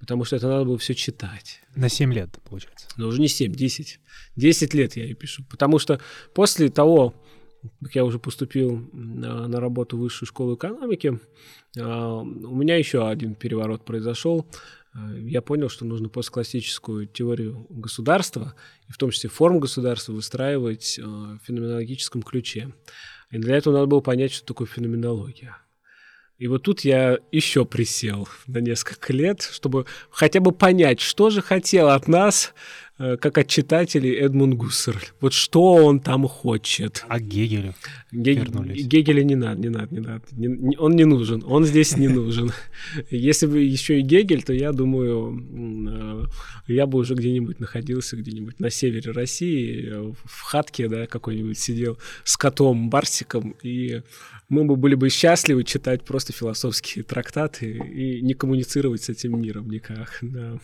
[0.00, 1.60] Потому что это надо было все читать.
[1.76, 2.88] На 7 лет, получается.
[2.96, 4.00] Но уже не 7, 10.
[4.36, 5.44] 10 лет я и пишу.
[5.48, 6.00] Потому что
[6.34, 7.14] после того,
[7.92, 11.20] я уже поступил на, работу в высшую школу экономики,
[11.78, 14.46] а, у меня еще один переворот произошел.
[14.92, 18.54] А, я понял, что нужно постклассическую теорию государства,
[18.88, 22.74] и в том числе форм государства, выстраивать а, в феноменологическом ключе.
[23.30, 25.56] И для этого надо было понять, что такое феноменология.
[26.36, 31.42] И вот тут я еще присел на несколько лет, чтобы хотя бы понять, что же
[31.42, 32.54] хотел от нас
[32.96, 35.06] как от читателей Эдмунд Гуссерль.
[35.20, 37.04] Вот что он там хочет.
[37.08, 37.74] А Гегелю
[38.12, 38.38] Гег...
[38.38, 38.86] вернулись.
[38.86, 40.22] Гегеля не надо, не надо, не надо.
[40.32, 42.52] Не, не, он не нужен, он здесь не нужен.
[43.10, 46.28] Если бы еще и Гегель, то я думаю,
[46.68, 51.58] э, я бы уже где-нибудь находился, где-нибудь на севере России, э, в хатке, да, какой-нибудь
[51.58, 54.02] сидел с котом Барсиком, и
[54.54, 59.68] мы бы были бы счастливы читать просто философские трактаты и не коммуницировать с этим миром
[59.68, 60.18] никак.
[60.22, 60.58] Да.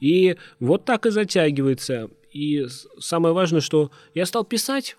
[0.00, 2.08] И вот так и затягивается.
[2.32, 2.66] И
[2.98, 4.96] самое важное, что я стал писать,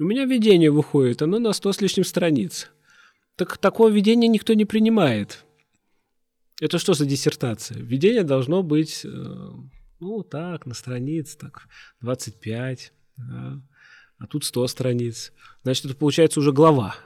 [0.00, 2.70] у меня видение выходит, оно на сто с лишним страниц.
[3.36, 5.44] Так такое видение никто не принимает.
[6.60, 7.78] Это что за диссертация?
[7.78, 9.08] Видение должно быть, э,
[10.00, 11.68] ну, так, на страниц, так,
[12.00, 13.62] 25, да.
[14.18, 15.32] А тут 100 страниц.
[15.62, 16.96] Значит, это получается уже глава.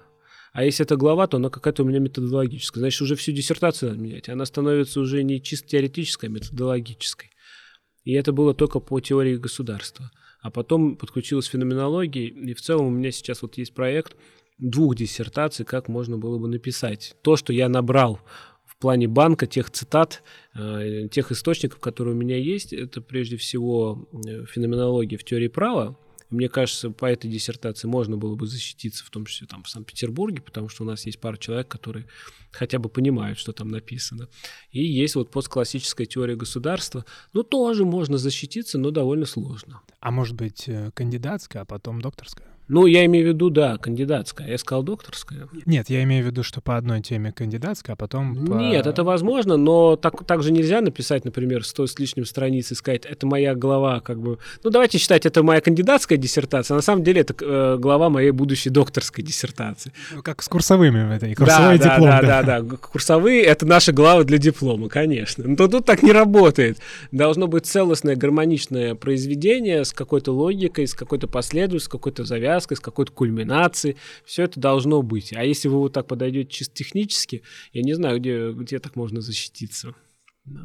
[0.52, 2.80] А если это глава, то она какая-то у меня методологическая.
[2.80, 4.28] Значит, уже всю диссертацию надо менять.
[4.28, 7.30] Она становится уже не чисто теоретической, а методологической.
[8.04, 10.10] И это было только по теории государства.
[10.40, 14.16] А потом подключилась феноменология, и в целом у меня сейчас вот есть проект
[14.58, 17.14] двух диссертаций, как можно было бы написать.
[17.22, 18.20] То, что я набрал
[18.66, 20.22] в плане банка тех цитат,
[20.54, 22.72] э, тех источников, которые у меня есть.
[22.72, 25.96] Это прежде всего э, феноменология в теории права,
[26.32, 30.42] мне кажется, по этой диссертации можно было бы защититься, в том числе там в Санкт-Петербурге,
[30.42, 32.06] потому что у нас есть пара человек, которые
[32.50, 34.28] хотя бы понимают, что там написано.
[34.70, 37.04] И есть вот постклассическая теория государства.
[37.32, 39.80] Ну, тоже можно защититься, но довольно сложно.
[40.00, 42.48] А может быть, э, кандидатская, а потом докторская?
[42.72, 44.48] Ну, я имею в виду, да, кандидатская.
[44.48, 45.46] Я сказал докторская.
[45.66, 48.54] Нет, я имею в виду, что по одной теме кандидатская, а потом по...
[48.54, 52.74] Нет, это возможно, но так, так же нельзя написать, например, 100 с лишним страниц и
[52.74, 54.38] сказать, это моя глава, как бы...
[54.64, 58.30] Ну, давайте считать, это моя кандидатская диссертация, а на самом деле это э, глава моей
[58.30, 59.92] будущей докторской диссертации.
[60.14, 62.08] Ну, как с курсовыми в этой, курсовой да, диплом.
[62.08, 65.44] Да, да, да, да, курсовые— это наши главы для диплома, конечно.
[65.46, 66.78] Но тут так не работает.
[67.10, 72.76] Должно быть целостное, гармоничное произведение с какой-то логикой, с какой-то последовательностью, с какой-то завязкой, завязкой,
[72.76, 73.96] с какой-то кульминацией.
[74.24, 75.32] Все это должно быть.
[75.32, 79.20] А если вы вот так подойдете чисто технически, я не знаю, где, где так можно
[79.20, 79.94] защититься.
[80.44, 80.60] Да.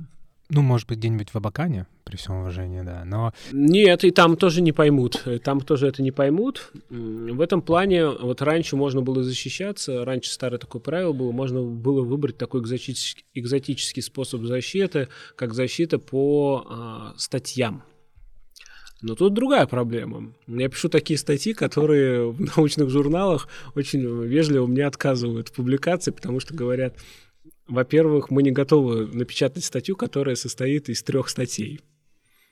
[0.49, 3.34] Ну, может быть, где-нибудь в Абакане, при всем уважении, да, но...
[3.52, 6.72] Нет, и там тоже не поймут, там тоже это не поймут.
[6.90, 12.02] В этом плане вот раньше можно было защищаться, раньше старое такое правило было, можно было
[12.02, 17.84] выбрать такой экзотический, экзотический способ защиты, как защита по а, статьям.
[19.02, 20.34] Но тут другая проблема.
[20.48, 26.40] Я пишу такие статьи, которые в научных журналах очень вежливо мне отказывают в публикации, потому
[26.40, 26.95] что говорят,
[27.68, 31.82] во-первых, мы не готовы напечатать статью, которая состоит из трех статей.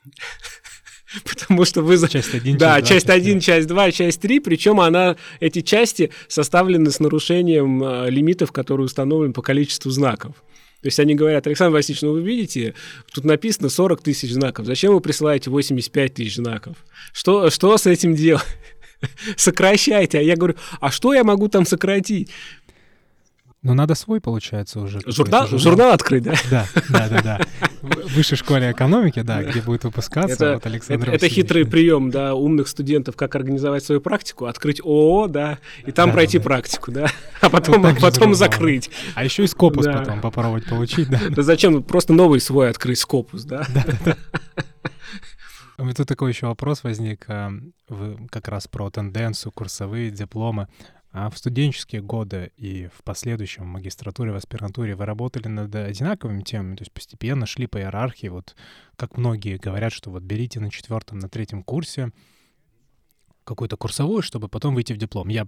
[1.24, 1.98] Потому что вы...
[2.10, 7.00] Часть 1, да, часть 1, часть 2, часть 3, причем она, эти части составлены с
[7.00, 10.44] нарушением э, лимитов, которые установлены по количеству знаков.
[10.86, 12.76] То есть они говорят, Александр Васильевич, ну вы видите,
[13.12, 16.78] тут написано 40 тысяч знаков, зачем вы присылаете 85 тысяч знаков?
[17.12, 18.45] Что, что с этим делать?
[19.36, 20.20] Сокращайте.
[20.20, 22.30] А я говорю, а что я могу там сократить?
[23.66, 25.02] Ну, надо свой, получается, уже.
[25.08, 25.60] Журнал, журнал.
[25.60, 26.36] журнал открыть, да?
[26.52, 27.42] Да, да, да, да.
[27.82, 32.12] В высшей школе экономики, да, где будет выпускаться это, вот Александр Это, это хитрый прием,
[32.12, 36.44] да, умных студентов, как организовать свою практику, открыть ООО, да, и там да, пройти да.
[36.44, 37.08] практику, да,
[37.42, 38.92] а потом, вот потом закрыть.
[39.16, 39.94] А еще и скопус да.
[39.94, 41.20] потом попробовать получить, да.
[41.30, 41.82] Да зачем?
[41.82, 43.66] Просто новый свой открыть скопус, да?
[43.74, 44.18] Да, да,
[45.78, 45.94] да.
[45.96, 47.52] Тут такой еще вопрос возник а,
[48.30, 50.68] как раз про тенденцию, курсовые дипломы.
[51.18, 56.76] А в студенческие годы и в последующем магистратуре, в аспирантуре вы работали над одинаковыми темами,
[56.76, 58.54] то есть постепенно шли по иерархии, вот
[58.98, 62.12] как многие говорят, что вот берите на четвертом, на третьем курсе
[63.46, 65.30] какой-то курсовой, чтобы потом выйти в диплом.
[65.30, 65.48] Я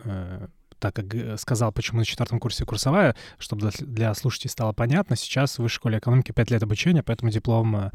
[0.00, 0.48] э,
[0.80, 5.62] так как сказал, почему на четвертом курсе курсовая, чтобы для слушателей стало понятно, сейчас в
[5.62, 7.90] высшей школе экономики 5 лет обучения, поэтому диплом э,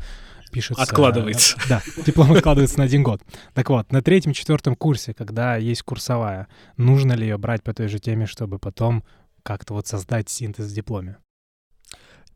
[0.49, 0.81] пишется...
[0.81, 1.57] Откладывается.
[1.69, 3.21] Да, диплом откладывается на один год.
[3.53, 6.47] Так вот, на третьем-четвертом курсе, когда есть курсовая,
[6.77, 9.03] нужно ли ее брать по той же теме, чтобы потом
[9.43, 11.17] как-то вот создать синтез в дипломе?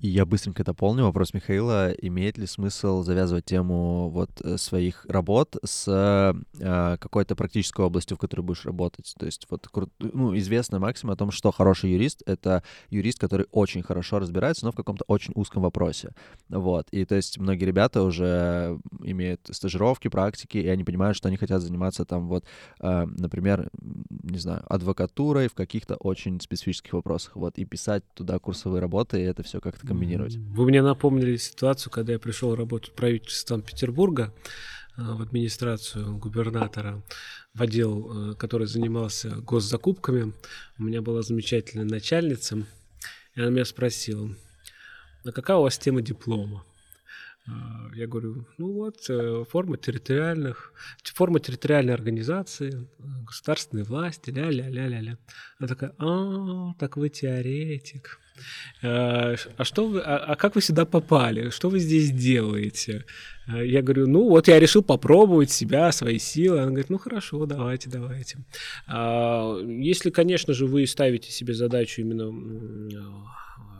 [0.04, 1.92] И я быстренько дополню вопрос Михаила.
[1.92, 8.20] Имеет ли смысл завязывать тему вот э, своих работ с э, какой-то практической областью, в
[8.20, 9.16] которой будешь работать?
[9.18, 9.66] То есть вот
[10.00, 14.74] ну, известная максима о том, что хороший юрист— это юрист, который очень хорошо разбирается, но
[14.74, 16.10] в каком-то очень узком вопросе.
[16.50, 16.86] Вот.
[16.92, 21.62] И то есть многие ребята уже имеют стажировки, практики, и они понимают, что они хотят
[21.62, 22.44] заниматься там вот,
[22.82, 27.38] э, например, не знаю, адвокатурой в каких-то очень специфических вопросах.
[27.38, 27.58] Вот.
[27.58, 30.36] И писать туда курсовые работы, и это все как-то комбинировать.
[30.36, 34.34] Вы мне напомнили ситуацию, когда я пришел работать в правительство Санкт-Петербурга
[34.98, 37.04] э, в администрацию губернатора,
[37.54, 40.34] в отдел, э, который занимался госзакупками.
[40.80, 42.66] У меня была замечательная начальница,
[43.36, 44.36] и она меня спросила,
[45.24, 46.66] а какая у вас тема диплома?
[47.46, 52.88] А, я говорю, ну вот, э, форма территориальных, форма территориальной организации,
[53.28, 55.20] государственной власти, ля-ля-ля-ля-ля.
[55.60, 58.20] Она такая, а, так вы теоретик.
[58.82, 61.50] А, а что вы, а, а как вы сюда попали?
[61.50, 63.06] Что вы здесь делаете?
[63.48, 66.60] А, я говорю, ну вот я решил попробовать себя, свои силы.
[66.60, 68.38] Она говорит, ну хорошо, давайте, давайте.
[69.68, 72.32] Если, конечно же, вы ставите себе задачу именно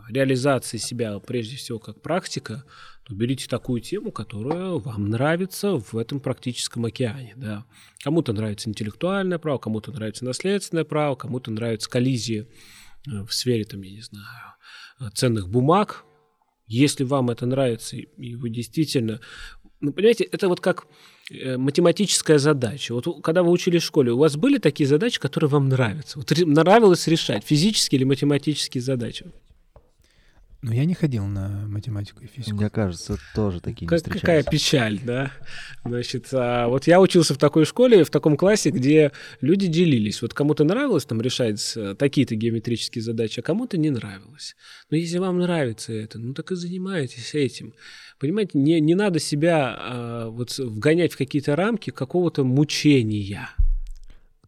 [0.08, 2.64] реализации себя, прежде всего, как практика,
[3.04, 7.34] то берите такую тему, которая вам нравится в этом практическом океане.
[7.36, 7.64] Да.
[8.02, 13.82] Кому-то нравится интеллектуальное право, кому-то нравится наследственное право, кому-то нравится коллизия Э, в сфере, там,
[13.82, 14.26] я не знаю,
[15.00, 16.04] э, ценных бумаг,
[16.66, 19.20] если вам это нравится, и вы действительно...
[19.80, 20.86] Ну, понимаете, это вот как
[21.30, 22.94] э, математическая задача.
[22.94, 26.18] Вот когда вы учились в школе, у вас были такие задачи, которые вам нравятся?
[26.18, 29.26] Вот нравилось решать, физические или математические задачи?
[30.64, 32.56] Но я не ходил на математику и физику.
[32.56, 35.30] Мне кажется, тоже такие Как- не какая печаль, да?
[35.84, 39.12] Значит, а вот я учился в такой школе, в таком классе, где
[39.42, 40.22] люди делились.
[40.22, 44.56] Вот кому-то нравилось там решать э, такие-то геометрические задачи, а кому-то не нравилось.
[44.88, 47.74] Но если вам нравится это, ну так и занимайтесь этим.
[48.18, 53.50] Понимаете, не, не надо себя а, вот вгонять в какие-то рамки какого-то мучения.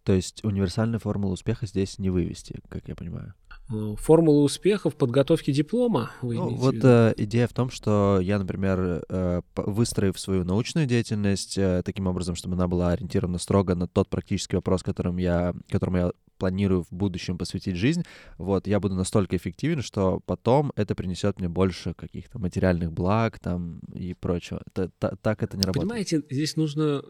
[0.03, 3.35] То есть универсальной формулы успеха здесь не вывести, как я понимаю.
[3.69, 8.39] Э, Формула успеха в подготовке диплома, вы Ну, вот э, идея в том, что я,
[8.39, 13.89] например, э, выстроив свою научную деятельность э, таким образом, чтобы она была ориентирована строго на
[13.89, 18.03] тот практический вопрос, которым я, которому я планирую в будущем посвятить жизнь,
[18.39, 23.81] вот, я буду настолько эффективен, что потом это принесет мне больше каких-то материальных благ там
[23.93, 24.63] и прочего.
[24.75, 25.89] Та- та- так это не работает.
[25.89, 27.03] Понимаете, здесь нужно...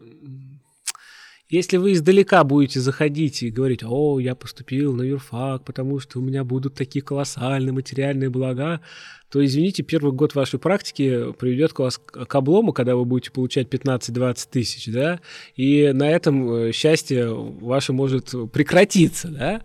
[1.49, 6.21] Если вы издалека будете заходить и говорить, о, я поступил на юрфак, потому что у
[6.21, 8.81] меня будут такие колоссальные материальные блага,
[9.29, 13.67] то, извините, первый год вашей практики приведет к вас к облому, когда вы будете получать
[13.67, 15.21] 15-20 тысяч, да,
[15.55, 19.61] и на этом э, счастье ваше может прекратиться, да.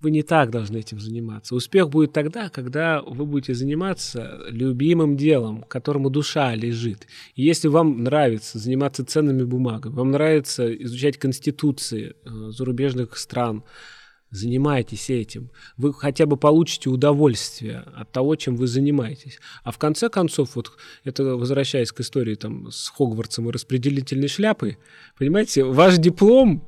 [0.00, 1.56] Вы не так должны этим заниматься.
[1.56, 7.08] Успех будет тогда, когда вы будете заниматься любимым делом, которому душа лежит.
[7.34, 13.64] И если вам нравится заниматься ценными бумагами, вам нравится изучать конституции э, зарубежных стран,
[14.30, 15.50] занимайтесь этим.
[15.76, 19.40] Вы хотя бы получите удовольствие от того, чем вы занимаетесь.
[19.64, 20.72] А в конце концов, вот
[21.04, 24.78] это возвращаясь к истории там с Хогвартсом и распределительной шляпой,
[25.18, 26.64] понимаете, ваш диплом,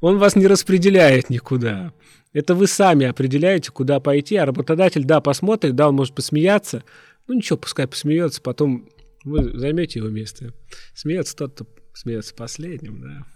[0.00, 1.92] он вас не распределяет никуда.
[2.32, 6.84] Это вы сами определяете, куда пойти, а работодатель, да, посмотрит, да, он может посмеяться.
[7.26, 8.88] Ну ничего, пускай посмеется, потом
[9.24, 10.52] вы займете его место.
[10.94, 13.26] Смеется тот, кто смеется последним, да.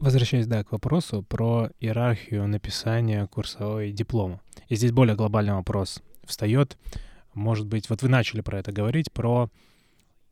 [0.00, 4.40] Возвращаясь, да, к вопросу про иерархию написания курсовой диплома.
[4.68, 6.76] И здесь более глобальный вопрос встает.
[7.34, 9.50] Может быть, вот вы начали про это говорить, про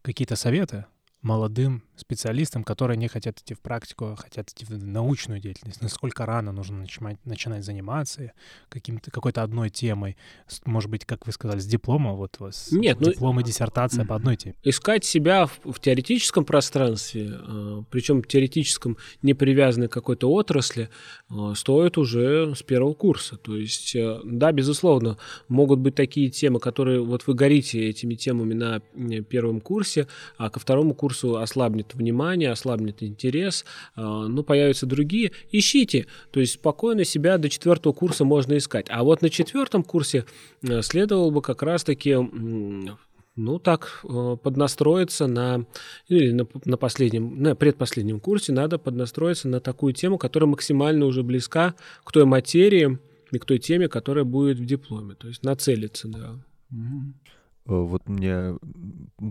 [0.03, 0.87] какие-то советы
[1.23, 5.83] молодым специалистам, которые не хотят идти в практику, а хотят идти в научную деятельность.
[5.83, 8.33] Насколько рано нужно начинать, начинать заниматься
[8.69, 10.17] каким-то, какой-то одной темой.
[10.65, 14.05] Может быть, как вы сказали, с диплома, вот у вас Нет, ну- диплом и диссертация
[14.05, 14.55] по одной теме.
[14.63, 17.39] искать себя в, в теоретическом пространстве,
[17.91, 20.89] причем теоретическом, не привязанной к какой-то отрасли,
[21.31, 23.37] э, стоит уже с первого курса.
[23.37, 25.19] То есть, э, да, безусловно,
[25.49, 28.81] могут быть такие темы, которые вот вы горите этими темами на
[29.23, 30.07] первом курсе,
[30.37, 33.65] а ко второму курсу ослабнет внимание, ослабнет интерес,
[33.97, 35.33] э, но появятся другие.
[35.51, 38.87] Ищите, то есть спокойно себя до четвертого курса можно искать.
[38.89, 40.25] А вот на четвертом курсе
[40.63, 42.17] э, следовало бы как раз-таки
[43.39, 45.65] ну, так, э, поднастроиться на,
[46.09, 51.23] или на, на последнем, на предпоследнем курсе надо поднастроиться на такую тему, которая максимально уже
[51.23, 51.75] близка
[52.05, 52.99] к той материи
[53.31, 55.15] и к той теме, которая будет в дипломе.
[55.15, 56.35] То есть нацелиться, да.
[56.73, 56.75] Э,
[57.69, 58.57] Вот мне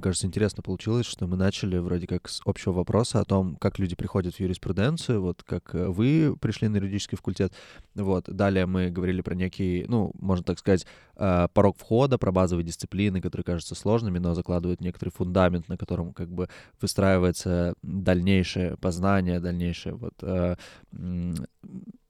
[0.01, 3.95] кажется, интересно получилось, что мы начали вроде как с общего вопроса о том, как люди
[3.95, 7.51] приходят в юриспруденцию, вот как э, вы пришли на юридический факультет.
[7.95, 8.25] Вот.
[8.29, 10.85] Далее мы говорили про некий, ну, можно так сказать,
[11.15, 16.13] э, порог входа, про базовые дисциплины, которые кажутся сложными, но закладывают некоторый фундамент, на котором
[16.13, 16.47] как бы
[16.79, 20.55] выстраивается дальнейшее познание, дальнейшее вот, э,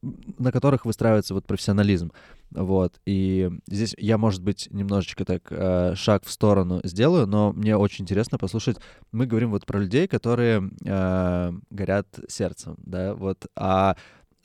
[0.01, 2.11] на которых выстраивается вот профессионализм.
[2.51, 2.99] Вот.
[3.05, 8.03] И здесь я, может быть, немножечко так э, шаг в сторону сделаю, но мне очень
[8.03, 8.77] интересно послушать.
[9.11, 13.47] Мы говорим вот про людей, которые э, горят сердцем, да, вот.
[13.55, 13.95] А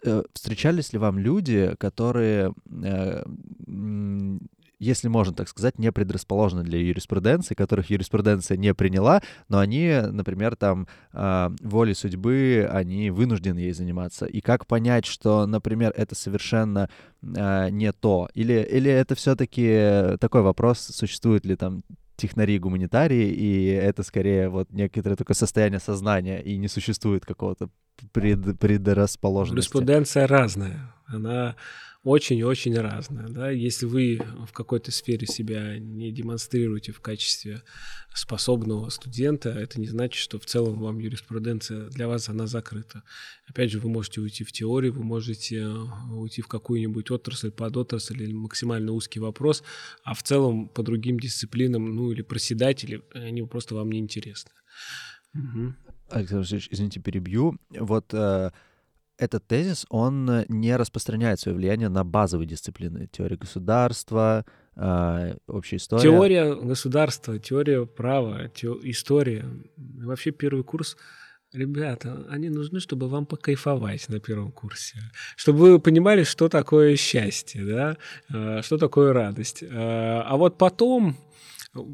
[0.04, 3.24] э, встречались ли вам люди, которые, э,
[4.82, 10.56] если можно так сказать, не предрасположены для юриспруденции, которых юриспруденция не приняла, но они, например,
[10.56, 14.26] там э, волей судьбы, они вынуждены ей заниматься.
[14.26, 16.90] И как понять, что, например, это совершенно
[17.22, 18.28] э, не то?
[18.34, 21.84] Или, или это все-таки такой вопрос, существует ли там
[22.16, 27.68] технари гуманитарии, и это скорее вот некоторое такое состояние сознания, и не существует какого-то
[28.12, 29.68] пред, предрасположенности.
[29.68, 30.94] Юриспруденция разная.
[31.06, 31.56] Она
[32.04, 33.28] очень-очень разная.
[33.28, 33.50] Да?
[33.50, 37.62] Если вы в какой-то сфере себя не демонстрируете в качестве
[38.12, 43.04] способного студента, это не значит, что в целом вам юриспруденция для вас она закрыта.
[43.46, 45.74] Опять же, вы можете уйти в теорию, вы можете э,
[46.12, 49.62] уйти в какую-нибудь отрасль, подотрасль или максимально узкий вопрос,
[50.02, 54.50] а в целом по другим дисциплинам, ну или проседатели, они просто вам не интересны.
[55.32, 55.76] Мгм.
[56.10, 57.56] Александр Васильевич, извините, перебью.
[57.70, 58.50] Вот э,
[59.22, 63.08] этот тезис, он э, не распространяет свое влияние на базовые дисциплины.
[63.12, 64.44] Теория государства,
[64.74, 66.02] э, общая история.
[66.02, 69.44] Теория государства, теория права, те- история.
[69.76, 70.96] Вообще первый курс
[71.54, 74.96] Ребята, они нужны, чтобы вам покайфовать на первом курсе,
[75.36, 77.98] чтобы вы понимали, что такое счастье, да,
[78.32, 79.62] э, что такое радость.
[79.70, 81.14] А вот потом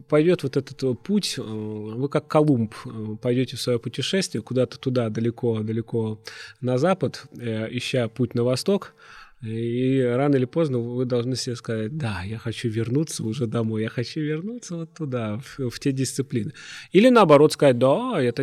[0.09, 2.75] пойдет вот этот э, путь, вы как Колумб
[3.21, 6.21] пойдете в свое путешествие куда-то туда, далеко-далеко
[6.61, 8.95] на запад, ища путь на восток,
[9.41, 13.89] и рано или поздно вы должны себе сказать, да, я хочу вернуться уже домой, я
[13.89, 16.53] хочу вернуться вот туда, в, в те дисциплины.
[16.91, 18.43] Или наоборот сказать, да, это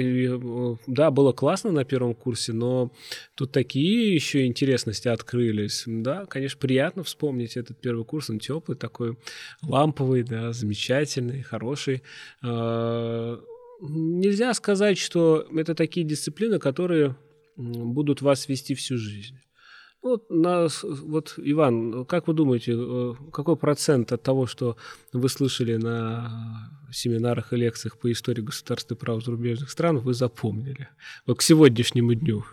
[0.87, 2.93] да, было классно на первом курсе, но
[3.35, 5.83] тут такие еще интересности открылись.
[5.85, 9.17] Да, конечно, приятно вспомнить этот первый курс, он теплый, такой
[9.61, 12.03] ламповый, да, замечательный, хороший.
[12.41, 13.37] А,
[13.81, 17.17] нельзя сказать, что это такие дисциплины, которые
[17.57, 19.35] будут вас вести всю жизнь.
[20.05, 24.77] Вот, нас, вот, Иван, как вы думаете, э, какой процент от того, что
[25.13, 30.89] вы слышали на семинарах и лекциях по истории государств и прав зарубежных стран, вы запомнили?
[31.25, 32.45] Вот к сегодняшнему дню.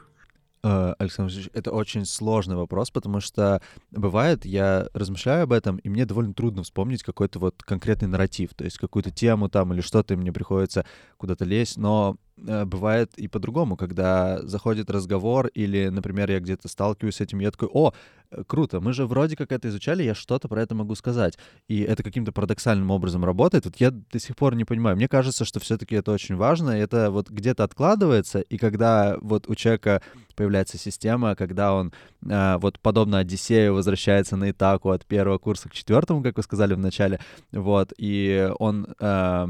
[0.64, 3.60] Э, Александр Васильевич, это очень сложный вопрос, потому что
[3.90, 8.64] бывает, я размышляю об этом, и мне довольно трудно вспомнить какой-то вот конкретный нарратив, то
[8.64, 10.86] есть какую-то тему там или что-то, и мне приходится
[11.18, 17.20] куда-то лезть, но бывает и по-другому, когда заходит разговор или, например, я где-то сталкиваюсь с
[17.20, 17.92] этим, я такой, о,
[18.30, 21.38] э, круто, мы же вроде как это изучали, я что-то про это могу сказать.
[21.68, 23.64] И это каким-то парадоксальным образом работает.
[23.66, 24.96] Вот я до сих пор не понимаю.
[24.96, 29.54] Мне кажется, что все-таки это очень важно, это вот где-то откладывается, и когда вот у
[29.54, 30.02] человека
[30.34, 31.92] появляется система, когда он
[32.26, 36.74] э, вот подобно Одиссею возвращается на Итаку от первого курса к четвертому, как вы сказали
[36.74, 37.20] в начале,
[37.52, 39.46] вот, и он э,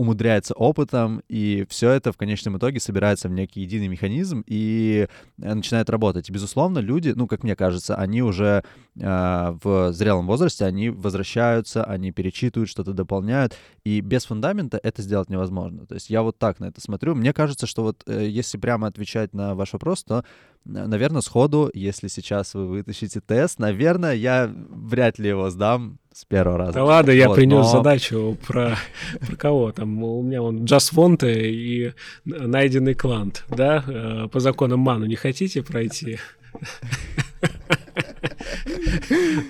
[0.00, 5.08] умудряется опытом, и все это в конечном итоге собирается в некий единый механизм и
[5.38, 6.30] э, начинает работать.
[6.30, 8.64] безусловно, люди, ну, как мне кажется, они уже
[8.98, 15.28] э, в зрелом возрасте, они возвращаются, они перечитывают, что-то дополняют, и без фундамента это сделать
[15.28, 15.84] невозможно.
[15.84, 17.14] То есть я вот так на это смотрю.
[17.14, 20.24] Мне кажется, что вот э, если прямо отвечать на ваш вопрос, то
[20.64, 26.58] наверное, сходу, если сейчас вы вытащите тест, наверное, я вряд ли его сдам с первого
[26.58, 26.72] раза.
[26.74, 27.72] Да ладно, я вот, принес но...
[27.72, 28.76] задачу про,
[29.26, 30.02] про кого там.
[30.02, 31.94] У меня он Джас Фонте и
[32.24, 36.18] найденный клант, да, э, по законам Ману не хотите пройти?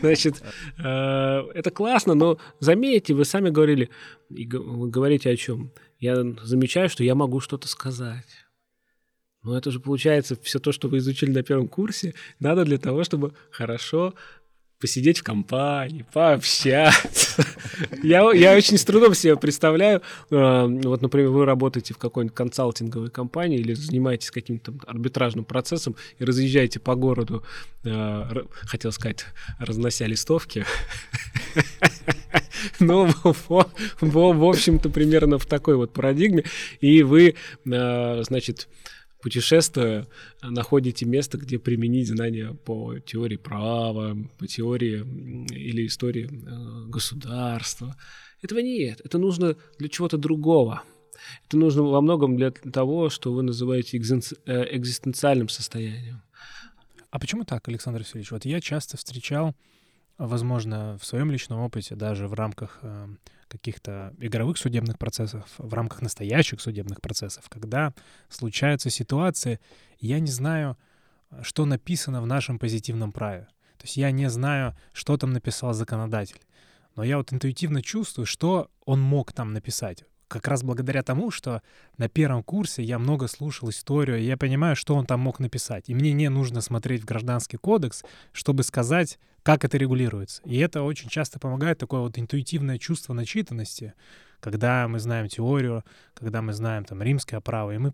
[0.00, 0.42] Значит,
[0.78, 3.90] э, это классно, но заметьте, вы сами говорили,
[4.28, 5.72] вы говорите о чем?
[5.98, 8.46] Я замечаю, что я могу что-то сказать.
[9.42, 13.02] Но это же получается все то, что вы изучили на первом курсе, надо для того,
[13.02, 14.14] чтобы хорошо
[14.80, 17.44] посидеть в компании, пообщаться.
[18.02, 23.10] я, я очень с трудом себе представляю, э, вот, например, вы работаете в какой-нибудь консалтинговой
[23.10, 27.44] компании или занимаетесь каким-то арбитражным процессом и разъезжаете по городу,
[27.84, 29.26] э, хотел сказать,
[29.58, 30.64] разнося листовки.
[32.78, 36.44] Ну, в общем-то, примерно в такой вот парадигме.
[36.80, 38.68] И вы, э, значит,
[39.22, 40.06] путешествуя,
[40.42, 45.00] находите место, где применить знания по теории права, по теории
[45.54, 47.96] или истории э, государства.
[48.42, 49.00] Этого нет.
[49.04, 50.82] Это нужно для чего-то другого.
[51.46, 54.00] Это нужно во многом для того, что вы называете э,
[54.76, 56.22] экзистенциальным состоянием.
[57.10, 58.30] А почему так, Александр Васильевич?
[58.30, 59.54] Вот я часто встречал,
[60.16, 63.08] возможно, в своем личном опыте, даже в рамках э,
[63.50, 67.92] каких-то игровых судебных процессов, в рамках настоящих судебных процессов, когда
[68.28, 69.60] случаются ситуации,
[69.98, 70.78] я не знаю,
[71.42, 73.48] что написано в нашем позитивном праве.
[73.76, 76.40] То есть я не знаю, что там написал законодатель.
[76.96, 81.60] Но я вот интуитивно чувствую, что он мог там написать как раз благодаря тому, что
[81.98, 85.88] на первом курсе я много слушал историю, и я понимаю, что он там мог написать.
[85.88, 90.42] И мне не нужно смотреть в гражданский кодекс, чтобы сказать, как это регулируется.
[90.44, 93.94] И это очень часто помогает такое вот интуитивное чувство начитанности,
[94.40, 95.84] когда мы знаем теорию,
[96.14, 97.92] когда мы знаем там римское право, и мы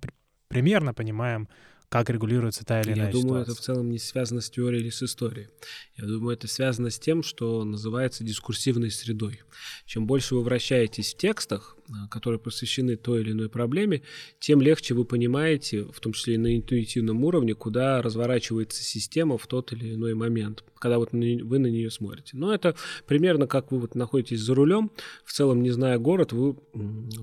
[0.48, 1.48] примерно понимаем,
[1.88, 3.52] как регулируется та или иная Я думаю, ситуация.
[3.52, 5.48] это в целом не связано с теорией или с историей.
[5.96, 9.42] Я думаю, это связано с тем, что называется дискурсивной средой.
[9.84, 11.75] Чем больше вы вращаетесь в текстах,
[12.10, 14.02] которые посвящены той или иной проблеме,
[14.38, 19.46] тем легче вы понимаете, в том числе и на интуитивном уровне, куда разворачивается система в
[19.46, 22.36] тот или иной момент, когда вот вы на нее смотрите.
[22.36, 22.74] Но это
[23.06, 24.90] примерно как вы вот находитесь за рулем,
[25.24, 26.54] в целом не зная город, вы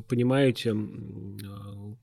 [0.08, 1.96] понимаете а,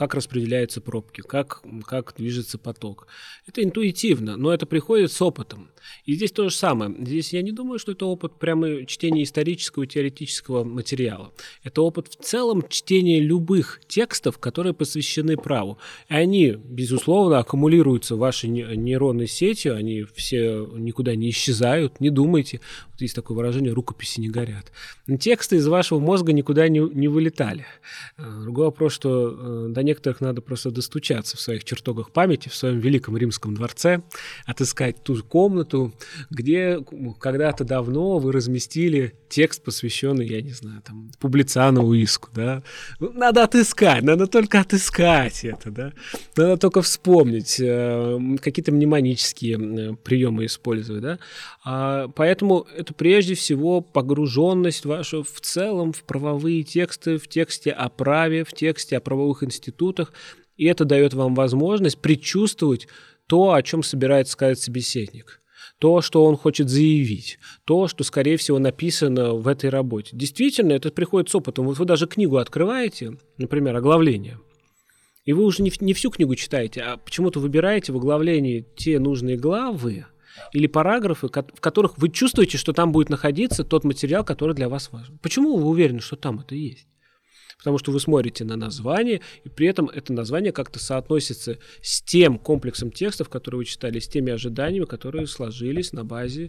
[0.00, 3.06] как распределяются пробки, как, как движется поток.
[3.46, 5.68] Это интуитивно, но это приходит с опытом.
[6.06, 6.94] И здесь то же самое.
[7.04, 11.34] Здесь я не думаю, что это опыт прямо чтения исторического и теоретического материала.
[11.64, 15.76] Это опыт в целом чтения любых текстов, которые посвящены праву.
[16.08, 22.62] И они, безусловно, аккумулируются вашей нейронной сети, они все никуда не исчезают, не думайте.
[23.04, 24.72] Есть такое выражение «рукописи не горят».
[25.18, 27.66] Тексты из вашего мозга никуда не, не вылетали.
[28.18, 32.80] Э, другой вопрос, что до некоторых надо просто достучаться в своих чертогах памяти, в своем
[32.80, 34.02] великом римском дворце,
[34.46, 35.92] отыскать ту комнату,
[36.30, 36.80] где
[37.20, 42.62] когда-то давно вы разместили текст, посвященный, я не знаю, там, Публициану Уиску, да.
[42.98, 45.92] Ну, надо отыскать, надо только отыскать это, да.
[46.36, 49.56] Надо только вспомнить, э, какие-то мнемонические
[49.92, 51.18] э, приемы использовать, да.
[51.64, 57.88] А, поэтому это прежде всего погруженность ваша в целом в правовые тексты, в тексте о
[57.88, 60.12] праве, в тексте о правовых институтах,
[60.56, 62.88] и это дает вам возможность предчувствовать
[63.26, 65.40] то, о чем собирается сказать собеседник
[65.80, 70.10] то, что он хочет заявить, то, что, скорее всего, написано в этой работе.
[70.12, 71.64] Действительно, это приходит с опытом.
[71.64, 74.38] Вот вы даже книгу открываете, например, оглавление,
[75.24, 79.36] и вы уже не, не всю книгу читаете, а почему-то выбираете в оглавлении те нужные
[79.38, 80.06] главы
[80.52, 84.90] или параграфы, в которых вы чувствуете, что там будет находиться тот материал, который для вас
[84.92, 85.18] важен.
[85.18, 86.86] Почему вы уверены, что там это есть?
[87.60, 92.38] потому что вы смотрите на название, и при этом это название как-то соотносится с тем
[92.38, 96.48] комплексом текстов, которые вы читали, с теми ожиданиями, которые сложились на базе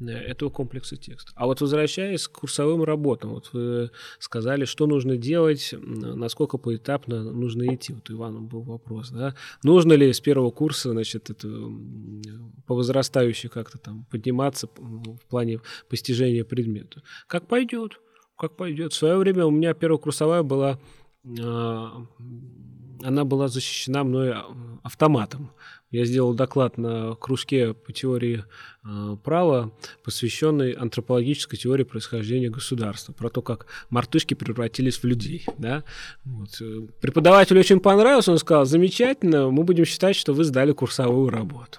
[0.00, 1.32] этого комплекса текстов.
[1.36, 7.74] А вот возвращаясь к курсовым работам, вот вы сказали, что нужно делать, насколько поэтапно нужно
[7.74, 7.92] идти.
[7.92, 9.34] Вот у Ивана был вопрос, да?
[9.62, 11.48] Нужно ли с первого курса, значит, это
[12.66, 17.02] по возрастающей как-то там подниматься в плане постижения предмета?
[17.26, 17.98] Как пойдет
[18.36, 18.92] как пойдет.
[18.92, 20.78] В свое время у меня первая курсовая была,
[21.40, 22.06] а,
[23.02, 24.46] она была защищена мной а,
[24.82, 25.50] автоматом.
[25.90, 28.44] Я сделал доклад на кружке по теории
[28.84, 29.72] э, права,
[30.02, 35.46] посвященный антропологической теории происхождения государства, про то, как мартышки превратились в людей.
[35.58, 35.84] Да?
[36.24, 36.60] Вот.
[37.00, 41.78] Преподавателю очень понравилось, он сказал, замечательно, мы будем считать, что вы сдали курсовую работу.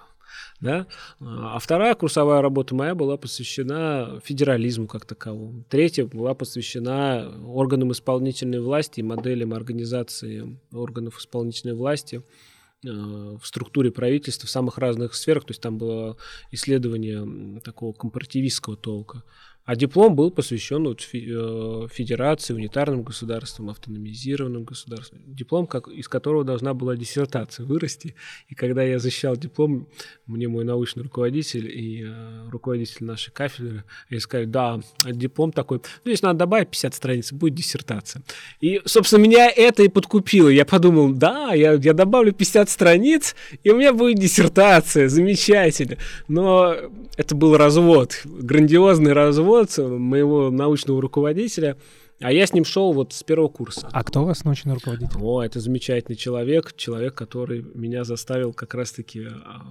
[0.61, 0.88] Да?
[1.19, 5.63] А вторая курсовая работа моя была посвящена федерализму как таковому.
[5.69, 13.91] Третья была посвящена органам исполнительной власти и моделям организации органов исполнительной власти э, в структуре
[13.91, 15.45] правительства в самых разных сферах.
[15.45, 16.18] То есть там было
[16.52, 19.24] исследование такого компаративистского толка.
[19.68, 25.19] А диплом был посвящен вот э, федерации, унитарным государствам, автономизированным государствам.
[25.27, 28.15] Диплом, как, из которого должна была диссертация вырасти.
[28.48, 29.89] И когда я защищал диплом,
[30.26, 33.84] мне мой научный руководитель и э, руководитель нашей кафедры
[34.19, 38.23] сказали, да, диплом такой, ну, здесь надо добавить 50 страниц, будет диссертация.
[38.61, 40.48] И, собственно, меня это и подкупило.
[40.48, 43.35] Я подумал, да, я, я добавлю 50 страниц,
[43.65, 45.98] и у меня будет диссертация, замечательно.
[46.30, 46.73] Но
[47.18, 51.77] это был развод, грандиозный развод, Голодца, моего научного руководителя,
[52.19, 53.89] а я с ним шел вот с первого курса.
[53.91, 55.17] А кто у вас научный руководитель?
[55.19, 59.63] О, это замечательный человек, человек, который меня заставил как раз-таки а,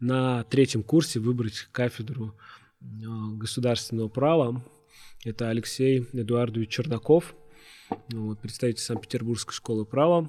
[0.00, 2.34] на третьем курсе выбрать кафедру
[2.80, 4.64] а, государственного права.
[5.24, 7.36] Это Алексей Эдуардович Чернаков,
[8.42, 10.28] представитель Санкт-Петербургской школы права.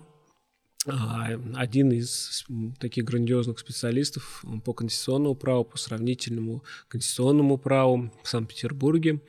[0.87, 2.45] А, один из
[2.79, 9.21] таких грандиозных специалистов по конституционному праву, по сравнительному конституционному праву в Санкт-Петербурге.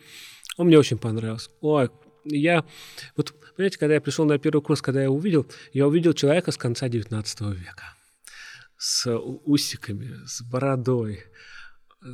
[0.57, 1.51] Он мне очень понравился.
[1.61, 1.91] Ой,
[2.25, 2.65] я...
[3.17, 6.57] Вот, понимаете, когда я пришел на первый курс, когда я увидел, я увидел человека с
[6.57, 7.95] конца 19 века.
[8.77, 9.13] С
[9.45, 11.25] усиками, с бородой,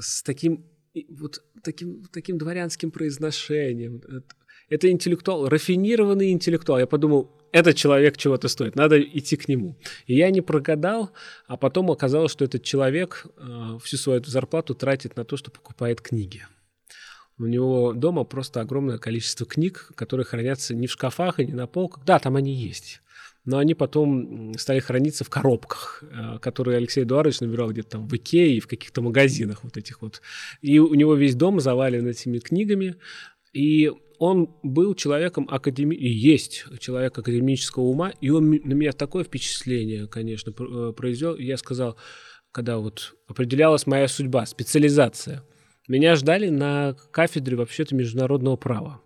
[0.01, 0.65] с таким
[1.11, 4.01] вот таким, таким дворянским произношением.
[4.07, 4.35] Это,
[4.69, 6.79] это интеллектуал, рафинированный интеллектуал.
[6.79, 9.77] Я подумал, этот человек чего-то стоит, надо идти к нему.
[10.07, 11.13] И я не прогадал,
[11.47, 16.01] а потом оказалось, что этот человек э, всю свою зарплату тратит на то, что покупает
[16.01, 16.43] книги.
[17.39, 21.69] У него дома просто огромное количество книг, которые хранятся не в шкафах и не на
[21.69, 22.05] полках.
[22.05, 23.01] Да, там они есть.
[23.45, 28.17] Но они потом стали храниться в коробках, э, которые Алексей Эдуардович набирал где-то там в
[28.17, 30.23] Икее и в каких-то магазинах вот этих вот.
[30.61, 32.97] И у него весь дом завален этими книгами.
[33.53, 35.95] И он был человеком академи...
[35.97, 41.37] есть человек академического ума, и он на меня такое впечатление, конечно, э, произвел.
[41.37, 41.97] Я сказал,
[42.53, 45.45] когда вот определялась моя судьба, специализация,
[45.89, 49.01] меня ждали на кафедре вообще-то международного права.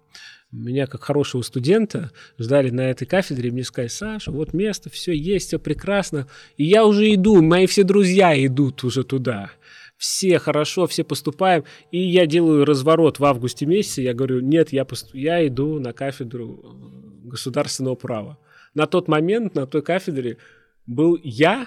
[0.50, 5.48] Меня, как хорошего студента, ждали на этой кафедре, мне сказали, Саша, вот место, все есть,
[5.48, 6.26] все прекрасно.
[6.56, 9.50] И я уже иду, мои все друзья идут уже туда
[9.98, 14.84] все хорошо, все поступаем, и я делаю разворот в августе месяце, я говорю, нет, я,
[14.84, 15.14] поступ...
[15.14, 18.38] я иду на кафедру э, государственного права.
[18.74, 20.38] На тот момент на той кафедре
[20.86, 21.66] был я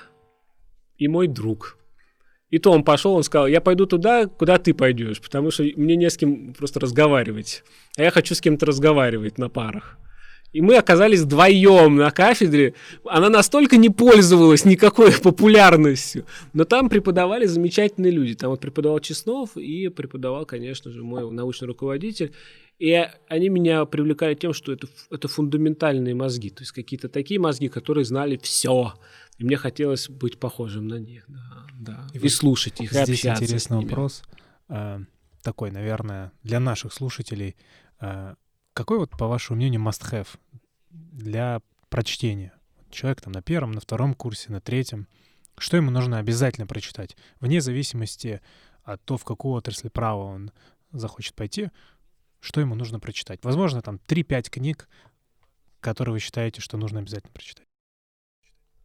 [0.97, 1.77] и мой друг.
[2.49, 5.95] И то он пошел, он сказал, я пойду туда, куда ты пойдешь, потому что мне
[5.95, 7.63] не с кем просто разговаривать.
[7.97, 9.97] А я хочу с кем-то разговаривать на парах.
[10.51, 12.73] И мы оказались вдвоем на кафедре.
[13.05, 16.25] Она настолько не пользовалась никакой популярностью.
[16.53, 18.35] Но там преподавали замечательные люди.
[18.35, 22.33] Там вот преподавал Чеснов и преподавал, конечно же, мой научный руководитель.
[22.79, 26.49] И они меня привлекали тем, что это, это фундаментальные мозги.
[26.49, 28.93] То есть какие-то такие мозги, которые знали все.
[29.37, 31.25] И мне хотелось быть похожим на них.
[31.27, 32.07] Да, да.
[32.13, 34.23] И, и слушать их, Здесь интересный вопрос.
[34.67, 34.99] Э,
[35.43, 37.55] такой, наверное, для наших слушателей.
[38.73, 40.27] Какой вот, по вашему мнению, must-have
[40.89, 42.53] для прочтения?
[42.89, 45.07] Человек там на первом, на втором курсе, на третьем.
[45.57, 47.17] Что ему нужно обязательно прочитать?
[47.41, 48.41] Вне зависимости
[48.83, 50.51] от того, в какую отрасль права он
[50.91, 51.69] захочет пойти,
[52.39, 53.39] что ему нужно прочитать?
[53.43, 54.89] Возможно, там 3-5 книг,
[55.79, 57.67] которые вы считаете, что нужно обязательно прочитать.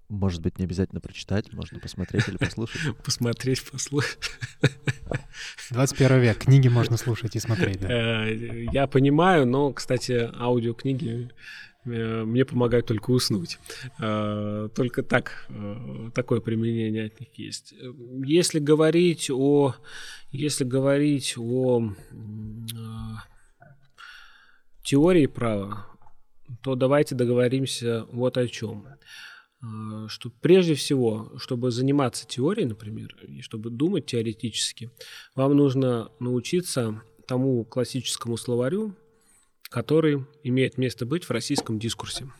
[0.09, 2.97] Может быть, не обязательно прочитать, можно посмотреть или послушать.
[3.05, 4.31] Посмотреть, послушать.
[5.71, 8.29] 21 век, книги можно слушать и смотреть, да.
[8.29, 11.31] Э, я понимаю, но, кстати, аудиокниги
[11.87, 13.59] э, мне помогают только уснуть.
[13.99, 15.49] Э, только так,
[16.15, 17.75] такое применение от них есть.
[18.25, 19.75] Если говорить о,
[20.31, 21.91] если говорить о
[24.85, 25.87] теории права,
[26.63, 28.87] то давайте договоримся вот о чем.
[29.63, 34.91] А, что прежде всего, чтобы заниматься теорией, например, и чтобы думать теоретически,
[35.35, 38.95] вам нужно научиться тому классическому словарю,
[39.69, 42.31] который имеет место быть в российском дискурсе.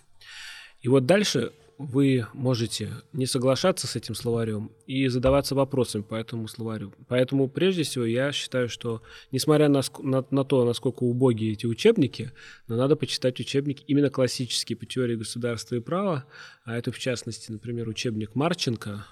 [0.81, 6.49] И вот дальше вы можете не соглашаться с этим словарем и задаваться вопросами по этому
[6.49, 6.93] словарю.
[7.09, 12.33] Поэтому, прежде всего, я считаю, что, несмотря на, на, на то, насколько убогие эти учебники,
[12.67, 16.25] но надо почитать учебники именно классические по теории государства и права,
[16.65, 19.07] а это, в частности, например, учебник Марченко,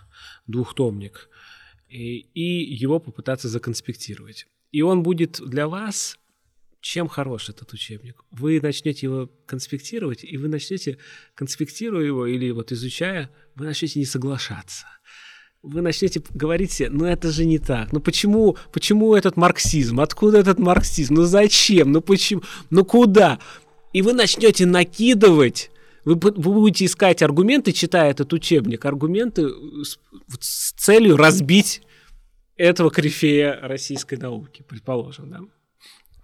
[0.47, 1.29] двухтомник,
[1.89, 4.47] и, и его попытаться законспектировать.
[4.73, 6.19] И он будет для вас
[6.85, 8.23] чем хорош этот учебник?
[8.31, 10.99] Вы начнете его конспектировать, и вы начнете,
[11.35, 14.85] конспектируя его или вот изучая, вы начнете не соглашаться.
[15.63, 20.39] Вы начнете говорить себе, ну это же не так, ну почему, почему этот марксизм, откуда
[20.39, 23.39] этот марксизм, ну зачем, ну почему, ну куда?
[23.95, 25.71] И вы начнете накидывать
[26.05, 29.49] вы, будете искать аргументы, читая этот учебник, аргументы
[29.83, 29.99] с,
[30.39, 31.81] с целью разбить
[32.57, 35.41] этого корифея российской науки, предположим, да?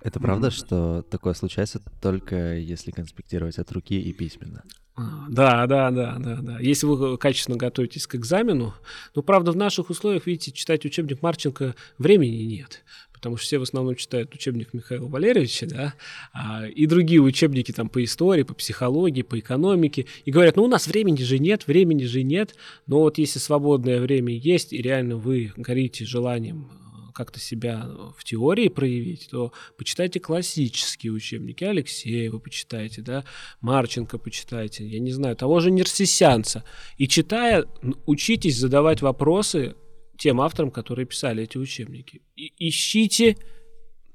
[0.03, 4.63] Это правда, что такое случается только если конспектировать от руки и письменно?
[4.97, 6.59] А, да, да, да, да, да.
[6.61, 8.75] Если вы качественно готовитесь к экзамену,
[9.15, 12.83] но правда в наших условиях, видите, читать учебник Марченко времени нет,
[13.13, 15.95] потому что все в основном читают учебник Михаила Валерьевича, да,
[16.33, 20.69] а, и другие учебники там по истории, по психологии, по экономике, и говорят, ну у
[20.69, 22.55] нас времени же нет, времени же нет,
[22.87, 26.71] но вот если свободное время есть, и реально вы горите желанием
[27.13, 31.65] как-то себя в теории проявить, то почитайте классические учебники.
[31.65, 33.25] Алексеева почитайте, да,
[33.61, 36.65] Марченко почитайте, я не знаю, того же Нерсисянца.
[36.97, 37.67] И читая,
[38.07, 39.75] учитесь задавать вопросы
[40.19, 42.23] тем авторам, которые писали эти учебники.
[42.37, 43.37] И ищите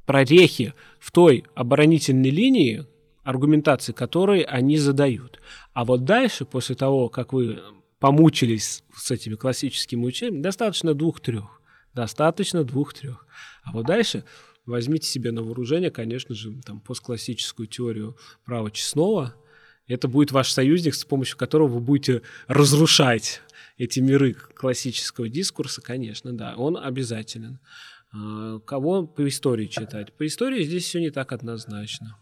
[0.05, 2.85] прорехи в той оборонительной линии,
[3.23, 5.39] аргументации которой они задают.
[5.73, 7.59] А вот дальше, после того, как вы
[7.99, 11.54] помучились с этими классическими учебниками, достаточно двух-трех.
[11.95, 13.25] Достаточно двух-трех.
[13.63, 14.25] А вот дальше
[14.65, 19.33] возьмите себе на вооружение, конечно же, там, постклассическую теорию права Честного.
[19.87, 23.41] Это будет ваш союзник, с помощью которого вы будете разрушать
[23.77, 27.59] эти миры классического дискурса, конечно, да, он обязателен.
[28.11, 30.13] А, кого по истории читать?
[30.13, 32.17] По истории здесь все не так однозначно.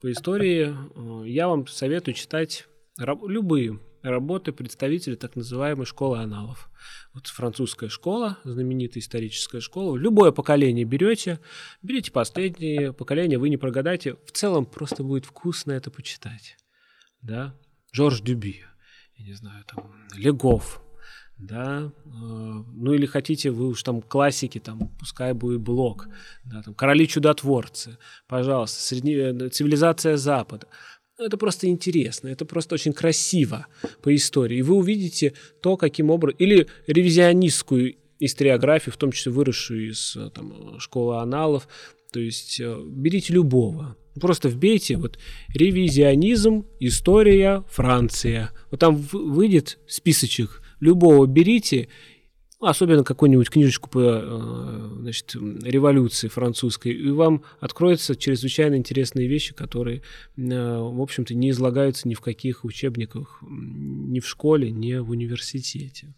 [0.00, 2.66] По истории э, я вам советую читать
[2.98, 6.70] любые работы представителей так называемой школы аналов.
[7.12, 9.96] Вот французская школа, знаменитая историческая школа.
[9.96, 11.40] Любое поколение берете,
[11.82, 14.16] берите последнее поколение, вы не прогадаете.
[14.26, 16.56] В целом просто будет вкусно это почитать.
[17.22, 17.54] Да?
[17.92, 18.62] Жорж Дюби,
[19.16, 20.80] я не знаю, там, Легов,
[21.40, 26.08] да, э, ну или хотите вы уж там классики, там, пускай будет Блок,
[26.44, 27.98] да, там, Короли чудотворцы,
[28.28, 29.48] пожалуйста, средне...
[29.48, 30.68] Цивилизация Запада,
[31.24, 33.66] это просто интересно, это просто очень красиво
[34.02, 34.58] по истории.
[34.58, 36.36] И вы увидите то, каким образом...
[36.38, 41.68] Или ревизионистскую историографию, в том числе выросшую из там, школы аналов.
[42.12, 43.96] То есть э, берите любого.
[44.20, 45.18] Просто вбейте вот
[45.54, 48.50] ревизионизм, история, Франция.
[48.70, 51.86] Вот там выйдет списочек любого берите ну,
[52.60, 60.02] особенно какую-нибудь книжечку по э, значит, революции французской, и вам откроются чрезвычайно интересные вещи, которые,
[60.36, 66.14] э, в общем-то, не излагаются ни в каких учебниках, ни в школе, ни в университете.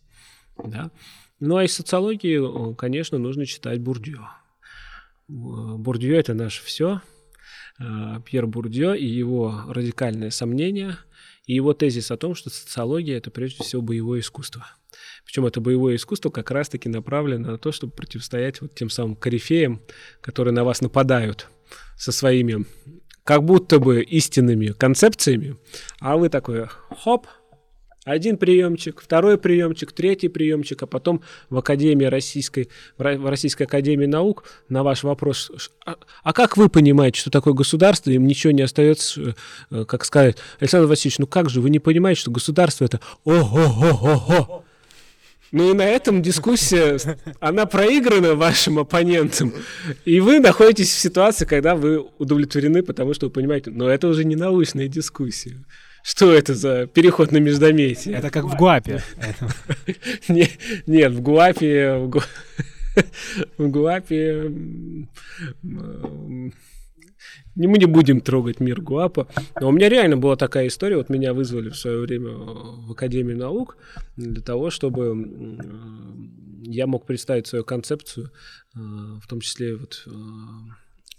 [0.65, 0.91] Да?
[1.39, 4.21] Ну а из социологии, конечно, нужно читать Бурдье.
[5.29, 7.01] Бурдье— это наше все.
[8.27, 10.99] Пьер Бурдье и его радикальное сомнение,
[11.47, 14.67] и его тезис о том, что социология— это прежде всего боевое искусство.
[15.25, 19.83] Причем это боевое искусство как раз-таки направлено на то, чтобы противостоять вот тем самым корифеям,
[20.21, 21.49] которые на вас нападают
[21.97, 22.67] со своими
[23.25, 25.57] как будто бы истинными концепциями,
[26.01, 27.29] а вы такой хоп,
[28.05, 32.69] один приемчик, второй приемчик, третий приемчик, а потом в Академии Российской,
[32.99, 35.53] в Российской Академии Наук на ваш вопрос,
[35.87, 39.37] а, а как вы понимаете, что такое государство, им ничего не остается,
[39.71, 44.65] э, как сказать, Александр Васильевич, ну как же, вы не понимаете, что государство это ого-го-го-го,
[45.53, 46.99] ну и на этом дискуссия,
[47.39, 49.53] она проиграна вашим оппонентам.
[50.07, 54.25] И вы находитесь в ситуации, когда вы удовлетворены, потому что вы понимаете, но это уже
[54.25, 55.57] не научная дискуссия.
[56.03, 58.17] Что это за переход на междометие?
[58.17, 59.03] Это как в Гуапе.
[60.29, 61.97] Нет, в Гуапе...
[61.97, 62.09] В
[63.69, 64.51] Гуапе...
[67.55, 69.29] Не, мы не будем трогать мир Гуапа.
[69.61, 70.97] Но у меня реально была такая история.
[70.97, 73.77] Вот меня вызвали в свое время в Академию наук
[74.17, 75.59] для того, чтобы
[76.65, 78.31] я мог представить свою концепцию,
[78.75, 80.11] э, в том числе вот э,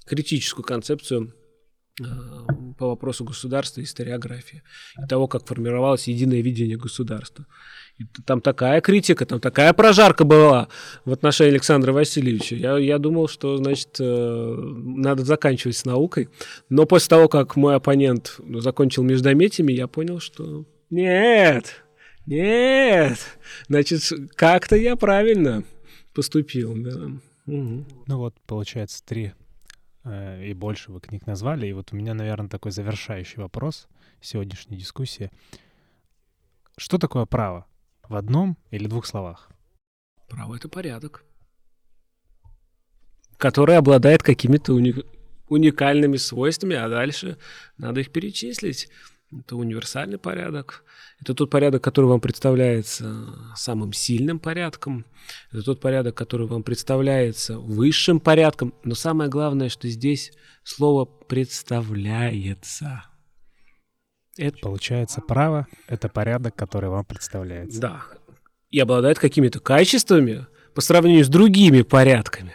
[0.05, 1.33] критическую концепцию
[1.99, 2.03] э,
[2.77, 4.63] по вопросу государства и историографии,
[5.03, 7.45] и того, как формировалось единое видение государства.
[8.25, 10.67] Там такая критика, там такая прожарка была
[11.05, 12.55] в отношении Александра Васильевича.
[12.55, 16.29] Я, я думал, что, значит, э, надо заканчивать с наукой.
[16.69, 21.83] Но после того, как мой оппонент закончил междометиями, я понял, что нет,
[22.25, 23.17] нет,
[23.67, 24.01] значит,
[24.35, 25.63] как-то я правильно
[26.13, 26.75] поступил.
[26.77, 27.11] Да.
[27.45, 27.85] Угу.
[28.07, 29.33] Ну вот, получается, три
[30.03, 31.67] э, и больше вы книг назвали.
[31.67, 33.87] И вот у меня, наверное, такой завершающий вопрос
[34.21, 35.31] сегодняшней дискуссии.
[36.77, 37.65] Что такое право?
[38.07, 39.49] В одном или двух словах?
[40.29, 41.23] Право— это порядок,
[43.37, 45.05] который обладает какими-то уни-
[45.47, 47.37] уникальными свойствами, а дальше
[47.77, 48.89] надо их перечислить.
[49.31, 50.83] Это универсальный порядок.
[51.19, 55.05] Это тот порядок, который вам представляется самым сильным порядком.
[55.51, 58.75] Это тот порядок, который вам представляется высшим порядком.
[58.83, 60.31] Но самое главное, что здесь
[60.63, 63.05] слово «представляется».
[64.37, 64.57] Это...
[64.59, 67.79] Получается, право— это порядок, который вам представляется.
[67.79, 68.01] Да.
[68.71, 72.53] И обладает какими-то качествами по сравнению с другими порядками,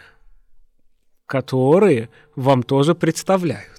[1.27, 3.78] которые вам тоже представляются.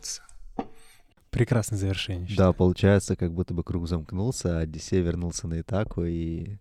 [1.31, 2.35] Прекрасное завершение.
[2.35, 6.03] Да, получается, как будто бы круг замкнулся, а Одиссей вернулся на Итаку.
[6.03, 6.57] И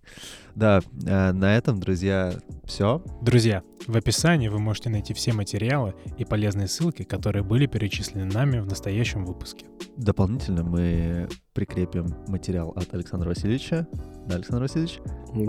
[0.54, 2.34] да, э, на этом, друзья,
[2.64, 3.02] все.
[3.22, 8.58] Друзья, в описании вы можете найти все материалы и полезные ссылки, которые были перечислены нами
[8.58, 9.66] в настоящем выпуске.
[9.96, 13.86] Дополнительно мы прикрепим материал от Александра Васильевича.
[14.28, 15.00] Да, Александр Васильевич?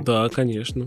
[0.05, 0.85] Да, конечно.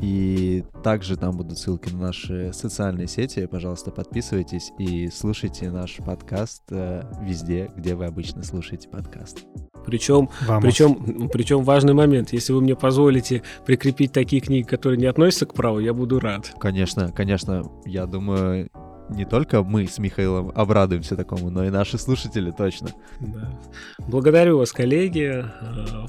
[0.00, 3.46] И также там будут ссылки на наши социальные сети.
[3.46, 9.44] Пожалуйста, подписывайтесь и слушайте наш подкаст э, везде, где вы обычно слушаете подкаст.
[9.84, 10.30] Причем,
[10.62, 12.32] причем, причем важный момент.
[12.32, 16.54] Если вы мне позволите прикрепить такие книги, которые не относятся к праву, я буду рад.
[16.58, 17.64] Конечно, конечно.
[17.84, 18.70] Я думаю,
[19.08, 22.90] не только мы с Михаилом обрадуемся такому, но и наши слушатели точно.
[23.20, 23.60] Да.
[23.98, 26.06] Благодарю вас, коллеги, э,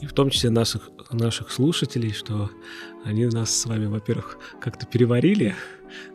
[0.00, 2.50] и в том числе наших, наших слушателей, что
[3.04, 5.54] они нас с вами, во-первых, как-то переварили,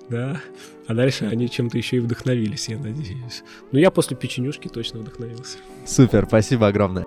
[0.09, 0.41] да,
[0.87, 3.43] а дальше они чем-то еще и вдохновились, я надеюсь.
[3.71, 5.57] Ну, я после печенюшки точно вдохновился.
[5.85, 7.05] Супер, спасибо огромное.